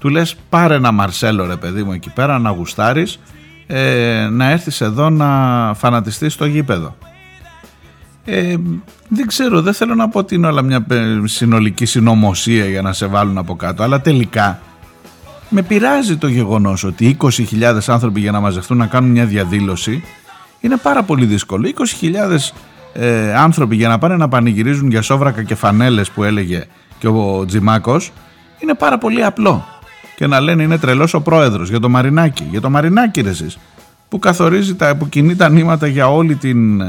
Του 0.00 0.08
λες 0.08 0.36
πάρε 0.48 0.74
ένα 0.74 0.92
Μαρσέλο 0.92 1.46
ρε 1.46 1.56
παιδί 1.56 1.82
μου 1.82 1.92
εκεί 1.92 2.10
πέρα 2.10 2.38
να 2.38 2.50
γουστάρεις, 2.50 3.18
ε, 3.66 4.28
να 4.30 4.50
έρθεις 4.50 4.80
εδώ 4.80 5.10
να 5.10 5.26
φανατιστείς 5.74 6.32
στο 6.32 6.44
γήπεδο. 6.44 6.96
Ε, 8.24 8.56
δεν 9.08 9.26
ξέρω, 9.26 9.62
δεν 9.62 9.72
θέλω 9.72 9.94
να 9.94 10.08
πω 10.08 10.18
ότι 10.18 10.34
είναι 10.34 10.46
όλα 10.46 10.62
μια 10.62 10.86
συνολική 11.24 11.84
συνωμοσία 11.84 12.66
για 12.66 12.82
να 12.82 12.92
σε 12.92 13.06
βάλουν 13.06 13.38
από 13.38 13.56
κάτω, 13.56 13.82
αλλά 13.82 14.00
τελικά 14.00 14.60
με 15.48 15.62
πειράζει 15.62 16.16
το 16.16 16.26
γεγονός 16.26 16.84
ότι 16.84 17.16
20.000 17.20 17.78
άνθρωποι 17.86 18.20
για 18.20 18.30
να 18.30 18.40
μαζευτούν 18.40 18.76
να 18.76 18.86
κάνουν 18.86 19.10
μια 19.10 19.26
διαδήλωση 19.26 20.02
είναι 20.60 20.76
πάρα 20.76 21.02
πολύ 21.02 21.24
δύσκολο. 21.24 21.70
20.000 22.00 22.52
ε, 22.98 23.34
άνθρωποι 23.34 23.76
για 23.76 23.88
να 23.88 23.98
πάνε 23.98 24.16
να 24.16 24.28
πανηγυρίζουν 24.28 24.90
για 24.90 25.02
σόβρακα 25.02 25.42
και 25.42 25.54
φανέλες 25.54 26.10
που 26.10 26.24
έλεγε 26.24 26.64
και 26.98 27.08
ο 27.08 27.44
Τζιμάκος 27.46 28.12
είναι 28.58 28.74
πάρα 28.74 28.98
πολύ 28.98 29.24
απλό. 29.24 29.64
Και 30.16 30.26
να 30.26 30.40
λένε 30.40 30.62
είναι 30.62 30.78
τρελός 30.78 31.14
ο 31.14 31.20
πρόεδρος 31.20 31.68
για 31.68 31.80
το 31.80 31.88
Μαρινάκι. 31.88 32.46
Για 32.50 32.60
το 32.60 32.70
Μαρινάκι 32.70 33.20
ρε 33.20 33.28
εσείς, 33.28 33.58
που 34.08 34.18
καθορίζει 34.18 34.74
τα, 34.74 34.96
που 34.96 35.08
κινεί 35.08 35.36
τα 35.36 35.48
νήματα 35.48 35.86
για 35.86 36.08
όλη 36.08 36.34
την 36.34 36.80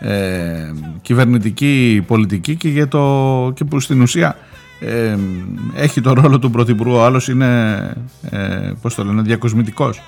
ε, 0.00 0.72
κυβερνητική 1.02 2.04
πολιτική 2.06 2.56
και, 2.56 2.68
για 2.68 2.88
το, 2.88 3.52
και 3.54 3.64
που 3.64 3.80
στην 3.80 4.02
ουσία 4.02 4.36
ε, 4.80 5.16
έχει 5.74 6.00
το 6.00 6.12
ρόλο 6.12 6.38
του 6.38 6.50
Πρωθυπουργού, 6.50 6.96
ο 6.96 7.04
άλλος 7.04 7.28
είναι, 7.28 7.76
ε, 8.30 8.70
πώς 8.82 8.94
το 8.94 9.04
λένε, 9.04 9.22
διακοσμητικός. 9.22 10.02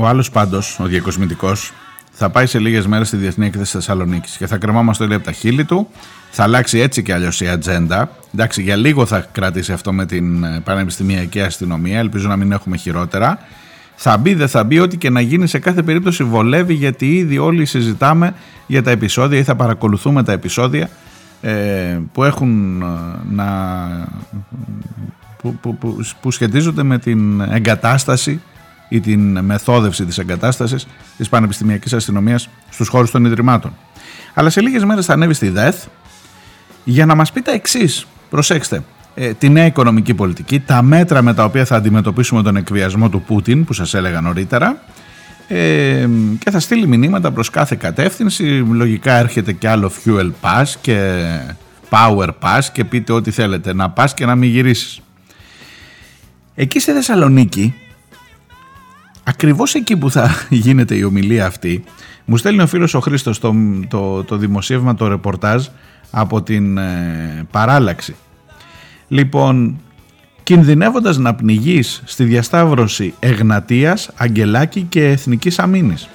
Ο 0.00 0.06
άλλος 0.06 0.30
πάντως, 0.30 0.78
ο 0.80 0.84
διακοσμητικός, 0.84 1.72
θα 2.10 2.30
πάει 2.30 2.46
σε 2.46 2.58
λίγες 2.58 2.86
μέρες 2.86 3.06
στη 3.06 3.16
Διεθνή 3.16 3.46
Έκθεση 3.46 3.72
Θεσσαλονίκης 3.72 4.36
και 4.36 4.46
θα 4.46 4.56
κρεμάμαστε 4.56 5.04
όλοι 5.04 5.14
από 5.14 5.24
τα 5.24 5.32
χείλη 5.32 5.64
του. 5.64 5.88
Θα 6.30 6.42
αλλάξει 6.42 6.78
έτσι 6.78 7.02
και 7.02 7.12
αλλιώς 7.12 7.40
η 7.40 7.48
ατζέντα. 7.48 8.10
Εντάξει, 8.34 8.62
για 8.62 8.76
λίγο 8.76 9.06
θα 9.06 9.26
κρατήσει 9.32 9.72
αυτό 9.72 9.92
με 9.92 10.06
την 10.06 10.44
ε, 10.44 10.60
πανεπιστημιακή 10.64 11.40
αστυνομία. 11.40 11.98
Ελπίζω 11.98 12.28
να 12.28 12.36
μην 12.36 12.52
έχουμε 12.52 12.76
χειρότερα. 12.76 13.38
Θα 13.94 14.16
μπει, 14.16 14.34
δεν 14.34 14.48
θα 14.48 14.64
μπει, 14.64 14.78
ό,τι 14.78 14.96
και 14.96 15.10
να 15.10 15.20
γίνει 15.20 15.46
σε 15.46 15.58
κάθε 15.58 15.82
περίπτωση 15.82 16.24
βολεύει 16.24 16.74
γιατί 16.74 17.16
ήδη 17.16 17.38
όλοι 17.38 17.64
συζητάμε 17.64 18.34
για 18.66 18.82
τα 18.82 18.90
επεισόδια 18.90 19.38
ή 19.38 19.42
θα 19.42 19.56
παρακολουθούμε 19.56 20.22
τα 20.22 20.32
επεισόδια 20.32 20.90
ε, 21.40 21.98
που 22.12 22.24
έχουν 22.24 22.82
ε, 22.82 22.86
να. 23.30 23.46
Που, 25.42 25.54
που, 25.60 25.76
που, 25.76 26.00
που 26.20 26.30
σχετίζονται 26.30 26.82
με 26.82 26.98
την 26.98 27.40
εγκατάσταση 27.40 28.40
ή 28.88 29.00
την 29.00 29.38
μεθόδευση 29.38 30.04
της 30.04 30.18
εγκατάστασης 30.18 30.86
της 31.16 31.28
Πανεπιστημιακής 31.28 31.92
Αστυνομίας 31.92 32.48
στους 32.70 32.88
χώρους 32.88 33.10
των 33.10 33.24
Ιδρυμάτων. 33.24 33.76
Αλλά 34.34 34.50
σε 34.50 34.60
λίγες 34.60 34.84
μέρες 34.84 35.06
θα 35.06 35.12
ανέβει 35.12 35.34
στη 35.34 35.48
ΔΕΘ 35.48 35.76
για 36.84 37.06
να 37.06 37.14
μας 37.14 37.32
πει 37.32 37.40
τα 37.40 37.52
εξής. 37.52 38.06
Προσέξτε, 38.30 38.82
ε, 39.14 39.32
τη 39.32 39.48
νέα 39.48 39.66
οικονομική 39.66 40.14
πολιτική, 40.14 40.60
τα 40.60 40.82
μέτρα 40.82 41.22
με 41.22 41.34
τα 41.34 41.44
οποία 41.44 41.64
θα 41.64 41.76
αντιμετωπίσουμε 41.76 42.42
τον 42.42 42.56
εκβιασμό 42.56 43.08
του 43.08 43.22
Πούτιν 43.22 43.64
που 43.64 43.72
σας 43.72 43.94
έλεγα 43.94 44.20
νωρίτερα 44.20 44.82
ε, 45.48 46.08
και 46.38 46.50
θα 46.50 46.60
στείλει 46.60 46.86
μηνύματα 46.86 47.30
προς 47.30 47.50
κάθε 47.50 47.76
κατεύθυνση. 47.76 48.44
Λογικά 48.70 49.12
έρχεται 49.12 49.52
και 49.52 49.68
άλλο 49.68 49.92
fuel 50.04 50.30
pass 50.40 50.64
και 50.80 51.26
power 51.90 52.28
pass 52.40 52.60
και 52.72 52.84
πείτε 52.84 53.12
ό,τι 53.12 53.30
θέλετε 53.30 53.74
να 53.74 53.90
πας 53.90 54.14
και 54.14 54.26
να 54.26 54.34
μην 54.34 54.50
γυρίσεις. 54.50 55.00
Εκεί 56.54 56.80
στη 56.80 56.92
Θεσσαλονίκη 56.92 57.74
ακριβώς 59.28 59.74
εκεί 59.74 59.96
που 59.96 60.10
θα 60.10 60.30
γίνεται 60.48 60.94
η 60.94 61.02
ομιλία 61.02 61.46
αυτή 61.46 61.84
μου 62.30 62.36
στέλνει 62.36 62.62
ο 62.62 62.66
φίλος 62.66 62.94
ο 62.94 63.00
Χρήστος 63.00 63.38
το, 63.38 63.54
το, 63.88 64.24
το 64.24 64.36
δημοσίευμα, 64.36 64.94
το 64.94 65.08
ρεπορτάζ 65.08 65.66
από 66.10 66.42
την 66.42 66.78
ε, 66.78 67.46
παράλαξη. 67.50 68.16
Λοιπόν, 69.08 69.80
κινδυνεύοντας 70.42 71.18
να 71.18 71.34
πνιγείς 71.34 72.02
στη 72.04 72.24
διασταύρωση 72.24 73.14
Εγνατίας, 73.18 74.10
Αγγελάκη 74.16 74.82
και 74.82 75.04
Εθνικής 75.04 75.58
Αμήνης. 75.58 76.08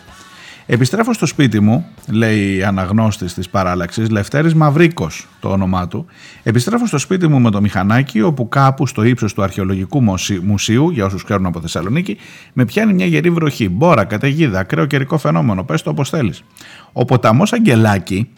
Επιστρέφω 0.66 1.14
στο 1.14 1.26
σπίτι 1.26 1.60
μου, 1.60 1.86
λέει 2.08 2.56
η 2.56 2.64
αναγνώστης 2.64 3.34
της 3.34 3.50
παράλλαξη, 3.50 4.02
Λευτέρης 4.02 4.54
Μαυρίκος 4.54 5.28
το 5.40 5.50
όνομά 5.50 5.88
του. 5.88 6.06
Επιστρέφω 6.44 6.88
στο 6.88 6.98
σπίτι 6.98 7.28
μου 7.28 7.40
με 7.40 7.52
το 7.52 7.62
μηχανάκι, 7.62 8.22
όπου 8.22 8.50
κάπου 8.50 8.88
στο 8.88 9.04
ύψος 9.04 9.34
του 9.34 9.44
αρχαιολογικού 9.44 10.04
μουσείου, 10.42 10.90
για 10.90 11.06
όσους 11.06 11.24
ξέρουν 11.24 11.46
από 11.46 11.62
Θεσσαλονίκη, 11.62 12.18
με 12.54 12.66
πιάνει 12.66 12.94
μια 12.94 13.06
γερή 13.06 13.30
βροχή. 13.30 13.70
Μπόρα, 13.70 14.04
καταιγίδα, 14.04 14.60
ακραίο 14.60 14.86
καιρικό 14.86 15.18
φαινόμενο. 15.18 15.64
Πες 15.64 15.82
το 15.82 15.90
όπως 15.90 16.10
θέλεις. 16.10 16.44
Ο 16.94 17.06
ποταμός 17.06 17.54
Αγγελάκη, 17.54 18.30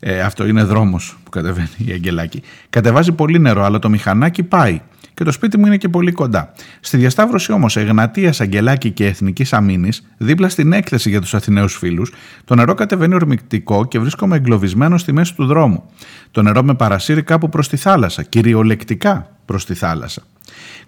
ε, 0.00 0.20
αυτό 0.20 0.46
είναι 0.46 0.62
δρόμος 0.62 1.16
που 1.24 1.30
κατεβαίνει 1.30 1.68
η 1.76 1.92
Αγγελάκη, 1.92 2.42
κατεβάζει 2.70 3.12
πολύ 3.12 3.38
νερό, 3.38 3.64
αλλά 3.64 3.78
το 3.78 3.88
μηχανάκι 3.88 4.42
πάει 4.42 4.80
και 5.14 5.24
το 5.24 5.32
σπίτι 5.32 5.58
μου 5.58 5.66
είναι 5.66 5.76
και 5.76 5.88
πολύ 5.88 6.12
κοντά. 6.12 6.52
Στη 6.80 6.96
διασταύρωση 6.96 7.52
όμως 7.52 7.76
Εγνατίας, 7.76 8.40
Αγγελάκη 8.40 8.90
και 8.90 9.06
Εθνικής 9.06 9.52
Αμήνης, 9.52 10.06
δίπλα 10.16 10.48
στην 10.48 10.72
έκθεση 10.72 11.08
για 11.10 11.20
τους 11.20 11.34
Αθηναίους 11.34 11.76
φίλους, 11.76 12.12
το 12.44 12.54
νερό 12.54 12.74
κατεβαίνει 12.74 13.14
ορμηκτικό 13.14 13.84
και 13.84 13.98
βρίσκομαι 13.98 14.36
εγκλωβισμένο 14.36 14.98
στη 14.98 15.12
μέση 15.12 15.34
του 15.34 15.46
δρόμου. 15.46 15.82
Το 16.30 16.42
νερό 16.42 16.62
με 16.62 16.74
παρασύρει 16.74 17.22
κάπου 17.22 17.48
προς 17.48 17.68
τη 17.68 17.76
θάλασσα, 17.76 18.22
κυριολεκτικά 18.22 19.28
προς 19.46 19.64
τη 19.64 19.74
θάλασσα. 19.74 20.22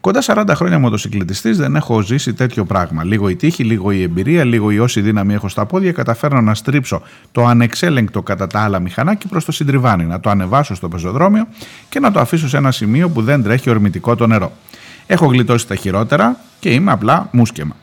Κοντά 0.00 0.22
40 0.26 0.44
χρόνια 0.54 0.78
μοτοσυκλετιστής 0.78 1.57
δεν 1.57 1.76
έχω 1.76 2.00
ζήσει 2.00 2.32
τέτοιο 2.34 2.64
πράγμα. 2.64 3.04
Λίγο 3.04 3.28
η 3.28 3.36
τύχη, 3.36 3.64
λίγο 3.64 3.90
η 3.90 4.02
εμπειρία, 4.02 4.44
λίγο 4.44 4.70
η 4.70 4.78
όση 4.78 5.00
δύναμη 5.00 5.34
έχω 5.34 5.48
στα 5.48 5.66
πόδια. 5.66 5.92
Καταφέρνω 5.92 6.40
να 6.40 6.54
στρίψω 6.54 7.02
το 7.32 7.44
ανεξέλεγκτο 7.44 8.22
κατά 8.22 8.46
τα 8.46 8.61
άλλα 8.61 8.80
μηχανάκι 8.80 9.28
προς 9.28 9.44
το 9.44 9.52
συντριβάνι, 9.52 10.04
να 10.04 10.20
το 10.20 10.30
ανεβάσω 10.30 10.74
στο 10.74 10.88
πεζοδρόμιο 10.88 11.46
και 11.88 12.00
να 12.00 12.12
το 12.12 12.20
αφήσω 12.20 12.48
σε 12.48 12.57
ένα 12.57 12.70
σημείο 12.70 13.09
που 13.09 13.22
δεν 13.22 13.42
τρέχει 13.42 13.70
ορμητικό 13.70 14.16
το 14.16 14.26
νερό. 14.26 14.52
Έχω 15.07 15.26
γλιτώσει 15.26 15.66
τα 15.66 15.74
χειρότερα 15.74 16.36
και 16.61 16.70
είμαι 16.72 16.92
απλά 16.92 17.28
μουσκεμα. 17.32 17.76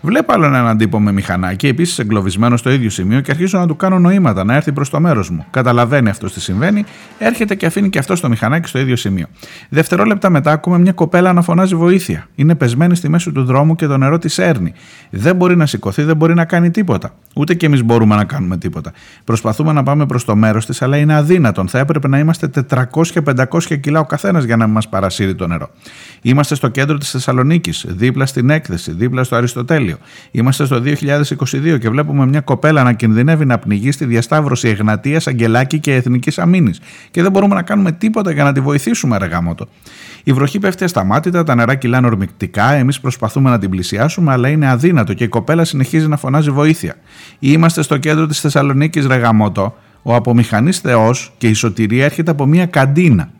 Βλέπω 0.00 0.32
άλλον 0.32 0.54
έναν 0.54 0.76
τύπο 0.76 1.00
με 1.00 1.12
μηχανάκι, 1.12 1.66
επίσης 1.66 1.98
εγκλωβισμένο 1.98 2.56
στο 2.56 2.70
ίδιο 2.70 2.90
σημείο 2.90 3.20
και 3.20 3.30
αρχίζω 3.30 3.58
να 3.58 3.66
του 3.66 3.76
κάνω 3.76 3.98
νοήματα 3.98 4.44
να 4.44 4.54
έρθει 4.54 4.72
προς 4.72 4.90
το 4.90 5.00
μέρος 5.00 5.30
μου. 5.30 5.46
Καταλαβαίνει 5.50 6.08
αυτός 6.08 6.32
τι 6.32 6.40
συμβαίνει, 6.40 6.84
έρχεται 7.18 7.54
και 7.54 7.66
αφήνει 7.66 7.88
και 7.88 7.98
αυτός 7.98 8.20
το 8.20 8.28
μηχανάκι 8.28 8.68
στο 8.68 8.78
ίδιο 8.78 8.96
σημείο. 8.96 9.26
Δευτερόλεπτα 9.68 10.30
μετά 10.30 10.52
ακούμε 10.52 10.78
μια 10.78 10.92
κοπέλα 10.92 11.32
να 11.32 11.42
φωνάζει 11.42 11.74
βοήθεια. 11.74 12.26
Είναι 12.34 12.54
πεσμένη 12.54 12.96
στη 12.96 13.08
μέση 13.08 13.32
του 13.32 13.44
δρόμου 13.44 13.74
και 13.74 13.86
το 13.86 13.96
νερό 13.96 14.18
της 14.18 14.38
έρνει. 14.38 14.72
Δεν 15.10 15.36
μπορεί 15.36 15.56
να 15.56 15.66
σηκωθεί, 15.66 16.02
δεν 16.02 16.16
μπορεί 16.16 16.34
να 16.34 16.44
κάνει 16.44 16.70
τίποτα. 16.70 17.14
Ούτε 17.34 17.54
και 17.54 17.66
εμείς 17.66 17.82
μπορούμε 17.82 18.16
να 18.16 18.24
κάνουμε 18.24 18.56
τίποτα. 18.56 18.92
Προσπαθούμε 19.24 19.72
να 19.72 19.82
πάμε 19.82 20.06
προς 20.06 20.24
το 20.24 20.36
μέρος 20.36 20.66
της, 20.66 20.82
αλλά 20.82 20.96
είναι 20.96 21.14
αδύνατον. 21.14 21.68
Θα 21.68 21.78
έπρεπε 21.78 22.08
να 22.08 22.18
είμαστε 22.18 22.50
400-500 22.68 23.76
κιλά 23.80 24.00
ο 24.00 24.04
καθένας 24.04 24.44
για 24.44 24.56
να 24.56 24.66
μας 24.66 24.88
παρασύρει 24.88 25.34
το 25.34 25.46
νερό. 25.46 25.70
Είμαστε 26.22 26.54
στο 26.54 26.68
κέντρο 26.68 26.98
της 26.98 27.10
Θεσσαλονίκης, 27.10 27.84
δίπλα 27.88 28.26
στην 28.26 28.50
έκθεση, 28.50 28.92
δίπλα 28.92 29.24
στο 29.24 29.36
Αριστοτέλειο. 29.88 29.98
Είμαστε 30.30 30.64
στο 30.64 30.82
2022 31.74 31.78
και 31.78 31.88
βλέπουμε 31.88 32.26
μια 32.26 32.40
κοπέλα 32.40 32.82
να 32.82 32.92
κινδυνεύει 32.92 33.44
να 33.44 33.58
πνιγεί 33.58 33.92
στη 33.92 34.04
διασταύρωση 34.04 34.68
Εγνατίας, 34.68 35.26
Αγγελάκη 35.26 35.78
και 35.78 35.94
Εθνικής 35.94 36.38
Αμήνης. 36.38 36.80
Και 37.10 37.22
δεν 37.22 37.30
μπορούμε 37.30 37.54
να 37.54 37.62
κάνουμε 37.62 37.92
τίποτα 37.92 38.32
για 38.32 38.44
να 38.44 38.52
τη 38.52 38.60
βοηθήσουμε, 38.60 39.14
αργάμωτο. 39.14 39.66
Η 40.24 40.32
βροχή 40.32 40.58
πέφτει 40.58 40.84
ασταμάτητα, 40.84 41.44
τα 41.44 41.54
νερά 41.54 41.74
κυλάνε 41.74 42.06
ορμηκτικά, 42.06 42.72
εμείς 42.72 43.00
προσπαθούμε 43.00 43.50
να 43.50 43.58
την 43.58 43.70
πλησιάσουμε, 43.70 44.32
αλλά 44.32 44.48
είναι 44.48 44.68
αδύνατο 44.68 45.14
και 45.14 45.24
η 45.24 45.28
κοπέλα 45.28 45.64
συνεχίζει 45.64 46.08
να 46.08 46.16
φωνάζει 46.16 46.50
βοήθεια. 46.50 46.94
Είμαστε 47.38 47.82
στο 47.82 47.96
κέντρο 47.96 48.26
της 48.26 48.40
Θεσσαλονίκης, 48.40 49.06
Ρεγαμότο. 49.06 49.76
Ο 50.02 50.14
απομηχανής 50.14 50.78
Θεός 50.78 51.32
και 51.38 51.48
η 51.48 51.52
σωτηρία 51.52 52.04
έρχεται 52.04 52.30
από 52.30 52.46
μια 52.46 52.66
καντίνα. 52.66 53.30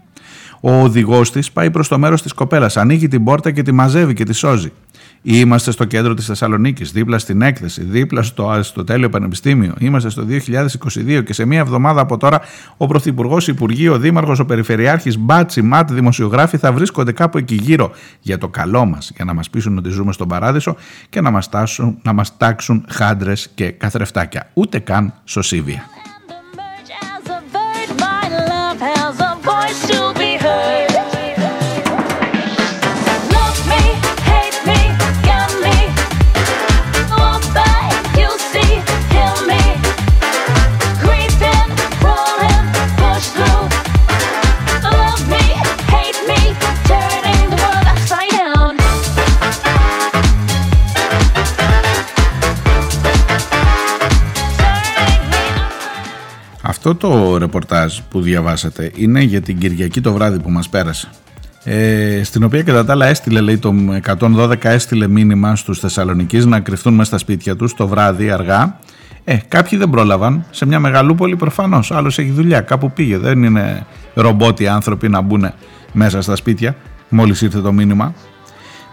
Ο 0.60 0.82
οδηγός 0.82 1.32
της 1.32 1.52
πάει 1.52 1.70
προς 1.70 1.88
το 1.88 1.98
μέρος 1.98 2.22
της 2.22 2.32
κοπέλας, 2.32 2.76
ανοίγει 2.76 3.08
την 3.08 3.24
πόρτα 3.24 3.50
και 3.50 3.62
τη 3.62 3.72
μαζεύει 3.72 4.14
και 4.14 4.24
τη 4.24 4.32
σώζει. 4.32 4.72
Είμαστε 5.22 5.70
στο 5.70 5.84
κέντρο 5.84 6.14
της 6.14 6.26
Θεσσαλονίκης, 6.26 6.92
δίπλα 6.92 7.18
στην 7.18 7.42
έκθεση, 7.42 7.82
δίπλα 7.82 8.22
στο, 8.22 8.58
στο 8.62 8.84
τέλειο 8.84 9.08
πανεπιστήμιο. 9.08 9.74
Είμαστε 9.78 10.08
στο 10.08 10.24
2022 10.28 11.24
και 11.24 11.32
σε 11.32 11.44
μία 11.44 11.58
εβδομάδα 11.58 12.00
από 12.00 12.16
τώρα 12.16 12.40
ο 12.76 12.86
Πρωθυπουργός, 12.86 13.48
Υπουργείο, 13.48 13.92
ο 13.92 13.98
Δήμαρχος, 13.98 14.38
ο 14.38 14.44
Περιφερειάρχης, 14.44 15.18
μπάτσι, 15.18 15.62
ΜΑΤ, 15.62 15.92
δημοσιογράφοι 15.92 16.56
θα 16.56 16.72
βρίσκονται 16.72 17.12
κάπου 17.12 17.38
εκεί 17.38 17.54
γύρω 17.54 17.90
για 18.20 18.38
το 18.38 18.48
καλό 18.48 18.84
μας, 18.84 19.10
για 19.14 19.24
να 19.24 19.34
μας 19.34 19.50
πείσουν 19.50 19.78
ότι 19.78 19.88
ζούμε 19.88 20.12
στον 20.12 20.28
παράδεισο 20.28 20.76
και 21.08 21.20
να 21.20 21.30
μας 21.30 21.48
τάξουν, 21.48 21.98
τάξουν 22.36 22.84
χάντρες 22.88 23.48
και 23.54 23.70
καθρεφτάκια. 23.70 24.50
Ούτε 24.54 24.78
καν 24.78 25.14
σωσίβια. 25.24 25.97
Αυτό 56.78 56.94
το 56.94 57.36
ρεπορτάζ 57.36 57.98
που 58.10 58.20
διαβάσατε 58.20 58.90
είναι 58.94 59.22
για 59.22 59.40
την 59.40 59.58
Κυριακή 59.58 60.00
το 60.00 60.12
βράδυ 60.12 60.38
που 60.38 60.50
μας 60.50 60.68
πέρασε. 60.68 61.08
Ε, 61.64 62.20
στην 62.24 62.44
οποία 62.44 62.62
κατά 62.62 62.84
τα 62.84 62.92
άλλα 62.92 63.06
έστειλε, 63.06 63.40
λέει 63.40 63.58
το 63.58 63.74
112 64.18 64.54
έστειλε 64.64 65.08
μήνυμα 65.08 65.56
στους 65.56 65.78
Θεσσαλονικείς 65.78 66.46
να 66.46 66.60
κρυφτούν 66.60 66.94
μέσα 66.94 67.04
στα 67.04 67.18
σπίτια 67.18 67.56
τους 67.56 67.74
το 67.74 67.88
βράδυ 67.88 68.30
αργά. 68.30 68.78
Ε, 69.24 69.36
κάποιοι 69.48 69.78
δεν 69.78 69.90
πρόλαβαν, 69.90 70.44
σε 70.50 70.66
μια 70.66 70.80
μεγαλούπολη 70.80 71.36
προφανώς, 71.36 71.90
άλλος 71.90 72.18
έχει 72.18 72.30
δουλειά, 72.30 72.60
κάπου 72.60 72.90
πήγε, 72.90 73.18
δεν 73.18 73.42
είναι 73.42 73.86
ρομπότοι 74.14 74.68
άνθρωποι 74.68 75.08
να 75.08 75.20
μπουν 75.20 75.52
μέσα 75.92 76.22
στα 76.22 76.36
σπίτια 76.36 76.76
μόλις 77.08 77.42
ήρθε 77.42 77.60
το 77.60 77.72
μήνυμα. 77.72 78.14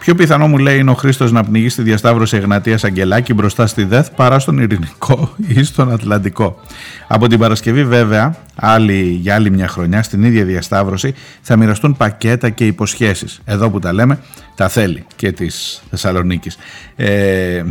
Πιο 0.06 0.16
πιθανό 0.16 0.47
μου 0.47 0.58
λέει 0.58 0.80
είναι 0.80 0.91
ο 0.91 0.93
Χρήστος 0.93 1.32
να 1.32 1.43
πνιγεί 1.43 1.70
στη 1.70 1.82
διασταύρωση 1.82 2.38
Εγνατίας 2.38 2.84
Αγγελάκη 2.84 3.34
μπροστά 3.34 3.68
στη 3.68 3.84
ΔΕΘ 3.84 4.10
παρά 4.12 4.39
στον 4.39 4.58
Ειρηνικό 4.58 5.36
ή 5.56 5.64
στον 5.64 5.91
Ατλαντικό. 5.91 6.60
Από 7.08 7.28
την 7.28 7.39
Παρασκευή, 7.39 7.84
βέβαια, 7.84 8.36
άλλη, 8.56 9.01
για 9.01 9.36
άλλη 9.36 9.51
μια 9.51 9.68
χρονιά, 9.68 10.03
στην 10.03 10.24
ίδια 10.24 10.45
διασταύρωση 10.45 11.14
θα 11.41 11.56
μοιραστούν 11.58 11.97
πακέτα 11.97 12.49
και 12.49 12.66
υποσχέσεις. 12.66 13.41
Εδώ 13.45 13.70
που 13.70 13.80
τα 13.80 13.93
λέμε, 13.93 14.20
τα 14.56 14.68
θέλει 14.68 15.06
και 15.16 15.32
της 15.32 15.84
Θεσσαλονίκης. 15.89 16.58
Ε, 16.95 17.64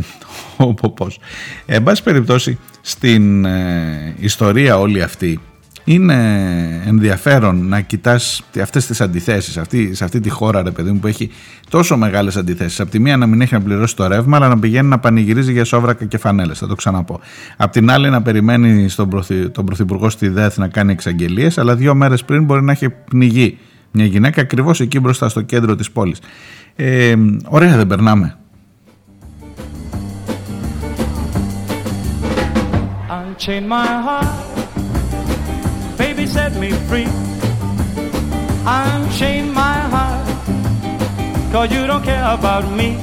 Πώ. 0.95 1.07
Εν 1.65 1.83
πάση 1.83 2.03
περιπτώσει, 2.03 2.59
στην 2.81 3.45
ε, 3.45 4.15
ιστορία 4.19 4.77
όλη 4.77 5.01
αυτή 5.01 5.39
είναι 5.85 6.83
ενδιαφέρον 6.85 7.67
να 7.67 7.81
κοιτάς 7.81 8.43
αυτές 8.61 8.85
τις 8.85 9.01
αντιθέσεις 9.01 9.57
αυτή, 9.57 9.95
σε 9.95 10.03
αυτή 10.03 10.19
τη 10.19 10.29
χώρα 10.29 10.61
ρε 10.61 10.71
παιδί 10.71 10.91
μου 10.91 10.99
που 10.99 11.07
έχει 11.07 11.29
τόσο 11.69 11.97
μεγάλες 11.97 12.37
αντιθέσεις. 12.37 12.79
Από 12.79 12.91
τη 12.91 12.99
μία 12.99 13.17
να 13.17 13.25
μην 13.25 13.41
έχει 13.41 13.53
να 13.53 13.61
πληρώσει 13.61 13.95
το 13.95 14.07
ρεύμα 14.07 14.37
αλλά 14.37 14.47
να 14.47 14.59
πηγαίνει 14.59 14.87
να 14.87 14.99
πανηγυρίζει 14.99 15.51
για 15.51 15.63
σόβρακα 15.63 16.05
και 16.05 16.17
φανέλες 16.17 16.57
θα 16.59 16.67
το 16.67 16.75
ξαναπώ. 16.75 17.19
Από 17.57 17.71
την 17.71 17.91
άλλη 17.91 18.09
να 18.09 18.21
περιμένει 18.21 18.89
στον 18.89 19.09
πρωθυ, 19.09 19.49
τον 19.49 19.65
Πρωθυπουργό 19.65 20.09
στη 20.09 20.27
ΔΕΘ 20.27 20.57
να 20.57 20.67
κάνει 20.67 20.91
εξαγγελίες, 20.91 21.57
αλλά 21.57 21.75
δύο 21.75 21.95
μέρες 21.95 22.23
πριν 22.23 22.43
μπορεί 22.43 22.63
να 22.63 22.71
έχει 22.71 22.89
πνιγεί 22.89 23.57
μια 23.91 24.05
γυναίκα 24.05 24.41
ακριβώς 24.41 24.79
εκεί 24.79 24.99
μπροστά 24.99 25.29
στο 25.29 25.41
κέντρο 25.41 25.75
της 25.75 25.91
πόλης. 25.91 26.19
Ε, 26.75 27.15
ωραία 27.45 27.75
δεν 27.77 27.87
περνάμε. 27.87 28.37
My 33.67 33.85
heart 34.05 34.64
baby 36.25 36.37
set 36.37 36.53
me 36.61 36.69
free. 36.89 37.07
Unchain 38.65 39.45
my 39.61 39.77
heart, 39.93 40.25
cause 41.51 41.69
you 41.75 41.83
don't 41.87 42.03
care 42.03 42.25
about 42.37 42.65
me. 42.77 42.97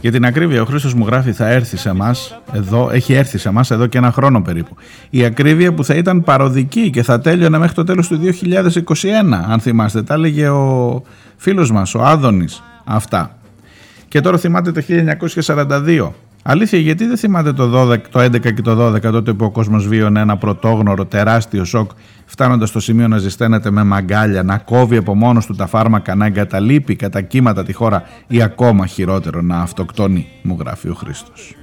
Για 0.00 0.12
την 0.12 0.24
ακρίβεια, 0.24 0.62
ο 0.62 0.64
Χρήστος 0.64 0.94
μου 0.94 1.06
γράφει 1.06 1.32
θα 1.32 1.48
έρθει 1.48 1.76
σε 1.76 1.92
μας, 1.92 2.40
εδώ, 2.52 2.90
έχει 2.92 3.12
έρθει 3.12 3.38
σε 3.38 3.50
μας 3.50 3.70
εδώ 3.70 3.86
και 3.86 3.98
ένα 3.98 4.12
χρόνο 4.12 4.42
περίπου. 4.42 4.76
Η 5.10 5.24
ακρίβεια 5.24 5.72
που 5.74 5.84
θα 5.84 5.94
ήταν 5.94 6.22
παροδική 6.22 6.90
και 6.90 7.02
θα 7.02 7.20
τέλειωνε 7.20 7.58
μέχρι 7.58 7.74
το 7.74 7.84
τέλος 7.84 8.08
του 8.08 8.20
2021, 8.22 9.44
αν 9.48 9.60
θυμάστε. 9.60 10.02
Τα 10.02 10.14
έλεγε 10.14 10.48
ο 10.48 11.02
φίλος 11.36 11.70
μας, 11.70 11.94
ο 11.94 12.04
Άδωνης, 12.04 12.62
αυτά. 12.84 13.36
Και 14.08 14.20
τώρα 14.20 14.38
θυμάται 14.38 14.72
το 14.72 14.80
1942 14.80 16.12
Αλήθεια, 16.50 16.78
γιατί 16.78 17.06
δεν 17.06 17.16
θυμάται 17.16 17.52
το, 17.52 17.90
12, 17.90 17.98
το 18.10 18.20
11 18.20 18.40
και 18.40 18.62
το 18.62 18.86
12 18.86 19.00
τότε 19.00 19.32
που 19.32 19.44
ο 19.44 19.50
κόσμος 19.50 19.88
βίωνε 19.88 20.20
ένα 20.20 20.36
πρωτόγνωρο 20.36 21.06
τεράστιο 21.06 21.64
σοκ 21.64 21.90
φτάνοντας 22.24 22.68
στο 22.68 22.80
σημείο 22.80 23.08
να 23.08 23.18
ζεσταίνεται 23.18 23.70
με 23.70 23.84
μαγκάλια, 23.84 24.42
να 24.42 24.58
κόβει 24.58 24.96
από 24.96 25.14
μόνος 25.14 25.46
του 25.46 25.54
τα 25.54 25.66
φάρμακα, 25.66 26.14
να 26.14 26.26
εγκαταλείπει 26.26 26.96
κατά 26.96 27.20
κύματα 27.20 27.64
τη 27.64 27.72
χώρα 27.72 28.02
ή 28.26 28.42
ακόμα 28.42 28.86
χειρότερο 28.86 29.42
να 29.42 29.60
αυτοκτονεί, 29.60 30.26
μου 30.42 30.56
γράφει 30.60 30.88
ο 30.88 30.94
Χρήστος. 30.94 31.54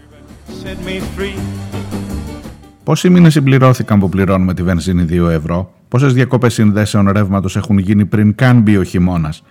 Πόσοι 2.84 3.10
μήνες 3.10 3.34
συμπληρώθηκαν 3.34 4.00
που 4.00 4.10
πληρώνουμε 4.10 4.54
τη 4.54 4.64
βενζίνη 4.64 5.06
2 5.10 5.30
ευρώ, 5.30 5.74
πόσες 5.88 6.14
διακοπές 6.14 6.54
συνδέσεων 6.54 7.10
ρεύματος 7.12 7.56
έχουν 7.56 7.78
γίνει 7.78 8.06
πριν 8.06 8.36
καν 8.36 8.62
μπει 8.62 8.78
ο 8.78 8.84
χειμώνας; 8.84 9.44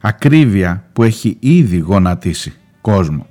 Ακρίβεια 0.00 0.84
που 0.92 1.02
έχει 1.02 1.36
ήδη 1.40 1.78
γονατίσει 1.78 2.52
κόσμο. 2.80 3.26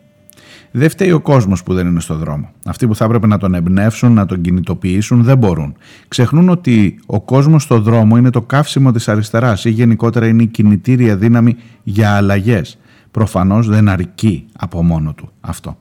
Δεν 0.71 0.89
φταίει 0.89 1.11
ο 1.11 1.19
κόσμος 1.19 1.63
που 1.63 1.73
δεν 1.73 1.87
είναι 1.87 1.99
στο 1.99 2.15
δρόμο. 2.15 2.49
Αυτοί 2.65 2.87
που 2.87 2.95
θα 2.95 3.05
έπρεπε 3.05 3.27
να 3.27 3.37
τον 3.37 3.53
εμπνεύσουν, 3.53 4.13
να 4.13 4.25
τον 4.25 4.41
κινητοποιήσουν, 4.41 5.23
δεν 5.23 5.37
μπορούν. 5.37 5.75
Ξεχνούν 6.07 6.49
ότι 6.49 6.99
ο 7.05 7.21
κόσμος 7.21 7.63
στο 7.63 7.79
δρόμο 7.79 8.17
είναι 8.17 8.29
το 8.29 8.41
καύσιμο 8.41 8.91
της 8.91 9.07
αριστεράς 9.07 9.65
ή 9.65 9.69
γενικότερα 9.69 10.27
είναι 10.27 10.43
η 10.43 10.47
κινητήρια 10.47 11.17
δύναμη 11.17 11.55
για 11.83 12.15
αλλαγές. 12.15 12.77
Προφανώς 13.11 13.67
δεν 13.67 13.89
αρκεί 13.89 14.45
από 14.57 14.83
μόνο 14.83 15.13
του 15.13 15.31
αυτό. 15.41 15.77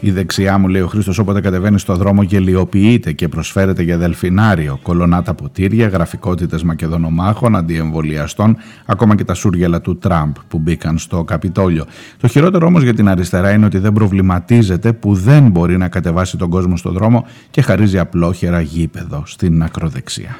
Η 0.00 0.10
δεξιά 0.10 0.58
μου, 0.58 0.68
λέει 0.68 0.80
ο 0.82 0.86
Χρήστος, 0.86 1.18
όποτε 1.18 1.40
κατεβαίνει 1.40 1.78
στο 1.78 1.96
δρόμο 1.96 2.22
γελιοποιείται 2.22 3.12
και 3.12 3.28
προσφέρεται 3.28 3.82
για 3.82 3.98
δελφινάριο, 3.98 4.78
κολονάτα 4.82 5.34
ποτήρια, 5.34 5.88
γραφικότητες 5.88 6.62
μακεδονομάχων, 6.62 7.56
αντιεμβολιαστών, 7.56 8.56
ακόμα 8.86 9.16
και 9.16 9.24
τα 9.24 9.34
σούργελα 9.34 9.80
του 9.80 9.98
Τραμπ 9.98 10.34
που 10.48 10.58
μπήκαν 10.58 10.98
στο 10.98 11.24
Καπιτόλιο. 11.24 11.84
Το 12.20 12.28
χειρότερο 12.28 12.66
όμως 12.66 12.82
για 12.82 12.94
την 12.94 13.08
αριστερά 13.08 13.52
είναι 13.52 13.66
ότι 13.66 13.78
δεν 13.78 13.92
προβληματίζεται 13.92 14.92
που 14.92 15.14
δεν 15.14 15.50
μπορεί 15.50 15.76
να 15.76 15.88
κατεβάσει 15.88 16.36
τον 16.36 16.50
κόσμο 16.50 16.76
στο 16.76 16.90
δρόμο 16.90 17.26
και 17.50 17.62
χαρίζει 17.62 17.98
απλόχερα 17.98 18.60
γήπεδο 18.60 19.22
στην 19.26 19.62
ακροδεξιά. 19.62 20.36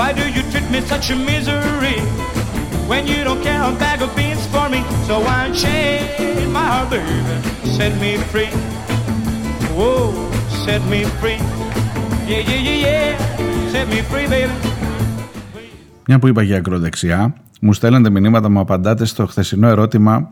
Why 0.00 0.10
do 0.14 0.24
you 0.36 0.42
treat 0.50 0.68
me 0.70 0.80
such 0.80 1.10
a 1.10 1.16
misery 1.30 1.98
when 2.90 3.06
you 3.06 3.22
don't 3.22 3.42
care 3.42 3.62
a 3.62 3.72
bag 3.82 4.00
of 4.00 4.10
beans 4.16 4.44
for 4.52 4.66
me? 4.72 4.80
So 5.06 5.14
unchain 5.36 6.50
my 6.56 6.66
heart, 6.72 6.90
baby, 6.90 7.14
set 7.76 7.92
me 8.02 8.16
free. 8.30 8.50
Whoa, 9.76 10.12
set 10.64 10.82
me 10.92 11.00
free. 11.20 11.38
Yeah, 12.30 12.42
yeah, 12.50 12.66
yeah, 12.66 12.86
yeah, 12.86 13.70
set 13.72 13.86
me 13.88 14.00
free, 14.10 14.26
baby. 14.28 14.52
Μια 16.06 16.18
που 16.18 16.28
είπα 16.28 16.42
για 16.42 16.56
ακροδεξιά, 16.56 17.34
μου 17.60 17.72
στέλνετε 17.72 18.10
μηνύματα, 18.10 18.48
μου 18.48 18.60
απαντάτε 18.60 19.04
στο 19.04 19.26
χθεσινό 19.26 19.68
ερώτημα 19.68 20.30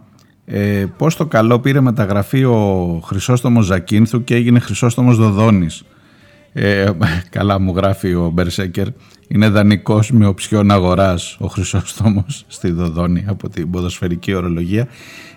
ε, 0.50 0.84
πώς 0.96 1.16
το 1.16 1.26
καλό 1.26 1.58
πήρε 1.60 1.80
μεταγραφή 1.80 2.44
ο 2.44 3.00
Χρυσόστομος 3.04 3.64
Ζακίνθου 3.64 4.24
και 4.24 4.34
έγινε 4.34 4.58
Χρυσόστομος 4.58 5.16
Δοδόνης. 5.16 5.82
Ε, 6.52 6.90
καλά 7.36 7.60
μου 7.60 7.72
γράφει 7.76 8.14
ο 8.14 8.30
Μπερσέκερ 8.34 8.86
είναι 9.28 9.48
δανεικός 9.48 10.10
με 10.10 10.26
οψιόν 10.26 10.70
αγοράς 10.70 11.36
ο 11.40 11.46
Χρυσόστομος 11.46 12.44
στη 12.46 12.70
Δοδόνη 12.70 13.24
από 13.28 13.48
την 13.48 13.70
ποδοσφαιρική 13.70 14.34
ορολογία 14.34 14.88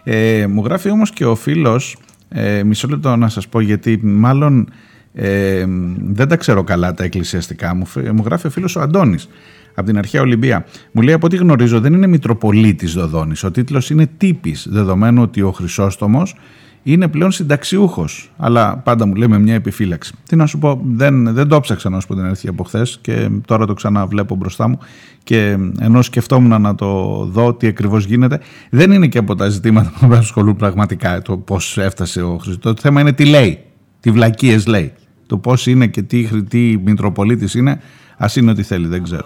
ε, 0.03 0.47
μου 0.47 0.63
γράφει 0.63 0.89
όμως 0.89 1.11
και 1.11 1.25
ο 1.25 1.35
φίλος 1.35 1.97
ε, 2.29 2.63
μισό 2.63 2.87
λεπτό 2.87 3.15
να 3.15 3.29
σας 3.29 3.47
πω 3.47 3.59
γιατί 3.59 3.99
μάλλον 4.03 4.69
ε, 5.13 5.65
δεν 5.97 6.27
τα 6.27 6.35
ξέρω 6.35 6.63
καλά 6.63 6.93
τα 6.93 7.03
εκκλησιαστικά. 7.03 7.75
Μου, 7.75 7.85
μου 8.13 8.23
γράφει 8.25 8.47
ο 8.47 8.49
φίλος 8.49 8.75
ο 8.75 8.81
Αντώνης 8.81 9.29
από 9.75 9.85
την 9.87 9.97
αρχαία 9.97 10.21
Ολυμπία. 10.21 10.65
Μου 10.91 11.01
λέει 11.01 11.13
από 11.13 11.25
ό,τι 11.25 11.35
γνωρίζω 11.35 11.79
δεν 11.79 11.93
είναι 11.93 12.07
Μητροπολίτης 12.07 12.93
Δοδόνης. 12.93 13.43
Ο 13.43 13.51
τίτλος 13.51 13.89
είναι 13.89 14.09
τύπης 14.17 14.67
δεδομένου 14.69 15.21
ότι 15.21 15.41
ο 15.41 15.51
Χρυσόστομος 15.51 16.35
είναι 16.83 17.07
πλέον 17.07 17.31
συνταξιούχος. 17.31 18.31
Αλλά 18.37 18.77
πάντα 18.77 19.05
μου 19.07 19.15
λέει 19.15 19.27
με 19.27 19.39
μια 19.39 19.53
επιφύλαξη. 19.53 20.13
Τι 20.27 20.35
να 20.35 20.45
σου 20.45 20.57
πω, 20.57 20.81
δεν, 20.85 21.33
δεν 21.33 21.47
το 21.47 21.59
ψάξα 21.59 21.89
να 21.89 21.99
σου 21.99 22.07
πω 22.07 22.15
την 22.15 22.23
αλήθεια 22.23 22.49
από 22.49 22.63
χθες 22.63 22.99
και 23.01 23.29
τώρα 23.45 23.65
το 23.65 23.73
ξαναβλέπω 23.73 24.35
μπροστά 24.35 24.67
μου. 24.67 24.79
Και 25.23 25.57
ενώ 25.79 26.01
σκεφτόμουν 26.01 26.61
να 26.61 26.75
το 26.75 27.23
δω 27.31 27.53
τι 27.53 27.67
ακριβώς 27.67 28.05
γίνεται, 28.05 28.39
δεν 28.69 28.91
είναι 28.91 29.07
και 29.07 29.17
από 29.17 29.35
τα 29.35 29.49
ζητήματα 29.49 29.93
που 29.99 30.07
με 30.07 30.17
ασχολούν 30.17 30.55
πραγματικά 30.55 31.21
το 31.21 31.37
πώς 31.37 31.77
έφτασε 31.77 32.21
ο 32.21 32.37
Χριστό. 32.37 32.73
Το 32.73 32.81
θέμα 32.81 33.01
είναι 33.01 33.13
τι 33.13 33.25
λέει, 33.25 33.59
τι 33.99 34.11
βλακίες 34.11 34.67
λέει. 34.67 34.93
Το 35.27 35.37
πώς 35.37 35.67
είναι 35.67 35.87
και 35.87 36.01
τι, 36.01 36.43
τι 36.43 36.77
Μητροπολίτης 36.83 37.53
είναι, 37.53 37.81
ας 38.17 38.35
είναι 38.35 38.51
ό,τι 38.51 38.63
θέλει, 38.63 38.87
δεν 38.87 39.03
ξέρω. 39.03 39.25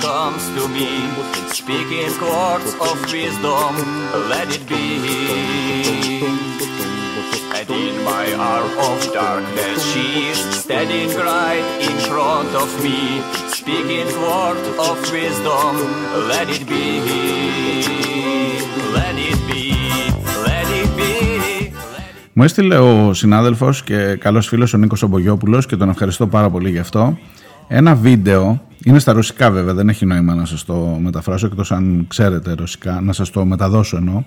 Comes 0.00 0.44
to 0.56 0.68
me, 0.68 0.90
speaking 1.52 2.10
words 2.20 2.74
of 2.80 2.96
wisdom, 3.12 3.72
let 4.28 4.48
it 4.56 4.66
be. 4.66 4.86
And 7.58 7.70
in 7.70 7.94
my 8.04 8.26
hour 8.34 8.66
of 8.88 9.12
darkness, 9.12 9.78
she 9.92 10.06
is 10.30 10.38
standing 10.62 11.10
right 11.16 11.66
in 11.80 11.96
front 12.08 12.52
of 12.54 12.68
me, 12.82 13.22
speaking 13.58 14.08
words 14.26 14.66
of 14.88 14.96
wisdom, 15.12 15.72
let 16.28 16.48
it 16.50 16.66
be. 16.66 16.86
Let 18.96 19.16
it 19.30 19.40
be. 19.48 19.64
Let 20.46 20.68
it 20.80 20.90
be. 20.96 21.72
Μου 22.32 22.42
έστειλε 22.42 22.78
ο 22.78 23.14
συνάδελφος 23.14 23.82
και 23.82 24.16
καλός 24.16 24.46
φίλος 24.46 24.74
ο 24.74 24.78
Νίκος 24.78 25.02
Ομπογιόπουλος 25.02 25.66
και 25.66 25.76
τον 25.76 25.88
ευχαριστώ 25.88 26.26
πάρα 26.26 26.50
πολύ 26.50 26.70
γι' 26.70 26.78
αυτό 26.78 27.16
ένα 27.68 27.94
βίντεο, 27.94 28.62
είναι 28.84 28.98
στα 28.98 29.12
ρωσικά 29.12 29.50
βέβαια, 29.50 29.74
δεν 29.74 29.88
έχει 29.88 30.06
νόημα 30.06 30.34
να 30.34 30.44
σας 30.44 30.64
το 30.64 30.98
μεταφράσω 31.00 31.46
εκτός 31.46 31.72
αν 31.72 32.04
ξέρετε 32.08 32.52
ρωσικά, 32.52 33.00
να 33.00 33.12
σας 33.12 33.30
το 33.30 33.44
μεταδώσω 33.44 33.96
εννοώ, 33.96 34.22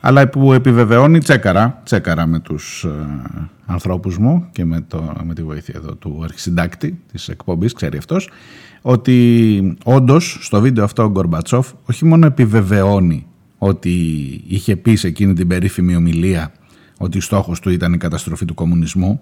αλλά 0.00 0.28
που 0.28 0.52
επιβεβαιώνει 0.52 1.18
τσέκαρα, 1.18 1.80
τσέκαρα 1.84 2.26
με 2.26 2.40
τους 2.40 2.84
ε, 2.84 2.90
ανθρώπους 3.66 4.18
μου 4.18 4.48
και 4.52 4.64
με, 4.64 4.80
το, 4.88 5.12
με 5.24 5.34
τη 5.34 5.42
βοήθεια 5.42 5.74
εδώ 5.76 5.94
του 5.94 6.20
αρχισυντάκτη 6.24 7.00
της 7.12 7.28
εκπομπής, 7.28 7.72
ξέρει 7.72 7.98
αυτός, 7.98 8.30
ότι 8.82 9.76
όντως 9.84 10.38
στο 10.40 10.60
βίντεο 10.60 10.84
αυτό 10.84 11.02
ο 11.02 11.10
Γκορμπατσόφ 11.10 11.72
όχι 11.84 12.04
μόνο 12.04 12.26
επιβεβαιώνει 12.26 13.26
ότι 13.58 13.90
είχε 14.46 14.76
πει 14.76 14.94
σε 14.94 15.06
εκείνη 15.06 15.32
την 15.32 15.48
περίφημη 15.48 15.96
ομιλία 15.96 16.52
ότι 16.98 17.20
στόχος 17.20 17.60
του 17.60 17.70
ήταν 17.70 17.92
η 17.92 17.96
καταστροφή 17.96 18.44
του 18.44 18.54
κομμουνισμού, 18.54 19.20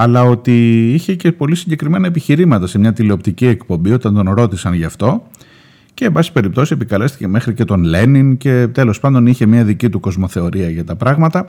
αλλά 0.00 0.22
ότι 0.22 0.88
είχε 0.92 1.14
και 1.14 1.32
πολύ 1.32 1.54
συγκεκριμένα 1.54 2.06
επιχειρήματα 2.06 2.66
σε 2.66 2.78
μια 2.78 2.92
τηλεοπτική 2.92 3.46
εκπομπή 3.46 3.92
όταν 3.92 4.14
τον 4.14 4.30
ρώτησαν 4.30 4.72
γι' 4.74 4.84
αυτό. 4.84 5.22
Και 5.94 6.04
εν 6.04 6.12
πάση 6.12 6.32
περιπτώσει 6.32 6.72
επικαλέστηκε 6.72 7.28
μέχρι 7.28 7.54
και 7.54 7.64
τον 7.64 7.82
Λένιν 7.82 8.36
και 8.36 8.68
τέλος 8.72 9.00
πάντων 9.00 9.26
είχε 9.26 9.46
μια 9.46 9.64
δική 9.64 9.88
του 9.88 10.00
κοσμοθεωρία 10.00 10.70
για 10.70 10.84
τα 10.84 10.96
πράγματα. 10.96 11.46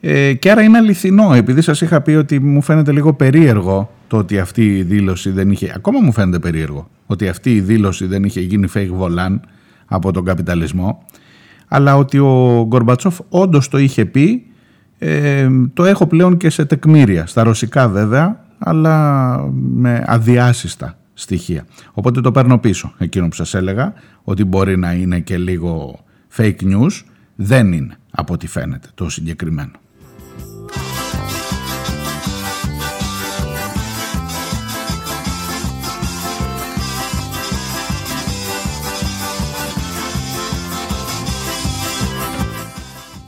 Ε, 0.00 0.32
και 0.32 0.50
άρα 0.50 0.62
είναι 0.62 0.78
αληθινό 0.78 1.34
επειδή 1.34 1.60
σας 1.60 1.80
είχα 1.80 2.00
πει 2.00 2.10
ότι 2.10 2.38
μου 2.40 2.62
φαίνεται 2.62 2.92
λίγο 2.92 3.12
περίεργο 3.12 3.92
το 4.06 4.16
ότι 4.16 4.38
αυτή 4.38 4.76
η 4.76 4.82
δήλωση 4.82 5.30
δεν 5.30 5.50
είχε, 5.50 5.72
ακόμα 5.76 6.00
μου 6.00 6.12
φαίνεται 6.12 6.38
περίεργο 6.38 6.90
ότι 7.06 7.28
αυτή 7.28 7.54
η 7.54 7.60
δήλωση 7.60 8.06
δεν 8.06 8.24
είχε 8.24 8.40
γίνει 8.40 8.68
fake 8.74 8.90
volan 9.00 9.40
από 9.86 10.12
τον 10.12 10.24
καπιταλισμό 10.24 11.06
αλλά 11.68 11.96
ότι 11.96 12.18
ο 12.18 12.64
Γκορμπατσόφ 12.68 13.18
όντως 13.28 13.68
το 13.68 13.78
είχε 13.78 14.04
πει 14.04 14.46
ε, 15.04 15.48
το 15.74 15.84
έχω 15.84 16.06
πλέον 16.06 16.36
και 16.36 16.50
σε 16.50 16.64
τεκμήρια, 16.64 17.26
στα 17.26 17.42
ρωσικά 17.42 17.88
βέβαια, 17.88 18.44
αλλά 18.58 19.36
με 19.52 20.02
αδιάσυστα 20.06 20.98
στοιχεία. 21.14 21.66
Οπότε 21.92 22.20
το 22.20 22.32
παίρνω 22.32 22.58
πίσω, 22.58 22.94
εκείνο 22.98 23.28
που 23.28 23.34
σας 23.34 23.54
έλεγα, 23.54 23.92
ότι 24.22 24.44
μπορεί 24.44 24.78
να 24.78 24.92
είναι 24.92 25.20
και 25.20 25.38
λίγο 25.38 26.00
fake 26.36 26.62
news, 26.62 27.02
δεν 27.34 27.72
είναι 27.72 27.96
από 28.10 28.32
ό,τι 28.32 28.46
φαίνεται 28.46 28.88
το 28.94 29.08
συγκεκριμένο. 29.08 29.72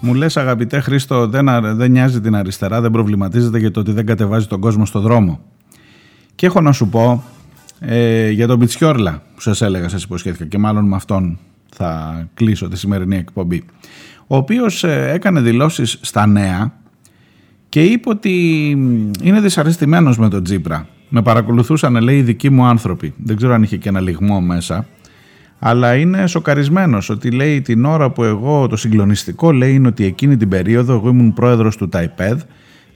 Μου 0.04 0.14
λες 0.14 0.36
αγαπητέ 0.36 0.80
Χρήστο 0.80 1.26
δεν, 1.26 1.48
δεν 1.76 1.90
νοιάζει 1.90 2.20
την 2.20 2.34
αριστερά, 2.34 2.80
δεν 2.80 2.90
προβληματίζεται 2.90 3.58
για 3.58 3.70
το 3.70 3.80
ότι 3.80 3.92
δεν 3.92 4.06
κατεβάζει 4.06 4.46
τον 4.46 4.60
κόσμο 4.60 4.86
στο 4.86 5.00
δρόμο. 5.00 5.40
Και 6.34 6.46
έχω 6.46 6.60
να 6.60 6.72
σου 6.72 6.88
πω 6.88 7.24
ε, 7.80 8.30
για 8.30 8.46
τον 8.46 8.58
Πιτσιόρλα 8.58 9.22
που 9.34 9.40
σας 9.40 9.62
έλεγα, 9.62 9.88
σας 9.88 10.02
υποσχέθηκα 10.02 10.44
και 10.44 10.58
μάλλον 10.58 10.84
με 10.84 10.96
αυτόν 10.96 11.38
θα 11.68 12.22
κλείσω 12.34 12.68
τη 12.68 12.78
σημερινή 12.78 13.16
εκπομπή. 13.16 13.64
Ο 14.26 14.36
οποίος 14.36 14.84
ε, 14.84 15.10
έκανε 15.12 15.40
δηλώσεις 15.40 15.98
στα 16.00 16.26
νέα 16.26 16.72
και 17.68 17.82
είπε 17.82 18.08
ότι 18.08 18.68
είναι 19.22 19.40
δυσαρεστημένος 19.40 20.18
με 20.18 20.28
τον 20.28 20.44
Τζίπρα. 20.44 20.86
Με 21.08 21.22
παρακολουθούσαν 21.22 22.02
λέει 22.02 22.16
οι 22.16 22.22
δικοί 22.22 22.50
μου 22.50 22.64
άνθρωποι. 22.64 23.14
Δεν 23.16 23.36
ξέρω 23.36 23.54
αν 23.54 23.62
είχε 23.62 23.76
και 23.76 23.88
ένα 23.88 24.00
λιγμό 24.00 24.40
μέσα 24.40 24.86
αλλά 25.66 25.94
είναι 25.94 26.26
σοκαρισμένος 26.26 27.10
ότι 27.10 27.30
λέει 27.30 27.60
την 27.60 27.84
ώρα 27.84 28.10
που 28.10 28.24
εγώ 28.24 28.66
το 28.66 28.76
συγκλονιστικό 28.76 29.52
λέει 29.52 29.74
είναι 29.74 29.88
ότι 29.88 30.04
εκείνη 30.04 30.36
την 30.36 30.48
περίοδο 30.48 30.94
εγώ 30.94 31.08
ήμουν 31.08 31.32
πρόεδρος 31.32 31.76
του 31.76 31.88
ΤΑΙΠΕΔ 31.88 32.42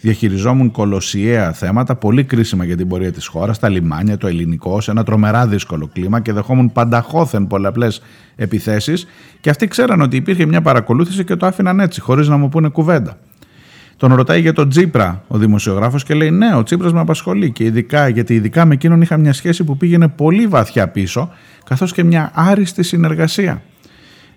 διαχειριζόμουν 0.01 0.71
κολοσιαία 0.71 1.53
θέματα 1.53 1.97
πολύ 1.97 2.25
κρίσιμα 2.25 2.65
για 2.65 2.77
την 2.77 2.89
πορεία 2.89 3.13
της 3.13 3.27
χώρας, 3.27 3.59
τα 3.59 3.69
λιμάνια, 3.69 4.17
το 4.17 4.27
ελληνικό, 4.27 4.81
σε 4.81 4.91
ένα 4.91 5.05
τρομερά 5.05 5.47
δύσκολο 5.47 5.91
κλίμα 5.93 6.21
και 6.21 6.33
δεχόμουν 6.33 6.73
πανταχώθεν 6.73 7.47
πολλαπλές 7.47 8.03
επιθέσεις 8.37 9.07
και 9.41 9.51
αυτοί 9.51 9.69
ξέραν 9.69 10.01
ότι 10.01 10.17
υπήρχε 10.17 10.47
μια 10.47 10.63
παρακολούθηση 10.63 11.25
και 11.25 11.37
το 11.37 11.47
άφηναν 11.47 11.81
έτσι 11.81 12.01
χωρίς 12.01 12.29
να 12.29 12.37
μου 12.37 12.49
πούνε 12.49 12.69
κουβέντα. 12.69 13.17
Τον 13.99 14.15
ρωτάει 14.15 14.41
για 14.41 14.53
τον 14.53 14.69
Τσίπρα 14.69 15.23
ο 15.29 15.39
δημοσιογράφος 15.39 16.05
και 16.05 16.15
λέει 16.15 16.31
ναι 16.31 16.55
ο 16.55 16.63
Τσίπρας 16.63 16.93
με 16.93 17.01
απασχολεί 17.01 17.51
και 17.51 17.65
ειδικά, 17.65 18.09
γιατί 18.09 18.35
ειδικά 18.35 18.65
με 18.65 18.75
εκείνον 18.75 19.03
είχα 19.03 19.17
μια 19.17 19.33
σχέση 19.33 19.65
που 19.65 19.77
πήγαινε 19.77 20.09
πολύ 20.09 20.47
βαθιά 20.47 20.89
πίσω 20.89 21.31
καθώς 21.65 21.93
και 21.93 22.05
μια 22.05 22.31
άριστη 22.35 22.83
συνεργασία. 22.83 23.63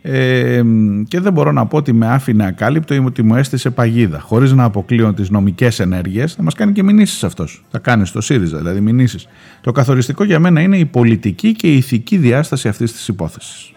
Ε, 0.02 0.62
και 1.08 1.20
δεν 1.20 1.34
μπορώ 1.34 1.52
να 1.52 1.66
πω 1.66 1.78
ότι 1.78 1.94
με 1.94 2.08
άφηνε 2.08 2.46
ακάλυπτο 2.46 2.94
ή 2.94 3.04
ότι 3.06 3.24
μου 3.24 3.36
έστησε 3.36 3.70
παγίδα. 3.70 4.20
Χωρίς 4.20 4.52
να 4.54 4.64
αποκλείω 4.64 5.14
τις 5.14 5.30
νομικές 5.30 5.80
ενέργειες, 5.80 6.34
θα 6.34 6.44
μας 6.44 6.54
κάνει 6.54 6.72
και 6.72 6.84
μηνύσεις 6.84 7.24
αυτός. 7.24 7.64
Θα 7.72 7.80
κάνει 7.80 8.06
στο 8.06 8.22
ΣΥΡΙΖΑ, 8.22 8.58
δηλαδή 8.58 8.80
μηνύσεις. 8.80 9.28
Το 9.62 9.72
καθοριστικό 9.72 10.24
για 10.24 10.40
μένα 10.40 10.62
είναι 10.62 10.78
η 10.78 10.86
πολιτική 10.86 11.52
και 11.52 11.68
η 11.68 11.76
ηθική 11.76 12.18
διάσταση 12.18 12.68
αυτής 12.68 12.92
της 12.92 13.08
υπόθεσης. 13.08 13.72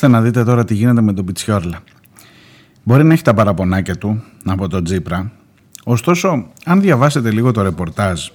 Κοιτάξτε 0.00 0.18
να 0.18 0.30
δείτε 0.30 0.44
τώρα 0.44 0.64
τι 0.64 0.74
γίνεται 0.74 1.00
με 1.00 1.12
τον 1.12 1.24
Πιτσιόρλα. 1.24 1.82
Μπορεί 2.82 3.04
να 3.04 3.12
έχει 3.12 3.22
τα 3.22 3.34
παραπονάκια 3.34 3.98
του 3.98 4.22
από 4.44 4.68
τον 4.68 4.84
Τζίπρα, 4.84 5.32
ωστόσο 5.84 6.46
αν 6.64 6.80
διαβάσετε 6.80 7.30
λίγο 7.30 7.52
το 7.52 7.62
ρεπορτάζ 7.62 8.28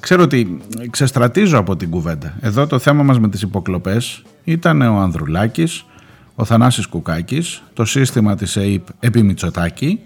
Ξέρω 0.00 0.22
ότι 0.22 0.60
ξεστρατίζω 0.90 1.58
από 1.58 1.76
την 1.76 1.90
κουβέντα. 1.90 2.34
Εδώ 2.40 2.66
το 2.66 2.78
θέμα 2.78 3.02
μας 3.02 3.18
με 3.18 3.28
τις 3.28 3.42
υποκλοπές 3.42 4.22
ήταν 4.44 4.82
ο 4.82 4.98
Ανδρουλάκης, 4.98 5.84
ο 6.34 6.44
Θανάσης 6.44 6.86
Κουκάκης, 6.86 7.62
το 7.72 7.84
σύστημα 7.84 8.36
της 8.36 8.56
ΕΕΠ 8.56 8.86
επί 9.00 9.22
Μητσοτάκη 9.22 10.00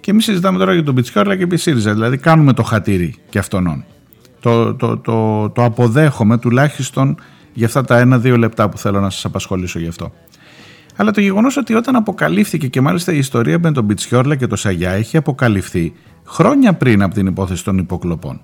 και 0.00 0.10
εμείς 0.10 0.24
συζητάμε 0.24 0.58
τώρα 0.58 0.72
για 0.72 0.82
τον 0.82 0.94
Πιτσιόρλα 0.94 1.36
και 1.36 1.42
επί 1.42 1.56
ΣΥΡΙΖΑ, 1.56 1.92
δηλαδή 1.92 2.16
κάνουμε 2.16 2.52
το 2.52 2.62
χατήρι 2.62 3.14
και 3.28 3.38
αυτόν. 3.38 3.84
Το, 4.40 4.74
το, 4.74 4.96
το, 4.96 5.48
το 5.50 5.64
αποδέχομαι 5.64 6.38
τουλάχιστον 6.38 7.16
για 7.58 7.66
αυτά 7.66 7.84
τα 7.84 7.98
ένα-δύο 7.98 8.36
λεπτά 8.36 8.68
που 8.68 8.78
θέλω 8.78 9.00
να 9.00 9.10
σας 9.10 9.24
απασχολήσω 9.24 9.78
γι' 9.78 9.88
αυτό. 9.88 10.12
Αλλά 10.96 11.10
το 11.10 11.20
γεγονός 11.20 11.56
ότι 11.56 11.74
όταν 11.74 11.96
αποκαλύφθηκε 11.96 12.66
και 12.66 12.80
μάλιστα 12.80 13.12
η 13.12 13.18
ιστορία 13.18 13.58
με 13.58 13.72
τον 13.72 13.86
Πιτσιόρλα 13.86 14.36
και 14.36 14.46
το 14.46 14.56
Σαγιά 14.56 14.90
έχει 14.90 15.16
αποκαλυφθεί 15.16 15.92
χρόνια 16.24 16.72
πριν 16.72 17.02
από 17.02 17.14
την 17.14 17.26
υπόθεση 17.26 17.64
των 17.64 17.78
υποκλοπών 17.78 18.40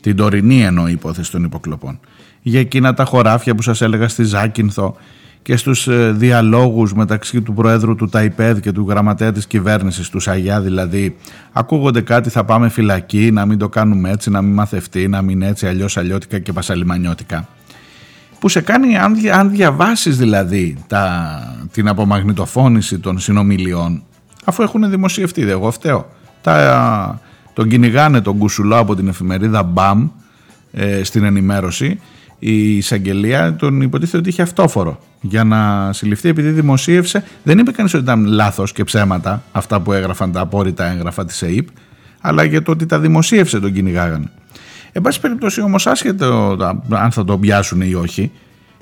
την 0.00 0.16
τωρινή 0.16 0.62
εννοώ 0.62 0.88
υπόθεση 0.88 1.30
των 1.30 1.44
υποκλοπών. 1.44 2.00
Για 2.42 2.60
εκείνα 2.60 2.94
τα 2.94 3.04
χωράφια 3.04 3.54
που 3.54 3.62
σας 3.62 3.80
έλεγα 3.80 4.08
στη 4.08 4.24
Ζάκυνθο 4.24 4.96
και 5.42 5.56
στους 5.56 5.88
ε, 5.88 6.12
διαλόγους 6.12 6.94
μεταξύ 6.94 7.42
του 7.42 7.54
Προέδρου 7.54 7.94
του 7.94 8.08
ΤΑΙΠΕΔ 8.08 8.58
και 8.58 8.72
του 8.72 8.86
Γραμματέα 8.88 9.32
της 9.32 9.46
Κυβέρνησης 9.46 10.08
του 10.08 10.20
Σαγιά 10.20 10.60
δηλαδή 10.60 11.16
ακούγονται 11.52 12.00
κάτι 12.00 12.30
θα 12.30 12.44
πάμε 12.44 12.68
φυλακή, 12.68 13.30
να 13.32 13.46
μην 13.46 13.58
το 13.58 13.68
κάνουμε 13.68 14.10
έτσι, 14.10 14.30
να 14.30 14.42
μην 14.42 14.52
μαθευτεί, 14.52 15.08
να 15.08 15.22
μην 15.22 15.42
έτσι 15.42 15.66
αλλιώς 15.66 15.96
αλλιώτικα 15.96 16.38
και 16.38 16.52
πασαλιμανιώτικα 16.52 17.48
που 18.42 18.48
σε 18.48 18.60
κάνει 18.60 18.98
αν, 18.98 19.16
αν 19.32 19.50
διαβάσεις 19.50 20.16
δηλαδή 20.16 20.76
τα, 20.86 21.66
την 21.72 21.88
απομαγνητοφώνηση 21.88 22.98
των 22.98 23.18
συνομιλιών 23.18 24.02
αφού 24.44 24.62
έχουν 24.62 24.90
δημοσιευτεί, 24.90 25.50
εγώ 25.50 25.70
φταίω 25.70 26.08
τα, 26.40 27.20
τον 27.52 27.68
κυνηγάνε 27.68 28.20
τον 28.20 28.38
Κουσουλό 28.38 28.76
από 28.76 28.94
την 28.94 29.08
εφημερίδα 29.08 29.72
BAM 29.74 30.08
ε, 30.72 31.04
στην 31.04 31.24
ενημέρωση 31.24 32.00
η 32.38 32.76
εισαγγελία 32.76 33.54
τον 33.54 33.80
υποτίθεται 33.80 34.18
ότι 34.18 34.28
είχε 34.28 34.42
αυτόφορο 34.42 34.98
για 35.20 35.44
να 35.44 35.92
συλληφθεί 35.92 36.28
επειδή 36.28 36.50
δημοσίευσε. 36.50 37.24
Δεν 37.42 37.58
είπε 37.58 37.70
κανείς 37.70 37.94
ότι 37.94 38.02
ήταν 38.02 38.24
λάθος 38.24 38.72
και 38.72 38.84
ψέματα 38.84 39.42
αυτά 39.52 39.80
που 39.80 39.92
έγραφαν 39.92 40.32
τα 40.32 40.40
απόρριτα 40.40 40.90
έγγραφα 40.90 41.24
της 41.24 41.42
ΕΕΠ, 41.42 41.68
αλλά 42.20 42.44
για 42.44 42.62
το 42.62 42.70
ότι 42.70 42.86
τα 42.86 42.98
δημοσίευσε 42.98 43.60
τον 43.60 43.72
κυνηγάγανε. 43.72 44.30
Εν 44.92 45.02
πάση 45.02 45.20
περιπτώσει 45.20 45.60
όμως, 45.60 45.86
άσχετο 45.86 46.56
αν 46.90 47.10
θα 47.10 47.24
το 47.24 47.38
πιάσουν 47.38 47.80
ή 47.80 47.94
όχι, 47.94 48.30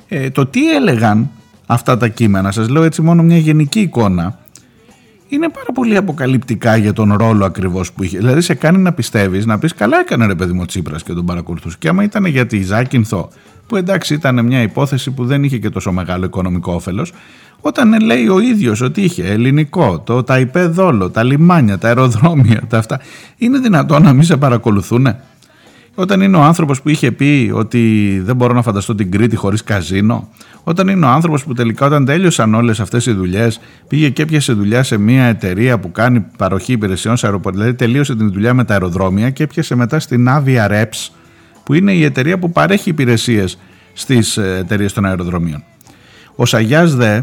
ε, 0.09 0.31
το 0.31 0.47
τι 0.47 0.75
έλεγαν 0.75 1.31
αυτά 1.67 1.97
τα 1.97 2.09
κείμενα, 2.09 2.51
σας 2.51 2.69
λέω 2.69 2.83
έτσι 2.83 3.03
μόνο 3.03 3.23
μια 3.23 3.39
γενική 3.39 3.81
εικόνα, 3.81 4.39
είναι 5.29 5.49
πάρα 5.49 5.73
πολύ 5.75 5.97
αποκαλυπτικά 5.97 6.77
για 6.77 6.93
τον 6.93 7.15
ρόλο 7.17 7.45
ακριβώς 7.45 7.93
που 7.93 8.03
είχε. 8.03 8.19
Δηλαδή 8.19 8.41
σε 8.41 8.55
κάνει 8.55 8.79
να 8.79 8.93
πιστεύεις, 8.93 9.47
να 9.47 9.59
πεις 9.59 9.75
καλά 9.75 9.99
έκανε 9.99 10.27
ρε 10.27 10.35
παιδί 10.35 10.53
μου 10.53 10.65
Τσίπρας 10.65 11.03
και 11.03 11.13
τον 11.13 11.25
παρακολουθούσε. 11.25 11.77
Και 11.79 11.89
άμα 11.89 12.03
ήταν 12.03 12.25
για 12.25 12.47
τη 12.47 12.63
Ζάκυνθο, 12.63 13.29
που 13.67 13.77
εντάξει 13.77 14.15
ήταν 14.15 14.45
μια 14.45 14.63
υπόθεση 14.63 15.11
που 15.11 15.25
δεν 15.25 15.45
είχε 15.45 15.59
και 15.59 15.71
τόσο 15.71 15.93
μεγάλο 15.93 16.25
οικονομικό 16.25 16.73
όφελος, 16.73 17.13
όταν 17.61 18.01
λέει 18.01 18.29
ο 18.29 18.41
ίδιος 18.41 18.81
ότι 18.81 19.01
είχε 19.01 19.25
ελληνικό, 19.25 20.01
το, 20.01 20.23
τα 20.23 20.39
υπέδόλο, 20.39 21.11
τα 21.11 21.23
λιμάνια, 21.23 21.79
τα 21.79 21.89
αεροδρόμια, 21.89 22.63
τα 22.69 22.79
αυτά, 22.79 23.01
είναι 23.37 23.59
δυνατόν 23.59 24.03
να 24.03 24.13
μην 24.13 24.23
σε 24.23 24.37
παρακολουθούν. 24.37 25.07
Όταν 26.01 26.21
είναι 26.21 26.37
ο 26.37 26.43
άνθρωπος 26.43 26.83
που 26.83 26.89
είχε 26.89 27.13
πει 27.13 27.53
ότι 27.55 28.21
δεν 28.25 28.37
μπορώ 28.37 28.55
να 28.55 28.63
φανταστώ 28.63 28.95
την 28.95 29.11
Κρήτη 29.11 29.37
χωρίς 29.37 29.65
καζίνο, 29.65 30.29
όταν 30.65 30.89
είναι 30.89 31.07
ο 31.07 31.09
άνθρωπος 31.09 31.45
που 31.45 31.53
τελικά 31.53 31.87
όταν 31.87 32.05
τέλειωσαν 32.05 32.55
όλες 32.55 32.81
αυτές 32.81 33.07
οι 33.07 33.13
δουλειές 33.13 33.61
πήγε 33.89 34.09
και 34.09 34.23
έπιασε 34.23 34.53
δουλειά 34.53 34.83
σε 34.83 34.97
μια 34.97 35.25
εταιρεία 35.25 35.79
που 35.79 35.93
κάνει 35.93 36.25
παροχή 36.37 36.73
υπηρεσιών 36.73 37.17
σε 37.17 37.27
αεροπορία, 37.27 37.59
δηλαδή 37.59 37.77
τελείωσε 37.77 38.17
την 38.17 38.33
δουλειά 38.33 38.55
με 38.55 38.65
τα 38.65 38.73
αεροδρόμια 38.73 39.31
και 39.31 39.43
έπιασε 39.43 39.75
μετά 39.75 40.01
στην 40.01 40.29
Avia 40.29 40.71
Reps 40.71 41.09
που 41.65 41.75
είναι 41.75 41.93
η 41.93 42.05
εταιρεία 42.05 42.39
που 42.39 42.51
παρέχει 42.53 42.89
υπηρεσίες 42.89 43.59
στις 43.93 44.37
ε, 44.37 44.57
εταιρείες 44.59 44.93
των 44.93 45.05
αεροδρομίων. 45.05 45.63
Ο 46.35 46.47
Σαγιάς 46.47 46.95
δε 46.95 47.21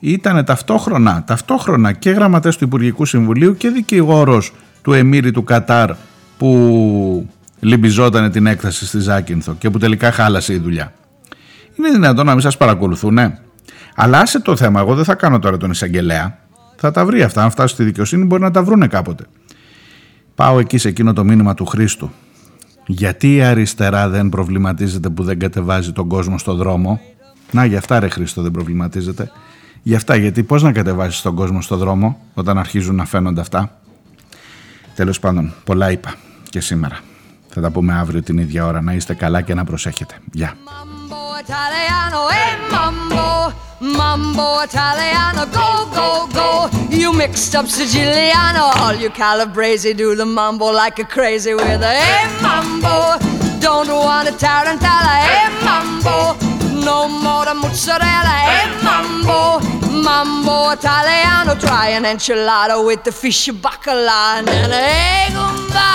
ήταν 0.00 0.44
ταυτόχρονα, 0.44 1.24
ταυτόχρονα 1.26 1.92
και 1.92 2.10
γραμματέας 2.10 2.56
του 2.56 2.64
Υπουργικού 2.64 3.04
Συμβουλίου 3.04 3.56
και 3.56 3.68
δικηγόρος 3.68 4.52
του 4.82 4.92
Εμμύρη 4.92 5.30
του 5.30 5.44
Κατάρ 5.44 5.90
που 6.38 7.28
λυμπιζόταν 7.60 8.30
την 8.30 8.46
έκταση 8.46 8.86
στη 8.86 8.98
Ζάκυνθο 8.98 9.54
και 9.54 9.70
που 9.70 9.78
τελικά 9.78 10.12
χάλασε 10.12 10.52
η 10.52 10.58
δουλειά. 10.58 10.92
Είναι 11.78 11.90
δυνατόν 11.90 12.26
να 12.26 12.32
μην 12.32 12.40
σας 12.40 12.56
παρακολουθούν, 12.56 13.14
ναι. 13.14 13.38
Αλλά 13.94 14.18
άσε 14.18 14.40
το 14.40 14.56
θέμα, 14.56 14.80
εγώ 14.80 14.94
δεν 14.94 15.04
θα 15.04 15.14
κάνω 15.14 15.38
τώρα 15.38 15.56
τον 15.56 15.70
εισαγγελέα. 15.70 16.38
Θα 16.76 16.90
τα 16.90 17.04
βρει 17.04 17.22
αυτά. 17.22 17.42
Αν 17.42 17.50
φτάσει 17.50 17.74
στη 17.74 17.84
δικαιοσύνη, 17.84 18.24
μπορεί 18.24 18.42
να 18.42 18.50
τα 18.50 18.62
βρούνε 18.62 18.86
κάποτε. 18.86 19.24
Πάω 20.34 20.58
εκεί 20.58 20.78
σε 20.78 20.88
εκείνο 20.88 21.12
το 21.12 21.24
μήνυμα 21.24 21.54
του 21.54 21.66
Χρήστου. 21.66 22.10
Γιατί 22.86 23.34
η 23.34 23.42
αριστερά 23.42 24.08
δεν 24.08 24.28
προβληματίζεται 24.28 25.08
που 25.08 25.22
δεν 25.22 25.38
κατεβάζει 25.38 25.92
τον 25.92 26.08
κόσμο 26.08 26.38
στο 26.38 26.54
δρόμο; 26.54 27.00
Να, 27.50 27.64
γι' 27.64 27.76
αυτά 27.76 28.00
ρε 28.00 28.08
Χρήστο 28.08 28.42
δεν 28.42 28.50
προβληματίζεται. 28.50 29.30
Γι' 29.82 29.94
αυτά, 29.94 30.16
γιατί 30.16 30.42
πώς 30.42 30.62
να 30.62 30.72
κατεβάσεις 30.72 31.20
τον 31.20 31.34
κόσμο 31.34 31.62
στο 31.62 31.76
δρόμο 31.76 32.20
όταν 32.34 32.58
αρχίζουν 32.58 32.94
να 32.94 33.04
φαίνονται 33.04 33.40
αυτά; 33.40 33.80
Τέλος 34.94 35.18
πάντων, 35.20 35.52
πολλά 35.64 35.90
είπα 35.90 36.14
και 36.50 36.60
σήμερα. 36.60 36.98
Θα 37.52 37.60
τα 37.60 37.70
πούμε 37.70 37.94
αύριο 37.94 38.22
την 38.22 38.38
ίδια 38.38 38.66
ώρα. 38.66 38.80
Να 38.80 38.92
είστε 38.92 39.14
καλά 39.14 39.40
και 39.40 39.54
να 39.54 39.64
προσέχετε. 39.64 40.14
Γεια. 40.32 40.54
Italiano 41.42 42.20
e 42.42 42.44
mambo, 42.74 43.52
mambo 43.98 44.46
Italiano, 44.68 45.42
go, 45.58 45.70
go, 45.98 46.08
go. 46.38 46.68
You 47.00 47.12
mixed 47.12 47.54
up 47.58 47.66
Siciliano, 47.66 48.64
all 48.82 48.94
you 48.94 49.10
Calabrese 49.10 49.94
do 49.94 50.14
the 50.14 50.26
mambo 50.26 50.66
like 50.70 50.98
a 51.04 51.06
crazy 51.16 51.54
with 51.54 51.82
a 51.82 51.92
hey 52.02 52.26
mambo. 52.46 52.96
Don't 53.66 53.88
want 53.88 54.28
a 54.28 54.34
tarantella, 54.44 55.14
hey 55.26 55.48
mambo. 55.64 56.49
No 56.84 57.08
more 57.08 57.44
the 57.44 57.54
mozzarella, 57.54 58.36
hey 58.48 58.66
mambo. 58.82 59.60
Mambo 60.02 60.70
Italiano, 60.70 61.54
try 61.56 61.88
an 61.90 62.04
enchilada 62.04 62.84
with 62.84 63.04
the 63.04 63.12
fish 63.12 63.48
bacala 63.48 64.38
and 64.38 64.48
a 64.48 64.52
hey 64.52 65.28
gumba. 65.30 65.90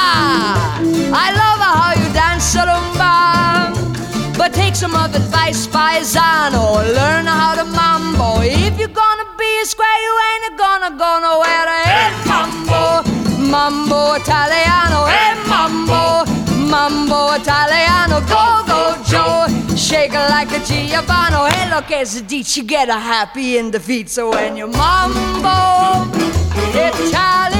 I 1.14 1.28
love 1.42 1.62
how 1.74 1.94
you 2.02 2.14
dance 2.14 2.56
rumba. 2.56 4.36
But 4.38 4.54
take 4.54 4.76
some 4.76 4.96
of 4.96 5.16
advice, 5.16 5.66
paisano. 5.68 6.84
Learn 6.94 7.26
how 7.26 7.56
to 7.56 7.66
mambo. 7.66 8.42
If 8.42 8.78
you're 8.78 8.90
gonna 8.90 9.26
be 9.38 9.50
a 9.62 9.66
square, 9.66 10.00
you 10.06 10.14
ain't 10.30 10.58
gonna 10.58 10.92
go 10.98 11.20
nowhere. 11.20 11.68
Hey, 11.84 12.12
mambo, 12.28 13.02
mambo 13.52 14.16
Italiano. 14.16 15.06
Hey, 15.06 15.34
mambo, 15.48 16.26
mambo 16.70 17.34
Italiano. 17.36 17.55
Like 20.36 20.52
a 20.52 20.60
Giovanni. 20.66 21.50
Hey, 21.50 21.70
look, 21.74 21.90
as 21.92 22.18
a 22.18 22.22
get 22.64 22.90
a 22.90 23.00
happy 23.00 23.58
in 23.58 23.72
the 23.72 23.80
feet. 23.80 24.10
So 24.10 24.32
when 24.32 24.58
you 24.58 24.68
mambo 24.68 26.12
Italiano. 26.76 27.56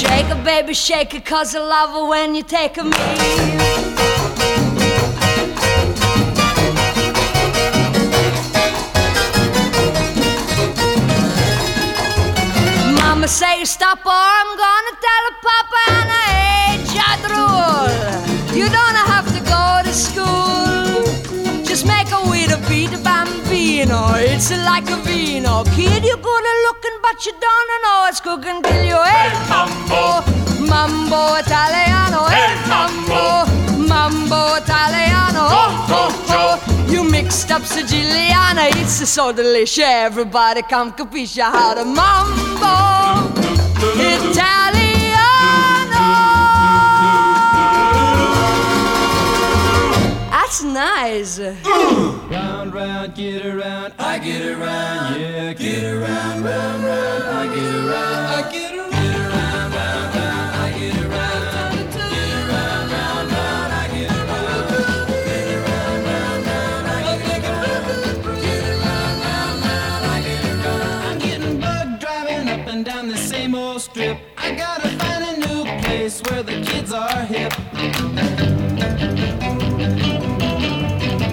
Shake 0.00 0.30
it, 0.34 0.44
baby, 0.44 0.74
shake 0.74 1.14
it, 1.14 1.24
cause 1.24 1.54
I 1.56 1.60
love 1.60 1.92
it 1.96 2.08
when 2.10 2.34
you 2.34 2.42
take 2.42 2.76
a 2.76 2.84
me. 2.84 3.62
Mama 13.22 13.30
say 13.30 13.64
stop 13.64 14.04
or 14.04 14.10
I'm 14.10 14.50
gonna 14.58 14.94
tell 15.06 15.24
a 15.30 15.34
papa 15.46 15.80
and 15.94 16.10
I 16.10 16.26
hate 16.58 16.90
your 16.98 17.14
drool. 17.22 18.58
You 18.58 18.66
don't 18.66 18.98
have 19.14 19.28
to 19.36 19.40
go 19.46 19.64
to 19.86 19.94
school. 19.94 21.62
Just 21.62 21.86
make 21.86 22.10
a 22.10 22.28
way 22.28 22.48
to 22.48 22.58
beat 22.68 22.92
a 22.92 22.98
bambino. 22.98 24.14
It's 24.16 24.50
like 24.50 24.90
a 24.90 24.96
vino. 25.06 25.62
Kid, 25.76 26.02
you're 26.04 26.16
good 26.16 26.44
at 26.52 26.58
looking, 26.66 26.98
but 27.00 27.24
you 27.24 27.32
don't 27.38 27.68
know 27.84 28.06
it's 28.08 28.20
cooking 28.20 28.60
till 28.60 28.84
you 28.90 29.00
hey 29.00 29.30
mambo, 29.48 30.26
mambo 30.66 31.36
Italiano, 31.36 32.26
hey 32.26 32.50
mambo 32.66 33.51
Up 37.32 37.62
Siciliana, 37.62 38.68
it's 38.76 39.08
so 39.08 39.32
delicious. 39.32 39.82
Everybody 39.82 40.60
come 40.60 40.92
capisce 40.92 41.38
how 41.38 41.72
to 41.72 41.82
mambo 41.82 43.32
Italiano. 43.96 44.82
That's 50.30 50.62
nice. 50.62 51.38
Round, 51.38 52.74
round, 52.74 53.14
get 53.14 53.46
around, 53.46 53.94
I 53.98 54.18
get 54.18 54.42
around, 54.42 55.18
yeah, 55.18 55.54
get 55.54 55.84
around, 55.84 56.44
round, 56.44 56.84
round, 56.84 57.21
the 76.42 76.60
kids 76.62 76.92
are 76.92 77.22
hip. 77.24 77.52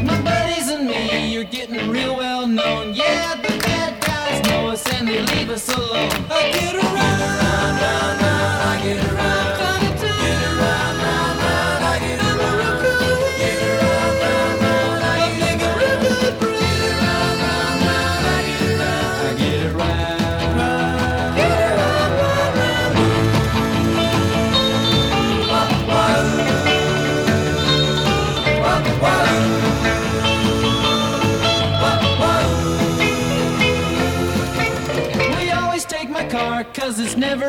My 0.04 0.22
buddies 0.22 0.70
and 0.70 0.88
me, 0.88 1.34
you're 1.34 1.44
getting 1.44 1.90
real 1.90 2.16
well 2.16 2.46
known. 2.46 2.94
Yeah, 2.94 3.36
the 3.36 3.58
bad 3.60 4.02
guys 4.04 4.48
know 4.50 4.70
us 4.70 4.86
and 4.94 5.08
they 5.08 5.22
leave 5.22 5.50
us 5.50 5.68
alone. 5.70 6.89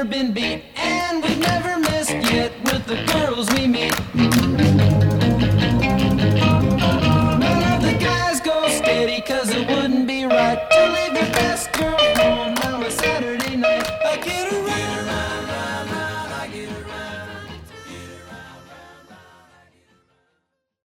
Never 0.01 0.11
been 0.11 0.33
beat. 0.33 0.63
And 0.77 1.23
we've 1.23 1.39
never 1.39 1.79
missed 1.79 2.11
yet 2.33 2.53
with 2.65 2.87
the 2.87 3.05
girls 3.13 3.51
we 3.53 3.67
meet 3.67 5.10